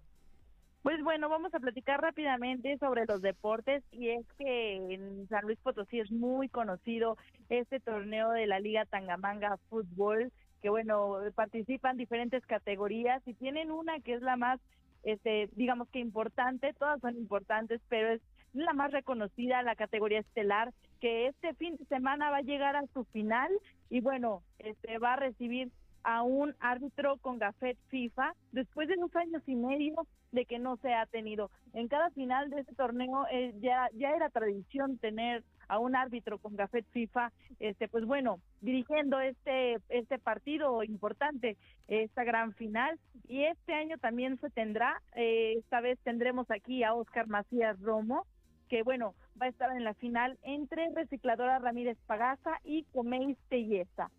Pues 0.86 1.02
bueno, 1.02 1.28
vamos 1.28 1.52
a 1.52 1.58
platicar 1.58 2.00
rápidamente 2.00 2.78
sobre 2.78 3.06
los 3.06 3.20
deportes 3.20 3.82
y 3.90 4.10
es 4.10 4.24
que 4.38 4.76
en 4.76 5.26
San 5.28 5.42
Luis 5.42 5.58
Potosí 5.58 5.98
es 5.98 6.12
muy 6.12 6.48
conocido 6.48 7.16
este 7.48 7.80
torneo 7.80 8.30
de 8.30 8.46
la 8.46 8.60
Liga 8.60 8.84
Tangamanga 8.84 9.56
Fútbol, 9.68 10.30
que 10.62 10.68
bueno, 10.68 11.18
participan 11.34 11.96
diferentes 11.96 12.46
categorías 12.46 13.20
y 13.26 13.34
tienen 13.34 13.72
una 13.72 13.98
que 13.98 14.14
es 14.14 14.22
la 14.22 14.36
más, 14.36 14.60
este, 15.06 15.48
digamos 15.52 15.88
que 15.88 16.00
importante, 16.00 16.74
todas 16.74 17.00
son 17.00 17.16
importantes, 17.16 17.80
pero 17.88 18.10
es 18.10 18.20
la 18.52 18.72
más 18.72 18.90
reconocida, 18.90 19.62
la 19.62 19.76
categoría 19.76 20.18
estelar, 20.18 20.72
que 21.00 21.28
este 21.28 21.54
fin 21.54 21.76
de 21.76 21.84
semana 21.86 22.30
va 22.30 22.38
a 22.38 22.42
llegar 22.42 22.74
a 22.74 22.86
su 22.92 23.04
final 23.04 23.50
y 23.88 24.00
bueno, 24.00 24.42
este 24.58 24.98
va 24.98 25.12
a 25.12 25.16
recibir 25.16 25.70
a 26.02 26.22
un 26.22 26.54
árbitro 26.58 27.18
con 27.18 27.38
gafet 27.38 27.78
FIFA 27.88 28.34
después 28.52 28.88
de 28.88 28.96
dos 28.96 29.14
años 29.14 29.42
y 29.46 29.54
medio 29.54 29.94
de 30.32 30.44
que 30.44 30.58
no 30.58 30.76
se 30.78 30.92
ha 30.92 31.06
tenido. 31.06 31.50
En 31.72 31.86
cada 31.88 32.10
final 32.10 32.50
de 32.50 32.60
este 32.60 32.74
torneo 32.74 33.26
eh, 33.30 33.54
ya, 33.60 33.88
ya 33.94 34.10
era 34.10 34.28
tradición 34.30 34.98
tener 34.98 35.44
a 35.68 35.78
un 35.78 35.96
árbitro 35.96 36.38
con 36.38 36.56
gafet 36.56 36.86
FIFA, 36.90 37.32
este 37.60 37.88
pues 37.88 38.04
bueno, 38.04 38.40
dirigiendo 38.60 39.20
este 39.20 39.78
este 39.88 40.18
partido 40.18 40.82
importante, 40.82 41.56
esta 41.88 42.24
gran 42.24 42.52
final 42.54 42.98
y 43.28 43.44
este 43.44 43.74
año 43.74 43.98
también 43.98 44.38
se 44.40 44.50
tendrá, 44.50 45.02
eh, 45.14 45.54
esta 45.58 45.80
vez 45.80 45.98
tendremos 46.00 46.50
aquí 46.50 46.84
a 46.84 46.94
Oscar 46.94 47.26
Macías 47.28 47.80
Romo, 47.80 48.26
que 48.68 48.82
bueno, 48.82 49.14
va 49.40 49.46
a 49.46 49.50
estar 49.50 49.70
en 49.70 49.84
la 49.84 49.94
final 49.94 50.38
entre 50.42 50.90
Recicladora 50.94 51.58
Ramírez 51.58 51.98
Pagaza 52.06 52.58
y 52.64 52.84
Comeis 52.92 53.38
Telleza. 53.48 54.10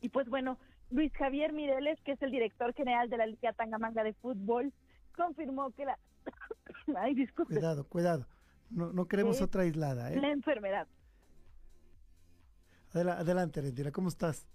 Y 0.00 0.10
pues 0.10 0.28
bueno, 0.28 0.58
Luis 0.90 1.12
Javier 1.14 1.52
Mireles, 1.52 1.98
que 2.02 2.12
es 2.12 2.22
el 2.22 2.30
director 2.30 2.74
general 2.74 3.08
de 3.08 3.16
la 3.16 3.26
Liga 3.26 3.52
Tangamanga 3.52 4.04
de 4.04 4.12
Fútbol, 4.14 4.72
confirmó 5.16 5.70
que 5.70 5.86
la... 5.86 5.98
Ay, 6.96 7.14
disculpe. 7.14 7.54
Cuidado, 7.54 7.84
cuidado. 7.88 8.26
No, 8.74 8.92
no 8.92 9.06
queremos 9.06 9.40
otra 9.40 9.62
aislada, 9.62 10.12
¿eh? 10.12 10.20
La 10.20 10.30
enfermedad. 10.30 10.88
adelante, 12.92 13.60
Rendira, 13.60 13.92
¿cómo 13.92 14.08
estás? 14.08 14.46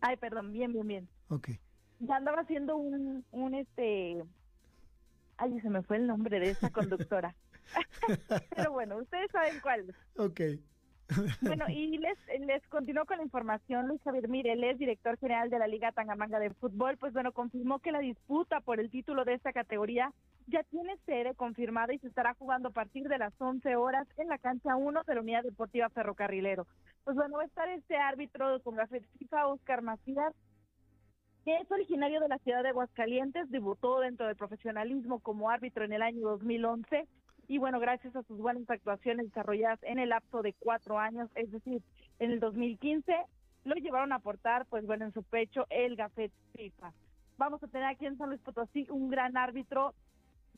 Ay, 0.00 0.16
perdón, 0.16 0.52
bien, 0.52 0.72
bien, 0.72 0.86
bien. 0.86 1.08
Ok. 1.28 1.50
Ya 2.00 2.16
andaba 2.16 2.40
haciendo 2.40 2.76
un, 2.76 3.24
un 3.30 3.54
este... 3.54 4.24
Ay, 5.36 5.60
se 5.60 5.68
me 5.68 5.82
fue 5.82 5.98
el 5.98 6.06
nombre 6.06 6.40
de 6.40 6.50
esa 6.50 6.70
conductora. 6.70 7.36
Pero 8.56 8.72
bueno, 8.72 8.96
ustedes 8.96 9.30
saben 9.30 9.60
cuál. 9.60 9.94
Ok. 10.16 10.40
Bueno, 11.40 11.64
y 11.68 11.98
les, 11.98 12.18
les 12.40 12.66
continúo 12.68 13.04
con 13.04 13.18
la 13.18 13.24
información. 13.24 13.88
Luis 13.88 14.02
Javier 14.02 14.28
Mireles, 14.28 14.78
director 14.78 15.18
general 15.18 15.50
de 15.50 15.58
la 15.58 15.66
Liga 15.66 15.92
Tangamanga 15.92 16.38
de 16.38 16.50
Fútbol, 16.50 16.96
pues 16.98 17.12
bueno, 17.12 17.32
confirmó 17.32 17.78
que 17.80 17.92
la 17.92 17.98
disputa 17.98 18.60
por 18.60 18.80
el 18.80 18.90
título 18.90 19.24
de 19.24 19.34
esta 19.34 19.52
categoría 19.52 20.12
ya 20.46 20.62
tiene 20.64 20.96
sede 21.06 21.34
confirmada 21.34 21.94
y 21.94 21.98
se 21.98 22.08
estará 22.08 22.34
jugando 22.34 22.68
a 22.68 22.72
partir 22.72 23.08
de 23.08 23.18
las 23.18 23.32
11 23.38 23.76
horas 23.76 24.06
en 24.18 24.28
la 24.28 24.38
cancha 24.38 24.76
1 24.76 25.02
de 25.06 25.14
la 25.14 25.20
Unidad 25.20 25.42
Deportiva 25.42 25.88
Ferrocarrilero. 25.90 26.66
Pues 27.04 27.16
bueno, 27.16 27.38
va 27.38 27.42
a 27.42 27.46
estar 27.46 27.68
este 27.68 27.96
árbitro 27.96 28.60
con 28.62 28.76
la 28.76 28.86
FIFA, 28.86 29.46
Oscar 29.48 29.82
Macías, 29.82 30.34
que 31.44 31.56
es 31.56 31.70
originario 31.70 32.20
de 32.20 32.28
la 32.28 32.38
ciudad 32.38 32.62
de 32.62 32.70
Aguascalientes, 32.70 33.50
debutó 33.50 34.00
dentro 34.00 34.26
del 34.26 34.36
profesionalismo 34.36 35.20
como 35.20 35.50
árbitro 35.50 35.84
en 35.84 35.92
el 35.92 36.02
año 36.02 36.20
2011 36.20 37.06
y 37.50 37.58
bueno, 37.58 37.80
gracias 37.80 38.14
a 38.14 38.22
sus 38.22 38.38
buenas 38.38 38.70
actuaciones 38.70 39.26
desarrolladas 39.26 39.80
en 39.82 39.98
el 39.98 40.10
lapso 40.10 40.40
de 40.40 40.52
cuatro 40.52 41.00
años, 41.00 41.28
es 41.34 41.50
decir, 41.50 41.82
en 42.20 42.30
el 42.30 42.38
2015, 42.38 43.12
lo 43.64 43.74
llevaron 43.74 44.12
a 44.12 44.16
aportar, 44.16 44.66
pues 44.66 44.86
bueno, 44.86 45.06
en 45.06 45.12
su 45.12 45.24
pecho 45.24 45.66
el 45.68 45.96
Gafet 45.96 46.30
FIFA. 46.54 46.92
Vamos 47.38 47.60
a 47.64 47.66
tener 47.66 47.88
aquí 47.88 48.06
en 48.06 48.16
San 48.18 48.28
Luis 48.28 48.40
Potosí 48.42 48.86
un 48.90 49.10
gran 49.10 49.36
árbitro 49.36 49.94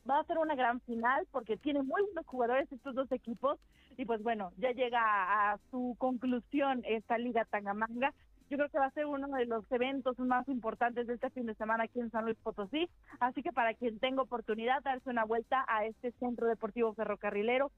va 0.09 0.20
a 0.20 0.24
ser 0.24 0.36
una 0.36 0.55
gran 0.55 0.80
final 0.82 1.26
porque 1.30 1.57
tiene 1.57 1.80
muy 1.80 2.03
buenos 2.03 2.26
jugadores 2.26 2.70
estos 2.70 2.95
dos 2.95 3.11
equipos 3.11 3.59
y 3.97 4.05
pues 4.05 4.22
bueno, 4.22 4.53
ya 4.59 4.72
llega 4.72 5.01
a, 5.01 5.59
su 5.70 5.97
conclusión 5.99 6.82
esta 6.84 7.16
Liga 7.16 7.47
Tangamanga. 7.47 8.12
Yo 8.53 8.59
creo 8.59 8.68
que 8.68 8.78
va 8.78 8.84
a 8.84 8.90
ser 8.90 9.07
uno 9.07 9.28
de 9.28 9.46
los 9.46 9.64
eventos 9.72 10.18
más 10.18 10.46
importantes 10.46 11.07
de 11.07 11.14
este 11.14 11.30
fin 11.30 11.46
de 11.46 11.55
semana 11.55 11.84
aquí 11.84 12.00
en 12.00 12.11
San 12.11 12.26
Luis 12.26 12.36
Potosí. 12.36 12.86
Así 13.18 13.42
que 13.42 13.50
para 13.50 13.72
quien 13.72 13.98
tenga 13.98 14.20
oportunidad, 14.20 14.82
darse 14.82 15.09
una 15.09 15.24
vuelta 15.24 15.64
a 15.68 15.86
este 15.86 16.12
centro 16.20 16.46
deportivo 16.46 16.92
ferrocarrilero, 16.92 17.70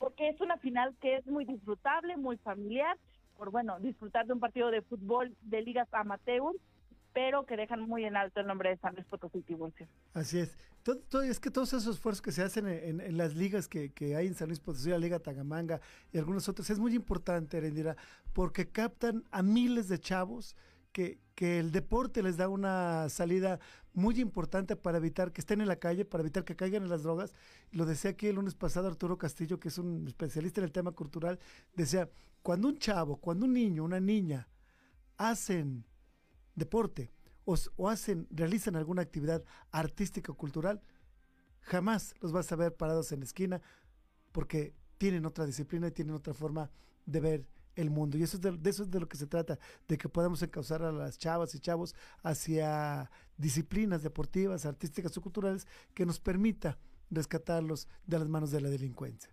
porque 0.00 0.30
es 0.30 0.40
una 0.40 0.56
final 0.56 0.96
que 1.00 1.14
es 1.14 1.26
muy 1.28 1.44
disfrutable, 1.44 2.16
muy 2.16 2.38
familiar, 2.38 2.96
por 3.36 3.52
bueno, 3.52 3.78
disfrutar 3.78 4.26
de 4.26 4.32
un 4.32 4.40
partido 4.40 4.72
de 4.72 4.82
fútbol 4.82 5.32
de 5.42 5.62
ligas 5.62 5.86
amateur 5.94 6.56
pero 7.18 7.46
que 7.46 7.56
dejan 7.56 7.80
muy 7.80 8.04
en 8.04 8.16
alto 8.16 8.38
el 8.38 8.46
nombre 8.46 8.70
de 8.70 8.76
San 8.76 8.94
Luis 8.94 9.04
Potosí 9.06 9.44
Así 10.14 10.38
es. 10.38 10.56
Todo, 10.84 11.22
es 11.22 11.40
que 11.40 11.50
todos 11.50 11.72
esos 11.72 11.96
esfuerzos 11.96 12.22
que 12.22 12.30
se 12.30 12.44
hacen 12.44 12.68
en, 12.68 13.16
las 13.16 13.34
ligas 13.34 13.66
que, 13.66 13.90
hay 14.16 14.28
en 14.28 14.36
San 14.36 14.46
Luis 14.46 14.60
Potosí, 14.60 14.90
la 14.90 14.98
Liga 14.98 15.18
Tagamanga 15.18 15.80
y 16.12 16.18
algunas 16.18 16.48
otras, 16.48 16.70
es 16.70 16.78
muy 16.78 16.94
importante, 16.94 17.56
Erendira, 17.56 17.96
porque 18.32 18.68
captan 18.68 19.24
a 19.32 19.42
miles 19.42 19.88
de 19.88 19.98
chavos 19.98 20.54
que, 20.92 21.18
que 21.34 21.58
el 21.58 21.72
deporte 21.72 22.22
les 22.22 22.36
da 22.36 22.48
una 22.48 23.08
salida 23.08 23.58
muy 23.94 24.20
importante 24.20 24.76
para 24.76 24.98
evitar 24.98 25.32
que 25.32 25.40
estén 25.40 25.60
en 25.60 25.66
la 25.66 25.80
calle, 25.80 26.04
para 26.04 26.22
evitar 26.22 26.44
que 26.44 26.54
caigan 26.54 26.84
en 26.84 26.88
las 26.88 27.02
drogas. 27.02 27.34
Lo 27.72 27.84
decía 27.84 28.12
aquí 28.12 28.28
el 28.28 28.36
lunes 28.36 28.54
pasado 28.54 28.86
Arturo 28.86 29.18
Castillo, 29.18 29.58
que 29.58 29.70
es 29.70 29.78
un 29.78 30.06
especialista 30.06 30.60
en 30.60 30.66
el 30.66 30.72
tema 30.72 30.92
cultural, 30.92 31.40
decía, 31.74 32.08
cuando 32.44 32.68
un 32.68 32.78
chavo, 32.78 33.16
cuando 33.16 33.44
un 33.44 33.54
niño, 33.54 33.82
una 33.82 33.98
niña 33.98 34.46
hacen 35.16 35.84
deporte 36.58 37.10
o, 37.44 37.88
hacen, 37.88 38.26
realizan 38.30 38.76
alguna 38.76 39.02
actividad 39.02 39.42
artística 39.72 40.32
o 40.32 40.36
cultural, 40.36 40.82
jamás 41.60 42.14
los 42.20 42.32
vas 42.32 42.52
a 42.52 42.56
ver 42.56 42.76
parados 42.76 43.10
en 43.12 43.20
la 43.20 43.24
esquina 43.24 43.62
porque 44.32 44.74
tienen 44.98 45.24
otra 45.24 45.46
disciplina 45.46 45.88
y 45.88 45.92
tienen 45.92 46.14
otra 46.14 46.34
forma 46.34 46.70
de 47.06 47.20
ver 47.20 47.46
el 47.74 47.90
mundo. 47.90 48.18
Y 48.18 48.22
eso 48.22 48.36
es 48.36 48.42
de, 48.42 48.58
eso 48.68 48.82
es 48.82 48.90
de 48.90 49.00
lo 49.00 49.08
que 49.08 49.16
se 49.16 49.26
trata, 49.26 49.58
de 49.86 49.96
que 49.96 50.08
podamos 50.08 50.42
encauzar 50.42 50.82
a 50.82 50.92
las 50.92 51.16
chavas 51.16 51.54
y 51.54 51.60
chavos 51.60 51.94
hacia 52.22 53.10
disciplinas 53.38 54.02
deportivas, 54.02 54.66
artísticas 54.66 55.16
o 55.16 55.22
culturales 55.22 55.66
que 55.94 56.04
nos 56.04 56.20
permita 56.20 56.76
rescatarlos 57.10 57.88
de 58.06 58.18
las 58.18 58.28
manos 58.28 58.50
de 58.50 58.60
la 58.60 58.68
delincuencia. 58.68 59.32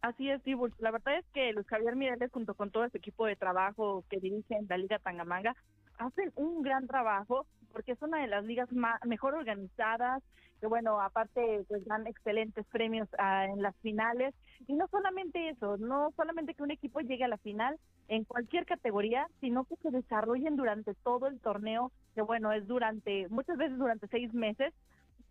Así 0.00 0.30
es, 0.30 0.42
Tibur. 0.42 0.72
La 0.78 0.90
verdad 0.90 1.18
es 1.18 1.26
que 1.34 1.52
Luis 1.52 1.66
Javier 1.66 1.96
Mireles, 1.96 2.30
junto 2.32 2.54
con 2.54 2.70
todo 2.70 2.84
ese 2.84 2.96
equipo 2.96 3.26
de 3.26 3.36
trabajo 3.36 4.04
que 4.08 4.18
dirige 4.18 4.56
en 4.56 4.66
la 4.68 4.78
Liga 4.78 4.98
Tangamanga, 4.98 5.54
hacen 5.98 6.32
un 6.36 6.62
gran 6.62 6.86
trabajo 6.86 7.46
porque 7.72 7.92
es 7.92 8.02
una 8.02 8.20
de 8.20 8.28
las 8.28 8.44
ligas 8.44 8.68
mejor 9.04 9.34
organizadas, 9.34 10.22
que 10.60 10.68
bueno, 10.68 11.00
aparte 11.00 11.64
pues 11.68 11.84
dan 11.84 12.06
excelentes 12.06 12.64
premios 12.66 13.08
ah, 13.18 13.46
en 13.46 13.60
las 13.62 13.74
finales. 13.78 14.32
Y 14.68 14.74
no 14.74 14.86
solamente 14.88 15.48
eso, 15.48 15.76
no 15.76 16.12
solamente 16.16 16.54
que 16.54 16.62
un 16.62 16.70
equipo 16.70 17.00
llegue 17.00 17.24
a 17.24 17.28
la 17.28 17.36
final 17.38 17.76
en 18.08 18.24
cualquier 18.24 18.64
categoría, 18.64 19.26
sino 19.40 19.64
que 19.64 19.76
se 19.76 19.90
desarrollen 19.90 20.56
durante 20.56 20.94
todo 20.94 21.26
el 21.26 21.40
torneo, 21.40 21.90
que 22.14 22.22
bueno, 22.22 22.52
es 22.52 22.66
durante, 22.66 23.28
muchas 23.28 23.58
veces 23.58 23.76
durante 23.76 24.06
seis 24.06 24.32
meses, 24.32 24.72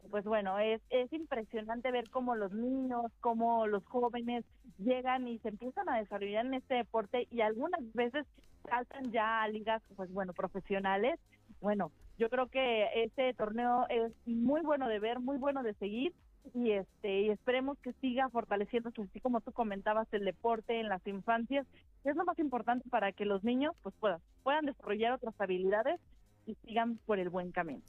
pues 0.10 0.24
bueno, 0.26 0.60
es, 0.60 0.82
es 0.89 1.12
impresionante 1.14 1.91
ver 1.91 2.10
cómo 2.10 2.36
los 2.36 2.51
niños, 2.54 3.12
cómo 3.20 3.68
los 3.68 3.86
jóvenes 3.86 4.45
llegan 4.78 5.28
y 5.28 5.39
se 5.39 5.49
empiezan 5.49 5.89
a 5.89 5.97
desarrollar 5.97 6.45
en 6.45 6.56
este 6.56 6.76
deporte 6.76 7.28
y 7.32 7.41
algunas 7.41 7.82
veces 7.93 8.26
saltan 8.70 9.12
ya 9.12 9.43
a 9.43 9.47
ligas, 9.47 9.82
pues 9.95 10.12
bueno, 10.12 10.34
profesionales. 10.34 11.20
Bueno, 11.62 11.91
yo 12.18 12.30
creo 12.30 12.47
que 12.47 13.04
este 13.04 13.34
torneo 13.34 13.86
es 13.89 14.12
muy 14.26 14.62
bueno 14.62 14.88
de 14.88 14.99
ver, 14.99 15.20
muy 15.20 15.38
bueno 15.38 15.64
de 15.64 15.74
seguir 15.76 16.14
y 16.54 16.72
este 16.72 17.22
y 17.22 17.30
esperemos 17.30 17.80
que 17.80 17.93
siga 17.93 18.30
fortaleciéndose 18.30 19.01
así 19.01 19.22
como 19.22 19.39
tú 19.39 19.54
comentabas 19.54 20.08
el 20.12 20.26
deporte 20.26 20.78
en 20.78 20.89
las 20.89 21.06
infancias 21.08 21.66
es 22.04 22.18
lo 22.18 22.26
más 22.26 22.38
importante 22.38 22.89
para 22.89 23.14
que 23.14 23.24
los 23.24 23.45
niños 23.45 23.74
pues 23.82 23.95
puedan 23.95 24.20
puedan 24.43 24.66
desarrollar 24.66 25.14
otras 25.14 25.39
habilidades 25.39 26.01
y 26.45 26.56
sigan 26.56 26.97
por 27.06 27.20
el 27.20 27.30
buen 27.30 27.51
camino. 27.51 27.82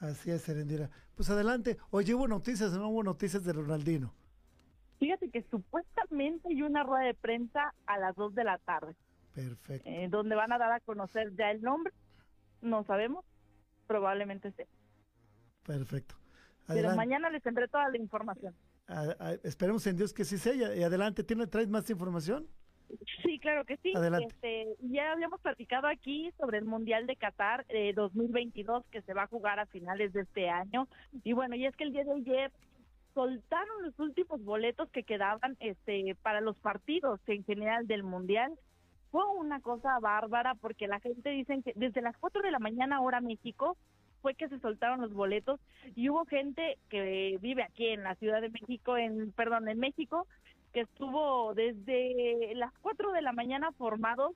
Así 0.00 0.30
es, 0.30 0.42
Serendira. 0.42 0.90
Pues 1.14 1.28
adelante. 1.30 1.76
Oye, 1.90 2.14
hubo 2.14 2.28
noticias, 2.28 2.72
no 2.72 2.88
hubo 2.88 3.02
noticias 3.02 3.44
de 3.44 3.52
Ronaldino. 3.52 4.14
Fíjate 4.98 5.30
que 5.30 5.42
supuestamente 5.50 6.48
hay 6.48 6.62
una 6.62 6.82
rueda 6.82 7.04
de 7.04 7.14
prensa 7.14 7.74
a 7.86 7.98
las 7.98 8.16
2 8.16 8.34
de 8.34 8.44
la 8.44 8.58
tarde. 8.58 8.94
Perfecto. 9.34 9.88
Eh, 9.88 10.08
donde 10.10 10.34
van 10.34 10.52
a 10.52 10.58
dar 10.58 10.72
a 10.72 10.80
conocer 10.80 11.34
ya 11.36 11.50
el 11.50 11.62
nombre. 11.62 11.92
No 12.60 12.84
sabemos. 12.84 13.24
Probablemente 13.86 14.52
sea. 14.52 14.66
Perfecto. 15.64 16.16
Pero 16.66 16.94
mañana 16.94 17.30
les 17.30 17.42
tendré 17.42 17.68
toda 17.68 17.88
la 17.88 17.96
información. 17.96 18.54
esperemos 19.42 19.86
en 19.86 19.96
Dios 19.96 20.12
que 20.12 20.24
sí 20.24 20.38
sea. 20.38 20.54
Y 20.54 20.82
adelante, 20.82 21.24
¿tiene, 21.24 21.46
¿traes 21.46 21.68
más 21.68 21.88
información? 21.88 22.46
Sí, 23.22 23.38
claro 23.38 23.64
que 23.64 23.76
sí. 23.78 23.92
Este, 24.26 24.76
ya 24.80 25.12
habíamos 25.12 25.40
platicado 25.40 25.86
aquí 25.86 26.30
sobre 26.38 26.58
el 26.58 26.64
Mundial 26.64 27.06
de 27.06 27.16
Qatar 27.16 27.66
eh, 27.68 27.92
2022 27.94 28.84
que 28.90 29.02
se 29.02 29.14
va 29.14 29.24
a 29.24 29.28
jugar 29.28 29.58
a 29.58 29.66
finales 29.66 30.12
de 30.12 30.22
este 30.22 30.48
año. 30.48 30.88
Y 31.24 31.32
bueno, 31.32 31.54
y 31.54 31.66
es 31.66 31.76
que 31.76 31.84
el 31.84 31.92
día 31.92 32.04
de 32.04 32.12
ayer 32.12 32.52
soltaron 33.14 33.82
los 33.82 33.98
últimos 33.98 34.42
boletos 34.44 34.88
que 34.90 35.02
quedaban 35.02 35.56
este 35.60 36.14
para 36.22 36.40
los 36.40 36.58
partidos 36.60 37.20
en 37.26 37.44
general 37.44 37.86
del 37.86 38.02
Mundial. 38.02 38.52
Fue 39.10 39.24
una 39.36 39.60
cosa 39.60 39.98
bárbara 40.00 40.54
porque 40.54 40.86
la 40.86 41.00
gente 41.00 41.30
dice 41.30 41.60
que 41.64 41.72
desde 41.76 42.02
las 42.02 42.16
4 42.18 42.42
de 42.42 42.50
la 42.50 42.58
mañana 42.58 43.00
hora 43.00 43.20
México 43.20 43.76
fue 44.20 44.34
que 44.34 44.48
se 44.48 44.58
soltaron 44.60 45.00
los 45.00 45.12
boletos 45.12 45.60
y 45.94 46.08
hubo 46.10 46.24
gente 46.26 46.78
que 46.88 47.38
vive 47.40 47.62
aquí 47.62 47.88
en 47.88 48.02
la 48.02 48.14
Ciudad 48.16 48.40
de 48.40 48.50
México, 48.50 48.96
en 48.96 49.32
perdón, 49.32 49.68
en 49.68 49.78
México, 49.78 50.26
estuvo 50.80 51.54
desde 51.54 52.54
las 52.54 52.72
4 52.80 53.12
de 53.12 53.22
la 53.22 53.32
mañana 53.32 53.72
formado 53.72 54.34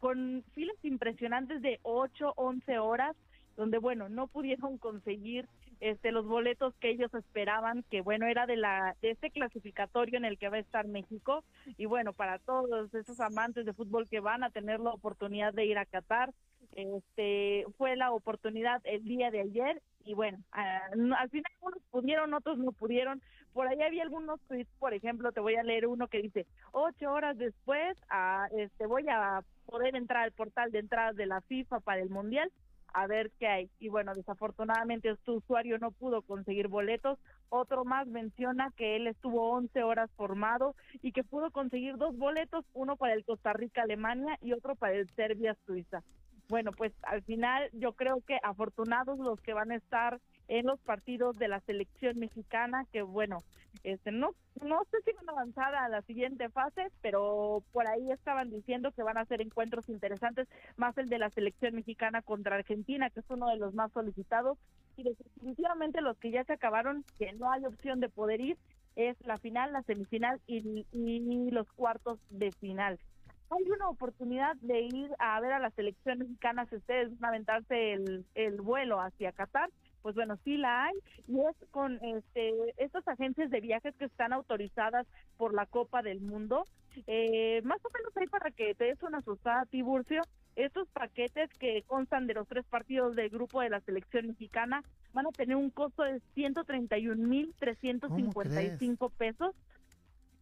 con 0.00 0.44
filas 0.54 0.76
impresionantes 0.82 1.62
de 1.62 1.78
8, 1.82 2.34
11 2.36 2.78
horas, 2.78 3.16
donde 3.56 3.78
bueno, 3.78 4.08
no 4.08 4.26
pudieron 4.26 4.78
conseguir 4.78 5.48
este 5.80 6.10
los 6.10 6.26
boletos 6.26 6.74
que 6.76 6.90
ellos 6.90 7.12
esperaban, 7.14 7.84
que 7.90 8.00
bueno, 8.00 8.26
era 8.26 8.46
de 8.46 8.56
la 8.56 8.96
de 9.02 9.10
este 9.10 9.30
clasificatorio 9.30 10.16
en 10.16 10.24
el 10.24 10.38
que 10.38 10.48
va 10.48 10.56
a 10.56 10.60
estar 10.60 10.86
México. 10.86 11.44
Y 11.76 11.86
bueno, 11.86 12.12
para 12.12 12.38
todos 12.38 12.92
esos 12.94 13.20
amantes 13.20 13.64
de 13.66 13.72
fútbol 13.72 14.08
que 14.08 14.20
van 14.20 14.42
a 14.42 14.50
tener 14.50 14.80
la 14.80 14.90
oportunidad 14.90 15.52
de 15.52 15.66
ir 15.66 15.78
a 15.78 15.86
Qatar, 15.86 16.32
este 16.74 17.64
fue 17.76 17.96
la 17.96 18.12
oportunidad 18.12 18.80
el 18.84 19.04
día 19.04 19.30
de 19.30 19.40
ayer 19.40 19.82
y 20.06 20.14
bueno, 20.14 20.38
al 20.52 21.30
final 21.30 21.52
unos 21.60 21.82
pudieron, 21.90 22.32
otros 22.32 22.58
no 22.58 22.72
pudieron. 22.72 23.20
Por 23.52 23.66
ahí 23.66 23.82
había 23.82 24.02
algunos 24.02 24.40
tweets, 24.42 24.70
por 24.78 24.94
ejemplo, 24.94 25.32
te 25.32 25.40
voy 25.40 25.56
a 25.56 25.62
leer 25.62 25.86
uno 25.86 26.08
que 26.08 26.22
dice, 26.22 26.46
ocho 26.72 27.12
horas 27.12 27.36
después, 27.36 27.96
a, 28.08 28.48
este, 28.56 28.86
voy 28.86 29.08
a 29.08 29.42
poder 29.66 29.96
entrar 29.96 30.24
al 30.24 30.32
portal 30.32 30.70
de 30.70 30.78
entradas 30.78 31.16
de 31.16 31.26
la 31.26 31.40
FIFA 31.42 31.80
para 31.80 32.00
el 32.00 32.10
Mundial 32.10 32.50
a 32.96 33.06
ver 33.06 33.30
qué 33.38 33.46
hay. 33.46 33.70
Y 33.78 33.88
bueno, 33.88 34.14
desafortunadamente 34.14 35.10
este 35.10 35.30
usuario 35.30 35.78
no 35.78 35.90
pudo 35.90 36.22
conseguir 36.22 36.68
boletos. 36.68 37.18
Otro 37.50 37.84
más 37.84 38.06
menciona 38.06 38.72
que 38.76 38.96
él 38.96 39.06
estuvo 39.06 39.50
11 39.50 39.82
horas 39.82 40.10
formado 40.16 40.74
y 41.02 41.12
que 41.12 41.22
pudo 41.22 41.50
conseguir 41.50 41.98
dos 41.98 42.16
boletos, 42.16 42.64
uno 42.72 42.96
para 42.96 43.12
el 43.12 43.24
Costa 43.24 43.52
Rica-Alemania 43.52 44.38
y 44.40 44.52
otro 44.52 44.76
para 44.76 44.94
el 44.94 45.10
Serbia-Suiza 45.14 46.02
bueno, 46.48 46.70
pues 46.72 46.92
al 47.02 47.22
final 47.22 47.68
yo 47.72 47.92
creo 47.92 48.20
que 48.26 48.38
afortunados 48.42 49.18
los 49.18 49.40
que 49.40 49.52
van 49.52 49.72
a 49.72 49.76
estar 49.76 50.20
en 50.48 50.66
los 50.66 50.80
partidos 50.80 51.36
de 51.38 51.48
la 51.48 51.60
selección 51.60 52.18
mexicana, 52.18 52.86
que 52.92 53.02
bueno, 53.02 53.42
este 53.82 54.12
no 54.12 54.30
no 54.62 54.82
sé 54.90 54.98
si 55.04 55.12
van 55.12 55.28
a 55.28 55.32
avanzar 55.32 55.74
a 55.74 55.88
la 55.88 56.02
siguiente 56.02 56.48
fase, 56.48 56.88
pero 57.02 57.62
por 57.72 57.86
ahí 57.88 58.10
estaban 58.10 58.50
diciendo 58.50 58.92
que 58.92 59.02
van 59.02 59.18
a 59.18 59.24
ser 59.26 59.42
encuentros 59.42 59.88
interesantes, 59.88 60.48
más 60.76 60.96
el 60.98 61.08
de 61.08 61.18
la 61.18 61.30
selección 61.30 61.74
mexicana 61.74 62.22
contra 62.22 62.56
Argentina, 62.56 63.10
que 63.10 63.20
es 63.20 63.26
uno 63.28 63.48
de 63.48 63.56
los 63.56 63.74
más 63.74 63.92
solicitados, 63.92 64.56
y 64.96 65.02
definitivamente 65.02 66.00
los 66.00 66.16
que 66.18 66.30
ya 66.30 66.44
se 66.44 66.54
acabaron, 66.54 67.04
que 67.18 67.32
no 67.32 67.50
hay 67.50 67.64
opción 67.66 68.00
de 68.00 68.08
poder 68.08 68.40
ir, 68.40 68.56
es 68.94 69.16
la 69.26 69.36
final, 69.36 69.72
la 69.72 69.82
semifinal 69.82 70.40
y, 70.46 70.86
y 70.90 71.50
los 71.50 71.70
cuartos 71.72 72.18
de 72.30 72.50
final 72.52 72.98
hay 73.50 73.70
una 73.70 73.88
oportunidad 73.88 74.56
de 74.56 74.80
ir 74.80 75.10
a 75.18 75.40
ver 75.40 75.52
a 75.52 75.58
las 75.58 75.74
selecciones 75.74 76.28
mexicanas 76.28 76.68
si 76.68 76.76
ustedes 76.76 77.10
van 77.18 77.26
a 77.26 77.28
aventarse 77.28 77.92
el, 77.92 78.24
el 78.34 78.60
vuelo 78.60 79.00
hacia 79.00 79.32
Qatar, 79.32 79.70
pues 80.06 80.14
bueno, 80.14 80.38
sí 80.44 80.56
la 80.56 80.84
hay 80.84 80.94
y 81.26 81.40
es 81.40 81.56
con 81.72 81.98
este 82.04 82.52
estas 82.76 83.08
agencias 83.08 83.50
de 83.50 83.60
viajes 83.60 83.92
que 83.96 84.04
están 84.04 84.32
autorizadas 84.32 85.04
por 85.36 85.52
la 85.52 85.66
Copa 85.66 86.02
del 86.02 86.20
Mundo. 86.20 86.64
Eh, 87.08 87.60
más 87.64 87.84
o 87.84 87.90
menos 87.90 88.16
ahí 88.16 88.28
para 88.28 88.52
que 88.52 88.76
te 88.76 88.84
des 88.84 89.02
una 89.02 89.18
asustada, 89.18 89.66
Tiburcio, 89.66 90.22
Estos 90.54 90.86
paquetes 90.90 91.50
que 91.58 91.82
constan 91.88 92.28
de 92.28 92.34
los 92.34 92.46
tres 92.46 92.64
partidos 92.66 93.16
del 93.16 93.30
grupo 93.30 93.60
de 93.60 93.70
la 93.70 93.80
selección 93.80 94.28
mexicana 94.28 94.84
van 95.12 95.26
a 95.26 95.32
tener 95.32 95.56
un 95.56 95.70
costo 95.70 96.04
de 96.04 96.20
131.355 96.36 99.10
pesos. 99.10 99.56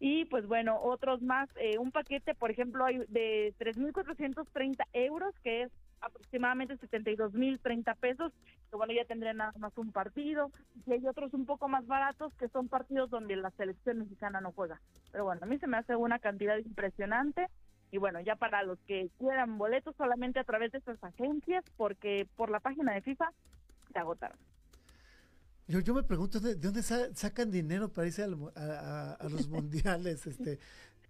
Y 0.07 0.27
pues 0.27 0.47
bueno, 0.47 0.79
otros 0.83 1.23
más, 1.23 1.49
eh, 1.57 1.79
un 1.79 1.91
paquete, 1.91 2.35
por 2.35 2.51
ejemplo, 2.51 2.85
hay 2.85 2.99
de 3.09 3.55
3.430 3.59 4.85
euros, 4.93 5.35
que 5.43 5.63
es 5.63 5.73
aproximadamente 6.03 6.77
72.030 6.77 7.97
pesos, 7.97 8.31
que 8.69 8.77
bueno, 8.77 8.93
ya 8.93 9.07
tendrían 9.07 9.39
nada 9.39 9.55
más 9.57 9.73
un 9.79 9.93
partido. 9.93 10.51
Y 10.85 10.93
hay 10.93 11.07
otros 11.07 11.33
un 11.33 11.47
poco 11.47 11.69
más 11.69 11.87
baratos, 11.87 12.35
que 12.35 12.49
son 12.49 12.69
partidos 12.69 13.09
donde 13.09 13.35
la 13.37 13.51
selección 13.53 14.01
mexicana 14.01 14.43
no 14.43 14.53
juega. 14.53 14.79
Pero 15.11 15.25
bueno, 15.25 15.41
a 15.43 15.47
mí 15.47 15.57
se 15.57 15.69
me 15.69 15.79
hace 15.79 15.97
una 15.97 16.19
cantidad 16.19 16.59
impresionante. 16.59 17.47
Y 17.91 17.97
bueno, 17.97 18.21
ya 18.21 18.37
para 18.37 18.63
los 18.63 18.79
que 18.81 19.09
quieran 19.19 19.57
boletos 19.57 19.97
solamente 19.97 20.39
a 20.39 20.45
través 20.45 20.71
de 20.73 20.79
estas 20.81 21.03
agencias, 21.03 21.65
porque 21.79 22.29
por 22.37 22.51
la 22.51 22.61
página 22.61 22.93
de 22.93 23.01
FIFA 23.01 23.31
se 23.91 23.99
agotaron. 23.99 24.37
Yo, 25.67 25.81
yo 25.81 25.95
me 25.95 26.03
pregunto 26.03 26.41
de, 26.41 26.57
dónde 26.57 26.83
sacan 26.83 27.51
dinero 27.51 27.93
para 27.93 28.07
irse 28.07 28.23
a, 28.23 29.29
los 29.31 29.49
mundiales. 29.49 30.27
este 30.27 30.59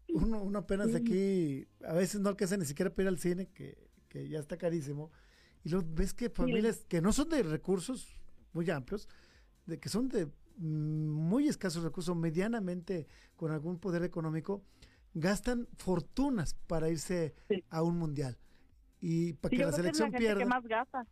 uno, 0.09 0.43
uno 0.43 0.59
apenas 0.59 0.95
aquí, 0.95 1.67
a 1.85 1.95
veces 1.95 2.21
no 2.21 2.29
alcanza 2.29 2.57
ni 2.57 2.67
siquiera 2.67 2.91
para 2.91 3.05
ir 3.05 3.09
al 3.09 3.19
cine, 3.19 3.49
que, 3.49 3.89
que 4.09 4.29
ya 4.29 4.39
está 4.39 4.57
carísimo. 4.57 5.11
Y 5.65 5.71
luego 5.71 5.87
ves 5.91 6.13
que 6.13 6.31
familias 6.31 6.85
que 6.89 7.01
no 7.01 7.13
son 7.13 7.31
de 7.31 7.43
recursos 7.43 8.21
muy 8.53 8.71
amplios, 8.71 9.09
de 9.67 9.81
que 9.81 9.89
son 9.89 10.09
de 10.09 10.27
mm, 10.27 11.09
muy 11.09 11.49
escasos 11.49 11.83
recursos, 11.83 12.15
medianamente 12.15 13.09
con 13.35 13.51
algún 13.51 13.79
poder 13.79 14.03
económico, 14.05 14.63
gastan 15.15 15.69
fortunas 15.79 16.55
para 16.67 16.91
irse 16.91 17.35
a 17.71 17.83
un 17.83 17.99
mundial. 17.99 18.39
Y 19.01 19.35
para 19.35 19.51
que 19.51 19.65
la 19.65 19.73
selección 19.73 20.13
pierda. 20.13 20.45
más 20.45 20.65
gasta. 20.67 21.07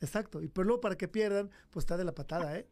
Exacto. 0.00 0.42
Y 0.42 0.48
pero 0.48 0.66
luego 0.66 0.80
para 0.80 0.96
que 0.96 1.08
pierdan, 1.08 1.50
pues 1.70 1.82
está 1.82 1.96
de 1.96 2.04
la 2.04 2.14
patada, 2.14 2.58
¿eh? 2.58 2.68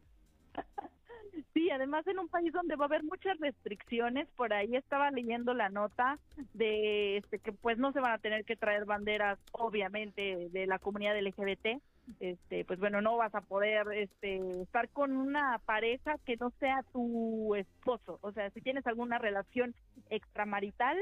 Sí, 1.53 1.69
además 1.69 2.05
en 2.07 2.19
un 2.19 2.27
país 2.27 2.51
donde 2.51 2.75
va 2.75 2.83
a 2.85 2.87
haber 2.87 3.03
muchas 3.03 3.39
restricciones, 3.39 4.27
por 4.35 4.53
ahí 4.53 4.75
estaba 4.75 5.09
leyendo 5.11 5.53
la 5.53 5.69
nota 5.69 6.19
de 6.53 7.17
este, 7.17 7.39
que 7.39 7.53
pues 7.53 7.77
no 7.77 7.93
se 7.93 8.01
van 8.01 8.11
a 8.11 8.17
tener 8.17 8.43
que 8.43 8.57
traer 8.57 8.83
banderas, 8.83 9.39
obviamente, 9.53 10.49
de 10.49 10.67
la 10.67 10.79
comunidad 10.79 11.17
LGBT. 11.17 11.81
Este, 12.19 12.65
pues 12.65 12.77
bueno, 12.79 13.01
no 13.01 13.17
vas 13.17 13.33
a 13.33 13.41
poder 13.41 13.87
este, 13.93 14.35
estar 14.61 14.89
con 14.89 15.15
una 15.15 15.59
pareja 15.65 16.17
que 16.25 16.35
no 16.35 16.51
sea 16.59 16.83
tu 16.91 17.55
esposo. 17.55 18.19
O 18.21 18.33
sea, 18.33 18.49
si 18.49 18.59
tienes 18.59 18.85
alguna 18.85 19.17
relación 19.17 19.73
extramarital, 20.09 20.97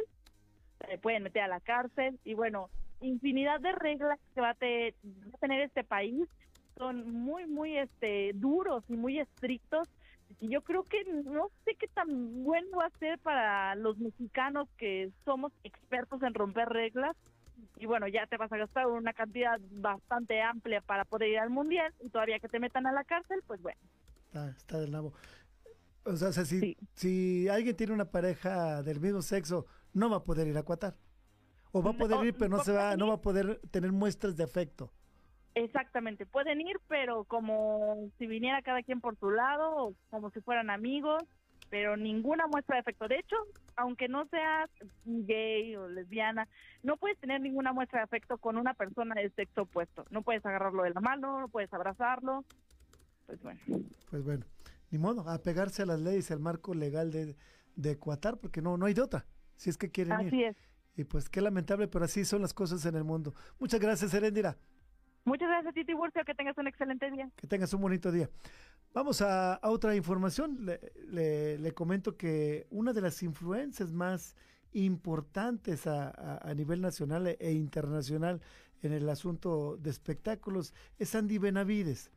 te 0.87 0.97
pueden 0.99 1.23
meter 1.23 1.41
a 1.41 1.47
la 1.47 1.61
cárcel. 1.61 2.19
Y 2.23 2.35
bueno, 2.35 2.69
infinidad 3.01 3.59
de 3.59 3.71
reglas 3.71 4.19
que 4.33 4.41
va 4.41 4.51
a, 4.51 4.53
va 4.53 5.33
a 5.33 5.37
tener 5.39 5.61
este 5.61 5.83
país 5.83 6.27
son 6.78 7.11
muy, 7.11 7.45
muy 7.45 7.78
este, 7.78 8.32
duros 8.34 8.84
y 8.88 8.95
muy 8.95 9.19
estrictos 9.19 9.88
y 10.39 10.49
yo 10.49 10.61
creo 10.61 10.84
que 10.84 11.03
no 11.05 11.49
sé 11.65 11.76
qué 11.76 11.88
tan 11.88 12.43
bueno 12.43 12.78
va 12.78 12.86
a 12.88 12.99
ser 12.99 13.19
para 13.19 13.76
los 13.76 13.97
mexicanos 13.97 14.67
que 14.78 15.11
somos 15.26 15.51
expertos 15.63 16.21
en 16.24 16.34
romper 16.34 16.69
reglas. 16.69 17.15
Y 17.78 17.86
bueno, 17.86 18.07
ya 18.07 18.28
te 18.28 18.38
vas 18.38 18.51
a 18.51 18.57
gastar 18.57 18.88
una 18.88 19.13
cantidad 19.13 19.59
bastante 19.71 20.41
amplia 20.41 20.82
para 20.82 21.05
poder 21.05 21.30
ir 21.30 21.39
al 21.39 21.49
mundial 21.49 21.93
y 22.01 22.09
todavía 22.09 22.39
que 22.39 22.49
te 22.49 22.59
metan 22.59 22.88
a 22.88 22.91
la 22.91 23.03
cárcel, 23.03 23.41
pues 23.47 23.61
bueno. 23.61 23.80
Está, 24.26 24.49
está 24.49 24.80
del 24.80 24.91
nabo. 24.91 25.13
O 26.05 26.15
sea, 26.17 26.32
si, 26.32 26.78
si 26.93 27.47
alguien 27.47 27.76
tiene 27.76 27.93
una 27.93 28.11
pareja 28.11 28.84
del 28.84 28.99
mismo 28.99 29.21
sexo, 29.21 29.65
no 29.93 30.09
va 30.09 30.17
a 30.17 30.24
poder 30.24 30.47
ir 30.47 30.57
a 30.57 30.63
Qatar. 30.63 30.97
O 31.71 31.82
va 31.82 31.91
a 31.91 31.97
poder 31.97 32.24
ir, 32.26 32.36
pero 32.36 32.49
no, 32.49 32.63
se 32.63 32.71
va, 32.71 32.95
no 32.97 33.07
va 33.07 33.15
a 33.15 33.21
poder 33.21 33.59
tener 33.71 33.91
muestras 33.91 34.36
de 34.36 34.43
afecto. 34.43 34.91
Exactamente, 35.55 36.25
pueden 36.25 36.61
ir, 36.61 36.77
pero 36.87 37.25
como 37.25 38.09
si 38.17 38.25
viniera 38.25 38.61
cada 38.63 38.81
quien 38.81 39.01
por 39.01 39.17
su 39.17 39.29
lado, 39.29 39.75
o 39.75 39.95
como 40.09 40.31
si 40.31 40.41
fueran 40.41 40.71
amigos, 40.71 41.23
pero 41.69 41.95
ninguna 41.95 42.47
muestra 42.47 42.75
de 42.75 42.81
afecto. 42.81 43.07
De 43.07 43.19
hecho, 43.19 43.35
aunque 43.75 44.07
no 44.07 44.25
seas 44.27 44.69
gay 45.05 45.75
o 45.75 45.87
lesbiana, 45.87 46.47
no 46.81 46.97
puedes 46.97 47.17
tener 47.19 47.41
ninguna 47.41 47.73
muestra 47.73 47.99
de 47.99 48.03
afecto 48.03 48.37
con 48.37 48.57
una 48.57 48.73
persona 48.73 49.15
del 49.15 49.33
sexo 49.33 49.63
opuesto. 49.63 50.05
No 50.09 50.21
puedes 50.21 50.45
agarrarlo 50.45 50.83
de 50.83 50.91
la 50.91 51.01
mano, 51.01 51.39
no 51.39 51.47
puedes 51.47 51.71
abrazarlo. 51.73 52.45
Pues 53.25 53.41
bueno. 53.41 53.59
Pues 54.09 54.23
bueno, 54.23 54.45
ni 54.91 54.97
modo, 54.97 55.27
a 55.29 55.37
pegarse 55.39 55.83
a 55.83 55.85
las 55.85 55.99
leyes, 55.99 56.29
al 56.31 56.39
marco 56.39 56.73
legal 56.73 57.11
de, 57.11 57.35
de 57.75 57.99
Qatar, 57.99 58.37
porque 58.37 58.61
no, 58.61 58.77
no 58.77 58.85
hay 58.85 58.93
de 58.93 59.01
otra, 59.01 59.25
si 59.55 59.69
es 59.69 59.77
que 59.77 59.89
quieren 59.89 60.19
ir. 60.21 60.27
Así 60.27 60.43
es. 60.43 60.57
Y 60.95 61.05
pues 61.05 61.29
qué 61.29 61.41
lamentable, 61.41 61.87
pero 61.87 62.05
así 62.05 62.23
son 62.23 62.41
las 62.41 62.53
cosas 62.53 62.85
en 62.85 62.95
el 62.95 63.03
mundo. 63.03 63.33
Muchas 63.59 63.79
gracias, 63.79 64.13
Erendira. 64.13 64.57
Muchas 65.26 65.47
gracias 65.47 65.71
a 65.71 65.74
ti, 65.74 65.86
Tiburcio. 65.86 66.24
Que 66.26 66.36
tengas 66.36 66.57
un 66.57 66.67
excelente 66.67 67.09
día. 67.09 67.30
Que 67.36 67.47
tengas 67.47 67.74
un 67.74 67.82
bonito 67.82 68.11
día. 68.11 68.30
Vamos 68.93 69.21
a, 69.21 69.59
otra 69.63 69.95
información. 69.95 70.65
Le, 71.09 71.74
comento 71.74 72.17
que 72.17 72.67
una 72.69 72.93
de 72.93 73.01
las 73.01 73.24
influencias 73.24 73.91
más 73.91 74.36
importantes 74.74 75.88
a, 75.88 76.53
nivel 76.55 76.82
nacional 76.82 77.28
e 77.28 77.51
internacional 77.53 78.41
en 78.82 78.91
el 78.91 79.07
asunto 79.09 79.78
de 79.78 79.89
espectáculos 79.89 80.74
es 80.99 81.15
Andy 81.15 81.38
Benavides. 81.38 82.11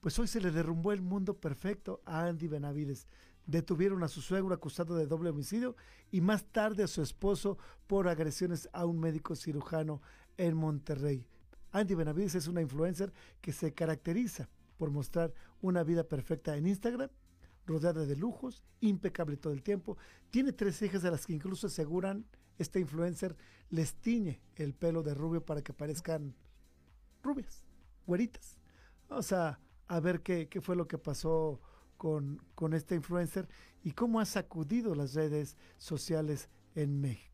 Pues 0.00 0.18
hoy 0.18 0.26
se 0.26 0.40
le 0.40 0.50
derrumbó 0.50 0.92
el 0.92 1.02
mundo 1.02 1.38
perfecto 1.38 2.02
a 2.04 2.26
Andy 2.26 2.48
Benavides. 2.48 3.06
Detuvieron 3.46 4.02
a 4.02 4.08
su 4.08 4.22
suegro 4.22 4.54
acusado 4.54 4.96
de 4.96 5.06
doble 5.06 5.30
homicidio 5.30 5.76
y 6.10 6.20
más 6.20 6.44
tarde 6.46 6.82
a 6.82 6.88
su 6.88 7.02
esposo 7.02 7.58
por 7.86 8.08
agresiones 8.08 8.68
a 8.72 8.86
un 8.86 8.98
médico 8.98 9.36
cirujano 9.36 10.00
en 10.36 10.56
Monterrey. 10.56 11.26
Andy 11.72 11.94
Benavides 11.94 12.34
es 12.34 12.46
una 12.46 12.60
influencer 12.60 13.12
que 13.40 13.52
se 13.52 13.72
caracteriza 13.72 14.48
por 14.76 14.90
mostrar 14.90 15.32
una 15.60 15.82
vida 15.82 16.04
perfecta 16.04 16.56
en 16.56 16.66
Instagram, 16.66 17.10
rodeada 17.66 18.04
de 18.04 18.16
lujos, 18.16 18.62
impecable 18.80 19.36
todo 19.36 19.52
el 19.52 19.62
tiempo. 19.62 19.96
Tiene 20.30 20.52
tres 20.52 20.80
hijas 20.82 21.04
a 21.04 21.10
las 21.10 21.26
que 21.26 21.32
incluso 21.32 21.66
aseguran 21.66 22.26
esta 22.58 22.78
influencer 22.78 23.36
les 23.70 23.94
tiñe 23.94 24.40
el 24.56 24.74
pelo 24.74 25.02
de 25.02 25.14
rubio 25.14 25.44
para 25.44 25.62
que 25.62 25.72
parezcan 25.72 26.34
rubias, 27.22 27.64
güeritas. 28.06 28.58
Vamos 29.08 29.32
a, 29.32 29.58
a 29.88 30.00
ver 30.00 30.22
qué, 30.22 30.48
fue 30.60 30.76
lo 30.76 30.86
que 30.86 30.98
pasó 30.98 31.60
con, 31.96 32.42
con 32.54 32.74
esta 32.74 32.94
influencer 32.94 33.48
y 33.82 33.92
cómo 33.92 34.20
ha 34.20 34.26
sacudido 34.26 34.94
las 34.94 35.14
redes 35.14 35.56
sociales 35.78 36.48
en 36.74 37.00
México. 37.00 37.31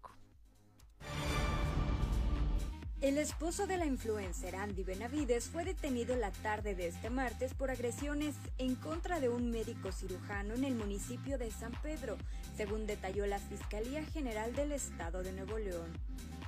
El 3.00 3.16
esposo 3.16 3.68
de 3.68 3.76
la 3.76 3.86
influencer 3.86 4.56
Andy 4.56 4.82
Benavides 4.82 5.50
fue 5.50 5.64
detenido 5.64 6.16
la 6.16 6.32
tarde 6.32 6.74
de 6.74 6.88
este 6.88 7.10
martes 7.10 7.54
por 7.54 7.70
agresiones 7.70 8.34
en 8.58 8.74
contra 8.74 9.20
de 9.20 9.28
un 9.28 9.52
médico 9.52 9.92
cirujano 9.92 10.54
en 10.54 10.64
el 10.64 10.74
municipio 10.74 11.38
de 11.38 11.52
San 11.52 11.70
Pedro, 11.80 12.16
según 12.56 12.88
detalló 12.88 13.24
la 13.26 13.38
Fiscalía 13.38 14.02
General 14.02 14.52
del 14.52 14.72
Estado 14.72 15.22
de 15.22 15.30
Nuevo 15.30 15.58
León. 15.58 15.92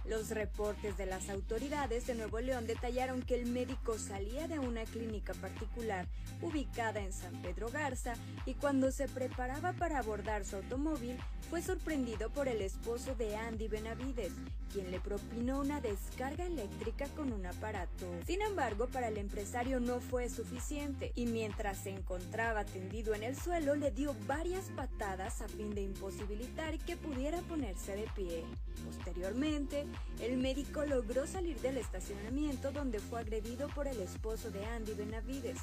Los 0.05 0.31
reportes 0.31 0.97
de 0.97 1.07
las 1.07 1.29
autoridades 1.29 2.07
de 2.07 2.15
Nuevo 2.15 2.41
León 2.41 2.67
detallaron 2.67 3.23
que 3.23 3.35
el 3.35 3.47
médico 3.47 3.99
salía 3.99 4.49
de 4.49 4.59
una 4.59 4.85
clínica 4.85 5.35
particular 5.35 6.07
ubicada 6.41 7.01
en 7.01 7.13
San 7.13 7.41
Pedro 7.43 7.69
Garza 7.69 8.15
y 8.47 8.55
cuando 8.55 8.91
se 8.93 9.09
preparaba 9.09 9.73
para 9.75 9.99
abordar 9.99 10.45
su 10.45 10.57
automóvil 10.57 11.17
fue 11.51 11.63
sorprendido 11.63 12.31
por 12.31 12.49
el 12.49 12.63
esposo 12.63 13.15
de 13.17 13.37
Andy 13.37 13.69
Benavides, 13.69 14.33
quien 14.73 14.91
le 14.91 15.01
propinó 15.01 15.61
una 15.61 15.81
descarga 15.81 16.47
eléctrica 16.47 17.07
con 17.17 17.33
un 17.33 17.45
aparato. 17.45 18.07
Sin 18.25 18.41
embargo, 18.41 18.87
para 18.87 19.09
el 19.09 19.19
empresario 19.19 19.81
no 19.81 20.01
fue 20.01 20.29
suficiente 20.29 21.13
y 21.15 21.27
mientras 21.27 21.79
se 21.79 21.91
encontraba 21.91 22.65
tendido 22.65 23.15
en 23.15 23.25
el 23.25 23.37
suelo 23.37 23.75
le 23.75 23.91
dio 23.91 24.15
varias 24.27 24.67
patadas 24.77 25.43
a 25.43 25.49
fin 25.49 25.71
de 25.75 25.83
imposibilitar 25.83 26.79
que 26.79 26.97
pudiera 26.97 27.41
ponerse 27.43 27.97
de 27.97 28.09
pie. 28.15 28.45
Posteriormente, 28.85 29.87
el 30.21 30.37
médico 30.37 30.85
logró 30.85 31.27
salir 31.27 31.59
del 31.61 31.79
estacionamiento 31.79 32.73
donde 32.73 32.99
fue 32.99 33.21
agredido 33.21 33.69
por 33.69 33.87
el 33.89 34.01
esposo 34.01 34.51
de 34.51 34.65
Andy 34.65 34.95
Benavides. 34.95 35.59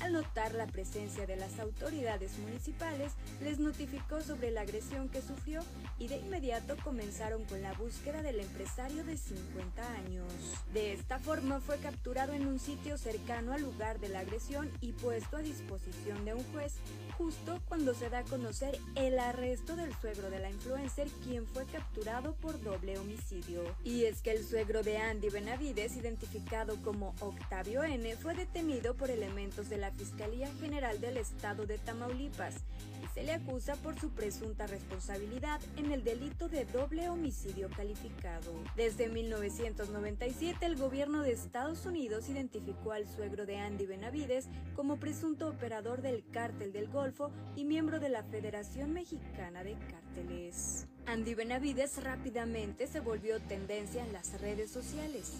Al 0.00 0.12
notar 0.12 0.54
la 0.54 0.66
presencia 0.66 1.26
de 1.26 1.36
las 1.36 1.58
autoridades 1.58 2.38
municipales, 2.38 3.12
les 3.40 3.58
notificó 3.58 4.20
sobre 4.20 4.50
la 4.50 4.62
agresión 4.62 5.08
que 5.08 5.22
sufrió 5.22 5.62
y 5.98 6.08
de 6.08 6.18
inmediato 6.18 6.76
comenzaron 6.82 7.44
con 7.44 7.62
la 7.62 7.72
búsqueda 7.74 8.22
del 8.22 8.40
empresario 8.40 9.04
de 9.04 9.16
50 9.16 9.92
años. 9.94 10.32
De 10.72 10.92
esta 10.92 11.18
forma 11.18 11.60
fue 11.60 11.78
capturado 11.78 12.32
en 12.32 12.46
un 12.46 12.58
sitio 12.58 12.98
cercano 12.98 13.52
al 13.52 13.62
lugar 13.62 14.00
de 14.00 14.08
la 14.08 14.20
agresión 14.20 14.70
y 14.80 14.92
puesto 14.92 15.36
a 15.36 15.42
disposición 15.42 16.24
de 16.24 16.34
un 16.34 16.44
juez 16.52 16.74
justo 17.16 17.60
cuando 17.68 17.94
se 17.94 18.10
da 18.10 18.20
a 18.20 18.24
conocer 18.24 18.78
el 18.96 19.18
arresto 19.18 19.76
del 19.76 19.94
suegro 20.00 20.30
de 20.30 20.40
la 20.40 20.50
influencer 20.50 21.08
quien 21.22 21.46
fue 21.46 21.64
capturado 21.66 22.34
por 22.34 22.60
doble 22.62 22.98
homicidio. 22.98 23.62
Y 23.84 24.04
es 24.04 24.22
que 24.22 24.32
el 24.32 24.44
suegro 24.44 24.82
de 24.82 24.98
Andy 24.98 25.28
Benavides, 25.28 25.96
identificado 25.96 26.80
como 26.82 27.14
Octavio 27.20 27.84
N., 27.84 28.16
fue 28.16 28.34
detenido 28.34 28.94
por 28.94 29.10
elementos 29.10 29.68
de 29.68 29.78
la 29.82 29.90
Fiscalía 29.90 30.48
General 30.60 31.00
del 31.00 31.16
Estado 31.16 31.66
de 31.66 31.76
Tamaulipas 31.76 32.54
y 33.02 33.14
se 33.14 33.24
le 33.24 33.32
acusa 33.32 33.74
por 33.74 33.98
su 33.98 34.10
presunta 34.10 34.68
responsabilidad 34.68 35.60
en 35.76 35.90
el 35.90 36.04
delito 36.04 36.48
de 36.48 36.64
doble 36.66 37.08
homicidio 37.08 37.68
calificado. 37.76 38.52
Desde 38.76 39.08
1997, 39.08 40.64
el 40.64 40.76
gobierno 40.76 41.22
de 41.22 41.32
Estados 41.32 41.84
Unidos 41.84 42.28
identificó 42.28 42.92
al 42.92 43.08
suegro 43.08 43.44
de 43.44 43.58
Andy 43.58 43.86
Benavides 43.86 44.46
como 44.76 44.98
presunto 44.98 45.48
operador 45.48 46.00
del 46.00 46.24
Cártel 46.30 46.72
del 46.72 46.86
Golfo 46.86 47.32
y 47.56 47.64
miembro 47.64 47.98
de 47.98 48.08
la 48.08 48.22
Federación 48.22 48.92
Mexicana 48.92 49.64
de 49.64 49.76
Cárteles. 49.90 50.86
Andy 51.06 51.34
Benavides 51.34 52.02
rápidamente 52.04 52.86
se 52.86 53.00
volvió 53.00 53.40
tendencia 53.40 54.04
en 54.04 54.12
las 54.12 54.40
redes 54.40 54.70
sociales. 54.70 55.32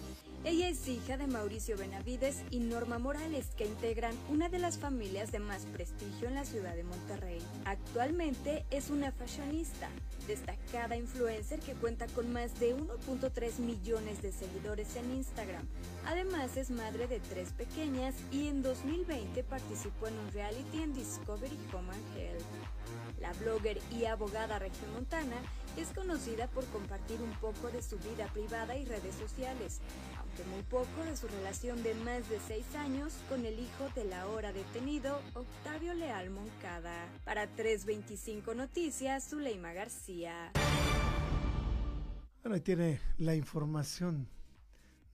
Ella 0.44 0.68
es 0.68 0.88
hija 0.88 1.16
de 1.16 1.28
Mauricio 1.28 1.76
Benavides 1.76 2.42
y 2.50 2.58
Norma 2.58 2.98
Morales, 2.98 3.46
que 3.56 3.66
integran 3.66 4.16
una 4.32 4.48
de 4.48 4.58
las 4.58 4.78
familias 4.78 5.30
de 5.30 5.40
más 5.40 5.66
prestigio 5.66 6.26
en 6.26 6.34
la 6.34 6.46
ciudad 6.46 6.74
de 6.74 6.84
Monterrey. 6.84 7.38
Actualmente 7.66 8.64
es 8.70 8.88
una 8.88 9.12
fashionista, 9.12 9.90
destacada 10.26 10.96
influencer 10.96 11.60
que 11.60 11.74
cuenta 11.74 12.06
con 12.06 12.32
más 12.32 12.58
de 12.58 12.74
1.3 12.74 13.58
millones 13.58 14.22
de 14.22 14.32
seguidores 14.32 14.96
en 14.96 15.12
Instagram. 15.16 15.66
Además 16.06 16.56
es 16.56 16.70
madre 16.70 17.08
de 17.08 17.20
tres 17.20 17.52
pequeñas 17.52 18.14
y 18.30 18.48
en 18.48 18.62
2020 18.62 19.44
participó 19.44 20.06
en 20.08 20.18
un 20.18 20.32
reality 20.32 20.82
en 20.82 20.94
Discovery 20.94 21.58
Home 21.74 21.92
and 21.92 22.16
Health. 22.16 22.42
La 23.20 23.34
blogger 23.34 23.82
y 23.90 24.06
abogada 24.06 24.58
regiomontana 24.58 25.36
es 25.76 25.88
conocida 25.88 26.46
por 26.48 26.64
compartir 26.66 27.20
un 27.20 27.32
poco 27.32 27.68
de 27.68 27.82
su 27.82 27.98
vida 27.98 28.26
privada 28.32 28.76
y 28.76 28.86
redes 28.86 29.14
sociales, 29.14 29.80
muy 30.50 30.62
poco 30.62 31.04
de 31.04 31.16
su 31.16 31.28
relación 31.28 31.82
de 31.82 31.94
más 31.94 32.28
de 32.30 32.40
seis 32.40 32.64
años 32.74 33.12
con 33.28 33.44
el 33.44 33.58
hijo 33.58 33.88
del 33.94 34.12
ahora 34.14 34.52
detenido 34.52 35.20
Octavio 35.34 35.92
Leal 35.92 36.30
Moncada. 36.30 37.06
Para 37.24 37.46
325 37.46 38.54
Noticias, 38.54 39.28
Zuleima 39.28 39.72
García. 39.74 40.52
Bueno, 42.42 42.54
ahí 42.54 42.62
tiene 42.62 43.00
la 43.18 43.34
información 43.34 44.26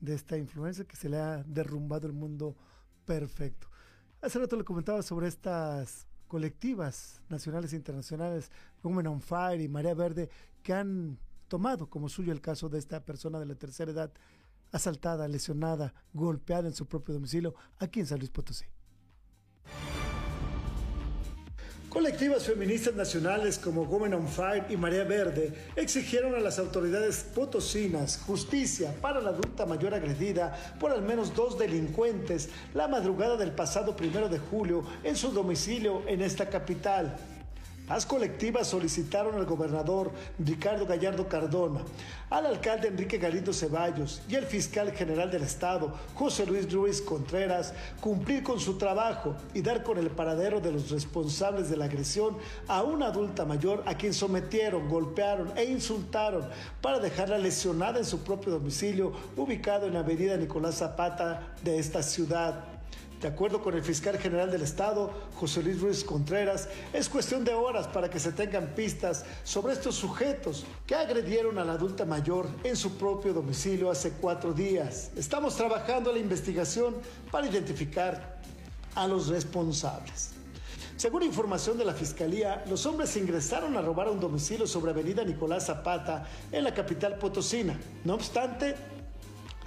de 0.01 0.15
esta 0.15 0.39
influencia 0.39 0.85
que 0.85 0.97
se 0.97 1.09
le 1.09 1.19
ha 1.19 1.43
derrumbado 1.45 2.07
el 2.07 2.13
mundo 2.13 2.57
perfecto. 3.05 3.69
Hace 4.21 4.39
rato 4.39 4.57
le 4.57 4.65
comentaba 4.65 5.03
sobre 5.03 5.27
estas 5.27 6.07
colectivas 6.29 7.21
nacionales 7.29 7.73
e 7.73 7.77
internacionales, 7.77 8.53
Women 8.85 9.09
on 9.09 9.21
Fire 9.21 9.61
y 9.61 9.69
Marea 9.69 9.95
Verde, 9.95 10.31
que 10.63 10.73
han 10.73 11.19
tomado 11.49 11.89
como 11.89 12.09
suyo 12.09 12.33
el 12.33 12.41
caso 12.41 12.69
de 12.69 12.79
esta 12.79 13.05
persona 13.05 13.41
de 13.41 13.47
la 13.47 13.55
tercera 13.57 13.91
edad 13.91 14.13
asaltada, 14.73 15.29
lesionada, 15.29 15.95
golpeada 16.13 16.69
en 16.69 16.75
su 16.75 16.87
propio 16.87 17.15
domicilio 17.15 17.55
aquí 17.79 18.01
en 18.01 18.07
San 18.07 18.19
Luis 18.19 18.31
Potosí. 18.31 18.65
Colectivas 21.89 22.45
feministas 22.45 22.95
nacionales 22.95 23.59
como 23.59 23.83
Women 23.85 24.13
on 24.13 24.29
Fire 24.29 24.67
y 24.69 24.77
Marea 24.77 25.05
Verde 25.05 25.55
exigieron 25.75 26.35
a 26.35 26.39
las 26.39 26.59
autoridades 26.59 27.25
potosinas 27.35 28.19
justicia 28.27 28.95
para 29.01 29.23
la 29.23 29.31
adulta 29.31 29.65
mayor 29.65 29.95
agredida 29.95 30.77
por 30.79 30.93
al 30.93 31.01
menos 31.01 31.35
dos 31.35 31.59
delincuentes 31.59 32.51
la 32.75 32.89
madrugada 32.89 33.39
del 33.39 33.53
pasado 33.53 33.97
primero 33.97 34.29
de 34.29 34.39
julio 34.39 34.85
en 35.03 35.17
su 35.17 35.33
domicilio 35.33 36.07
en 36.07 36.21
esta 36.21 36.51
capital. 36.51 37.17
Las 37.89 38.05
colectivas 38.05 38.69
solicitaron 38.69 39.37
al 39.37 39.47
gobernador 39.47 40.13
Ricardo 40.39 40.85
Gallardo 40.85 41.27
Cardona, 41.27 41.81
al 42.29 42.45
alcalde 42.45 42.89
Enrique 42.89 43.17
Galindo 43.17 43.53
Ceballos 43.55 44.21
y 44.29 44.37
al 44.37 44.45
fiscal 44.45 44.93
general 44.93 45.31
del 45.31 45.43
Estado, 45.43 45.95
José 46.15 46.45
Luis 46.45 46.71
Ruiz 46.71 47.01
Contreras, 47.01 47.73
cumplir 48.01 48.43
con 48.43 48.61
su 48.61 48.77
trabajo 48.77 49.35
y 49.55 49.63
dar 49.63 49.83
con 49.83 49.97
el 49.97 50.11
paradero 50.11 50.61
de 50.61 50.73
los 50.73 50.91
responsables 50.91 51.71
de 51.71 51.79
la 51.79 51.87
agresión 51.87 52.37
a 52.67 52.83
una 52.83 53.07
adulta 53.07 53.47
mayor 53.47 53.83
a 53.87 53.97
quien 53.97 54.13
sometieron, 54.13 54.89
golpearon 54.89 55.57
e 55.57 55.65
insultaron 55.65 56.47
para 56.83 56.99
dejarla 56.99 57.39
lesionada 57.39 57.99
en 57.99 58.05
su 58.05 58.19
propio 58.21 58.53
domicilio 58.53 59.13
ubicado 59.35 59.87
en 59.87 59.95
la 59.95 60.01
avenida 60.01 60.37
Nicolás 60.37 60.77
Zapata 60.77 61.55
de 61.65 61.79
esta 61.79 62.03
ciudad. 62.03 62.78
De 63.21 63.27
acuerdo 63.27 63.61
con 63.61 63.75
el 63.75 63.83
fiscal 63.83 64.17
general 64.17 64.49
del 64.49 64.63
Estado, 64.63 65.11
José 65.35 65.61
Luis 65.65 65.81
Ruiz 65.81 66.05
Contreras, 66.05 66.69
es 66.93 67.09
cuestión 67.09 67.45
de 67.45 67.53
horas 67.53 67.89
para 67.89 68.09
que 68.09 68.21
se 68.21 68.31
tengan 68.31 68.75
pistas 68.77 69.25
sobre 69.43 69.73
estos 69.73 69.97
sujetos 69.97 70.65
que 70.87 70.95
agredieron 70.95 71.59
a 71.59 71.65
la 71.65 71.73
adulta 71.73 72.05
mayor 72.05 72.47
en 72.63 72.77
su 72.77 72.97
propio 72.97 73.33
domicilio 73.33 73.91
hace 73.91 74.13
cuatro 74.13 74.53
días. 74.53 75.11
Estamos 75.17 75.57
trabajando 75.57 76.13
la 76.13 76.21
investigación 76.21 76.95
para 77.33 77.49
identificar 77.49 78.39
a 78.95 79.09
los 79.09 79.27
responsables. 79.27 80.31
Según 80.97 81.25
información 81.25 81.77
de 81.77 81.85
la 81.85 81.95
Fiscalía, 81.95 82.65
los 82.69 82.87
hombres 82.87 83.17
ingresaron 83.17 83.77
a 83.77 83.83
robar 83.83 84.07
a 84.07 84.11
un 84.13 84.21
domicilio 84.21 84.67
sobre 84.67 84.93
Avenida 84.93 85.25
Nicolás 85.25 85.67
Zapata 85.67 86.25
en 86.53 86.63
la 86.63 86.73
capital 86.73 87.19
potosina. 87.19 87.79
No 88.05 88.15
obstante, 88.15 88.77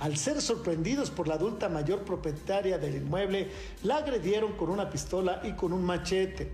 al 0.01 0.17
ser 0.17 0.41
sorprendidos 0.41 1.11
por 1.11 1.27
la 1.27 1.35
adulta 1.35 1.69
mayor 1.69 1.99
propietaria 1.99 2.79
del 2.79 2.95
inmueble, 2.95 3.51
la 3.83 3.97
agredieron 3.97 4.53
con 4.53 4.71
una 4.71 4.89
pistola 4.89 5.41
y 5.43 5.51
con 5.51 5.73
un 5.73 5.83
machete. 5.83 6.53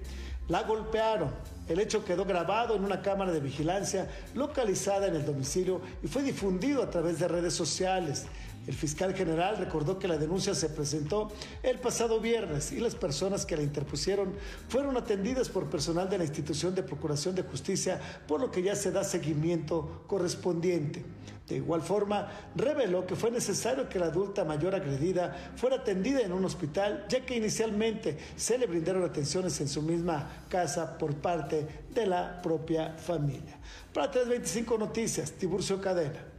La 0.49 0.63
golpearon. 0.63 1.31
El 1.69 1.79
hecho 1.79 2.03
quedó 2.03 2.25
grabado 2.25 2.75
en 2.75 2.83
una 2.83 3.01
cámara 3.01 3.31
de 3.31 3.39
vigilancia 3.39 4.09
localizada 4.35 5.07
en 5.07 5.15
el 5.15 5.25
domicilio 5.25 5.79
y 6.03 6.07
fue 6.07 6.23
difundido 6.23 6.83
a 6.83 6.89
través 6.89 7.19
de 7.19 7.27
redes 7.29 7.53
sociales. 7.53 8.25
El 8.67 8.73
fiscal 8.73 9.15
general 9.15 9.57
recordó 9.57 9.97
que 9.97 10.09
la 10.09 10.17
denuncia 10.17 10.53
se 10.53 10.69
presentó 10.69 11.31
el 11.63 11.79
pasado 11.79 12.19
viernes 12.19 12.73
y 12.73 12.81
las 12.81 12.95
personas 12.95 13.45
que 13.45 13.55
la 13.55 13.63
interpusieron 13.63 14.33
fueron 14.67 14.97
atendidas 14.97 15.47
por 15.47 15.69
personal 15.69 16.09
de 16.09 16.17
la 16.17 16.25
institución 16.25 16.75
de 16.75 16.83
Procuración 16.83 17.33
de 17.33 17.43
Justicia, 17.43 17.99
por 18.27 18.41
lo 18.41 18.51
que 18.51 18.61
ya 18.61 18.75
se 18.75 18.91
da 18.91 19.05
seguimiento 19.05 20.03
correspondiente. 20.05 21.05
De 21.47 21.55
igual 21.55 21.81
forma, 21.81 22.29
reveló 22.55 23.07
que 23.07 23.15
fue 23.15 23.31
necesario 23.31 23.87
que 23.87 23.99
la 23.99 24.07
adulta 24.07 24.43
mayor 24.43 24.75
agredida 24.75 25.53
fuera 25.55 25.77
atendida 25.77 26.19
en 26.19 26.33
un 26.33 26.43
hospital, 26.43 27.05
ya 27.07 27.25
que 27.25 27.37
inicialmente 27.37 28.17
se 28.35 28.57
le 28.57 28.67
brindaron 28.67 29.05
atenciones 29.05 29.61
en 29.61 29.69
su 29.69 29.81
misma 29.81 30.43
casa 30.49 30.97
por 30.97 31.15
parte 31.15 31.65
de 31.93 32.05
la 32.05 32.41
propia 32.41 32.97
familia. 32.97 33.57
Para 33.93 34.11
325 34.11 34.77
Noticias, 34.77 35.31
Tiburcio 35.31 35.79
Cadena. 35.79 36.36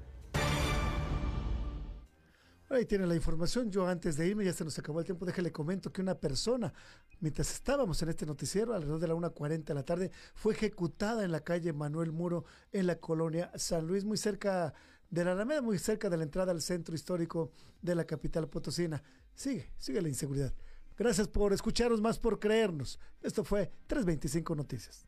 Ahí 2.71 2.85
tiene 2.85 3.07
la 3.07 3.14
información. 3.14 3.71
Yo 3.71 3.87
antes 3.87 4.16
de 4.16 4.27
irme, 4.27 4.45
ya 4.45 4.53
se 4.53 4.62
nos 4.64 4.79
acabó 4.79 4.99
el 4.99 5.07
tiempo, 5.07 5.25
déjale 5.25 5.51
comento 5.51 5.91
que 5.91 6.03
una 6.03 6.14
persona, 6.14 6.73
mientras 7.21 7.51
estábamos 7.51 8.03
en 8.03 8.11
este 8.11 8.27
noticiero, 8.27 8.75
alrededor 8.75 9.01
de 9.01 9.09
la 9.09 9.14
1.40 9.14 9.64
de 9.64 9.75
la 9.75 9.83
tarde, 9.83 10.11
fue 10.35 10.53
ejecutada 10.53 11.25
en 11.25 11.33
la 11.33 11.41
calle 11.41 11.73
Manuel 11.73 12.12
Muro, 12.12 12.45
en 12.73 12.87
la 12.87 12.97
colonia 12.97 13.51
San 13.57 13.87
Luis, 13.87 14.05
muy 14.05 14.19
cerca 14.19 14.75
de 15.09 15.25
la 15.25 15.33
Alameda, 15.33 15.62
muy 15.62 15.79
cerca 15.79 16.11
de 16.11 16.19
la 16.19 16.25
entrada 16.25 16.53
al 16.53 16.61
centro 16.61 16.95
histórico 16.95 17.53
de 17.81 17.95
la 17.95 18.05
capital 18.05 18.49
potosina. 18.49 19.03
Sigue, 19.35 19.73
sigue 19.79 20.03
la 20.03 20.09
inseguridad. 20.09 20.53
Gracias 20.99 21.27
por 21.27 21.55
escucharnos, 21.55 22.03
más 22.03 22.19
por 22.19 22.39
creernos. 22.39 22.99
Esto 23.23 23.45
fue 23.45 23.73
325 23.87 24.55
Noticias. 24.55 25.08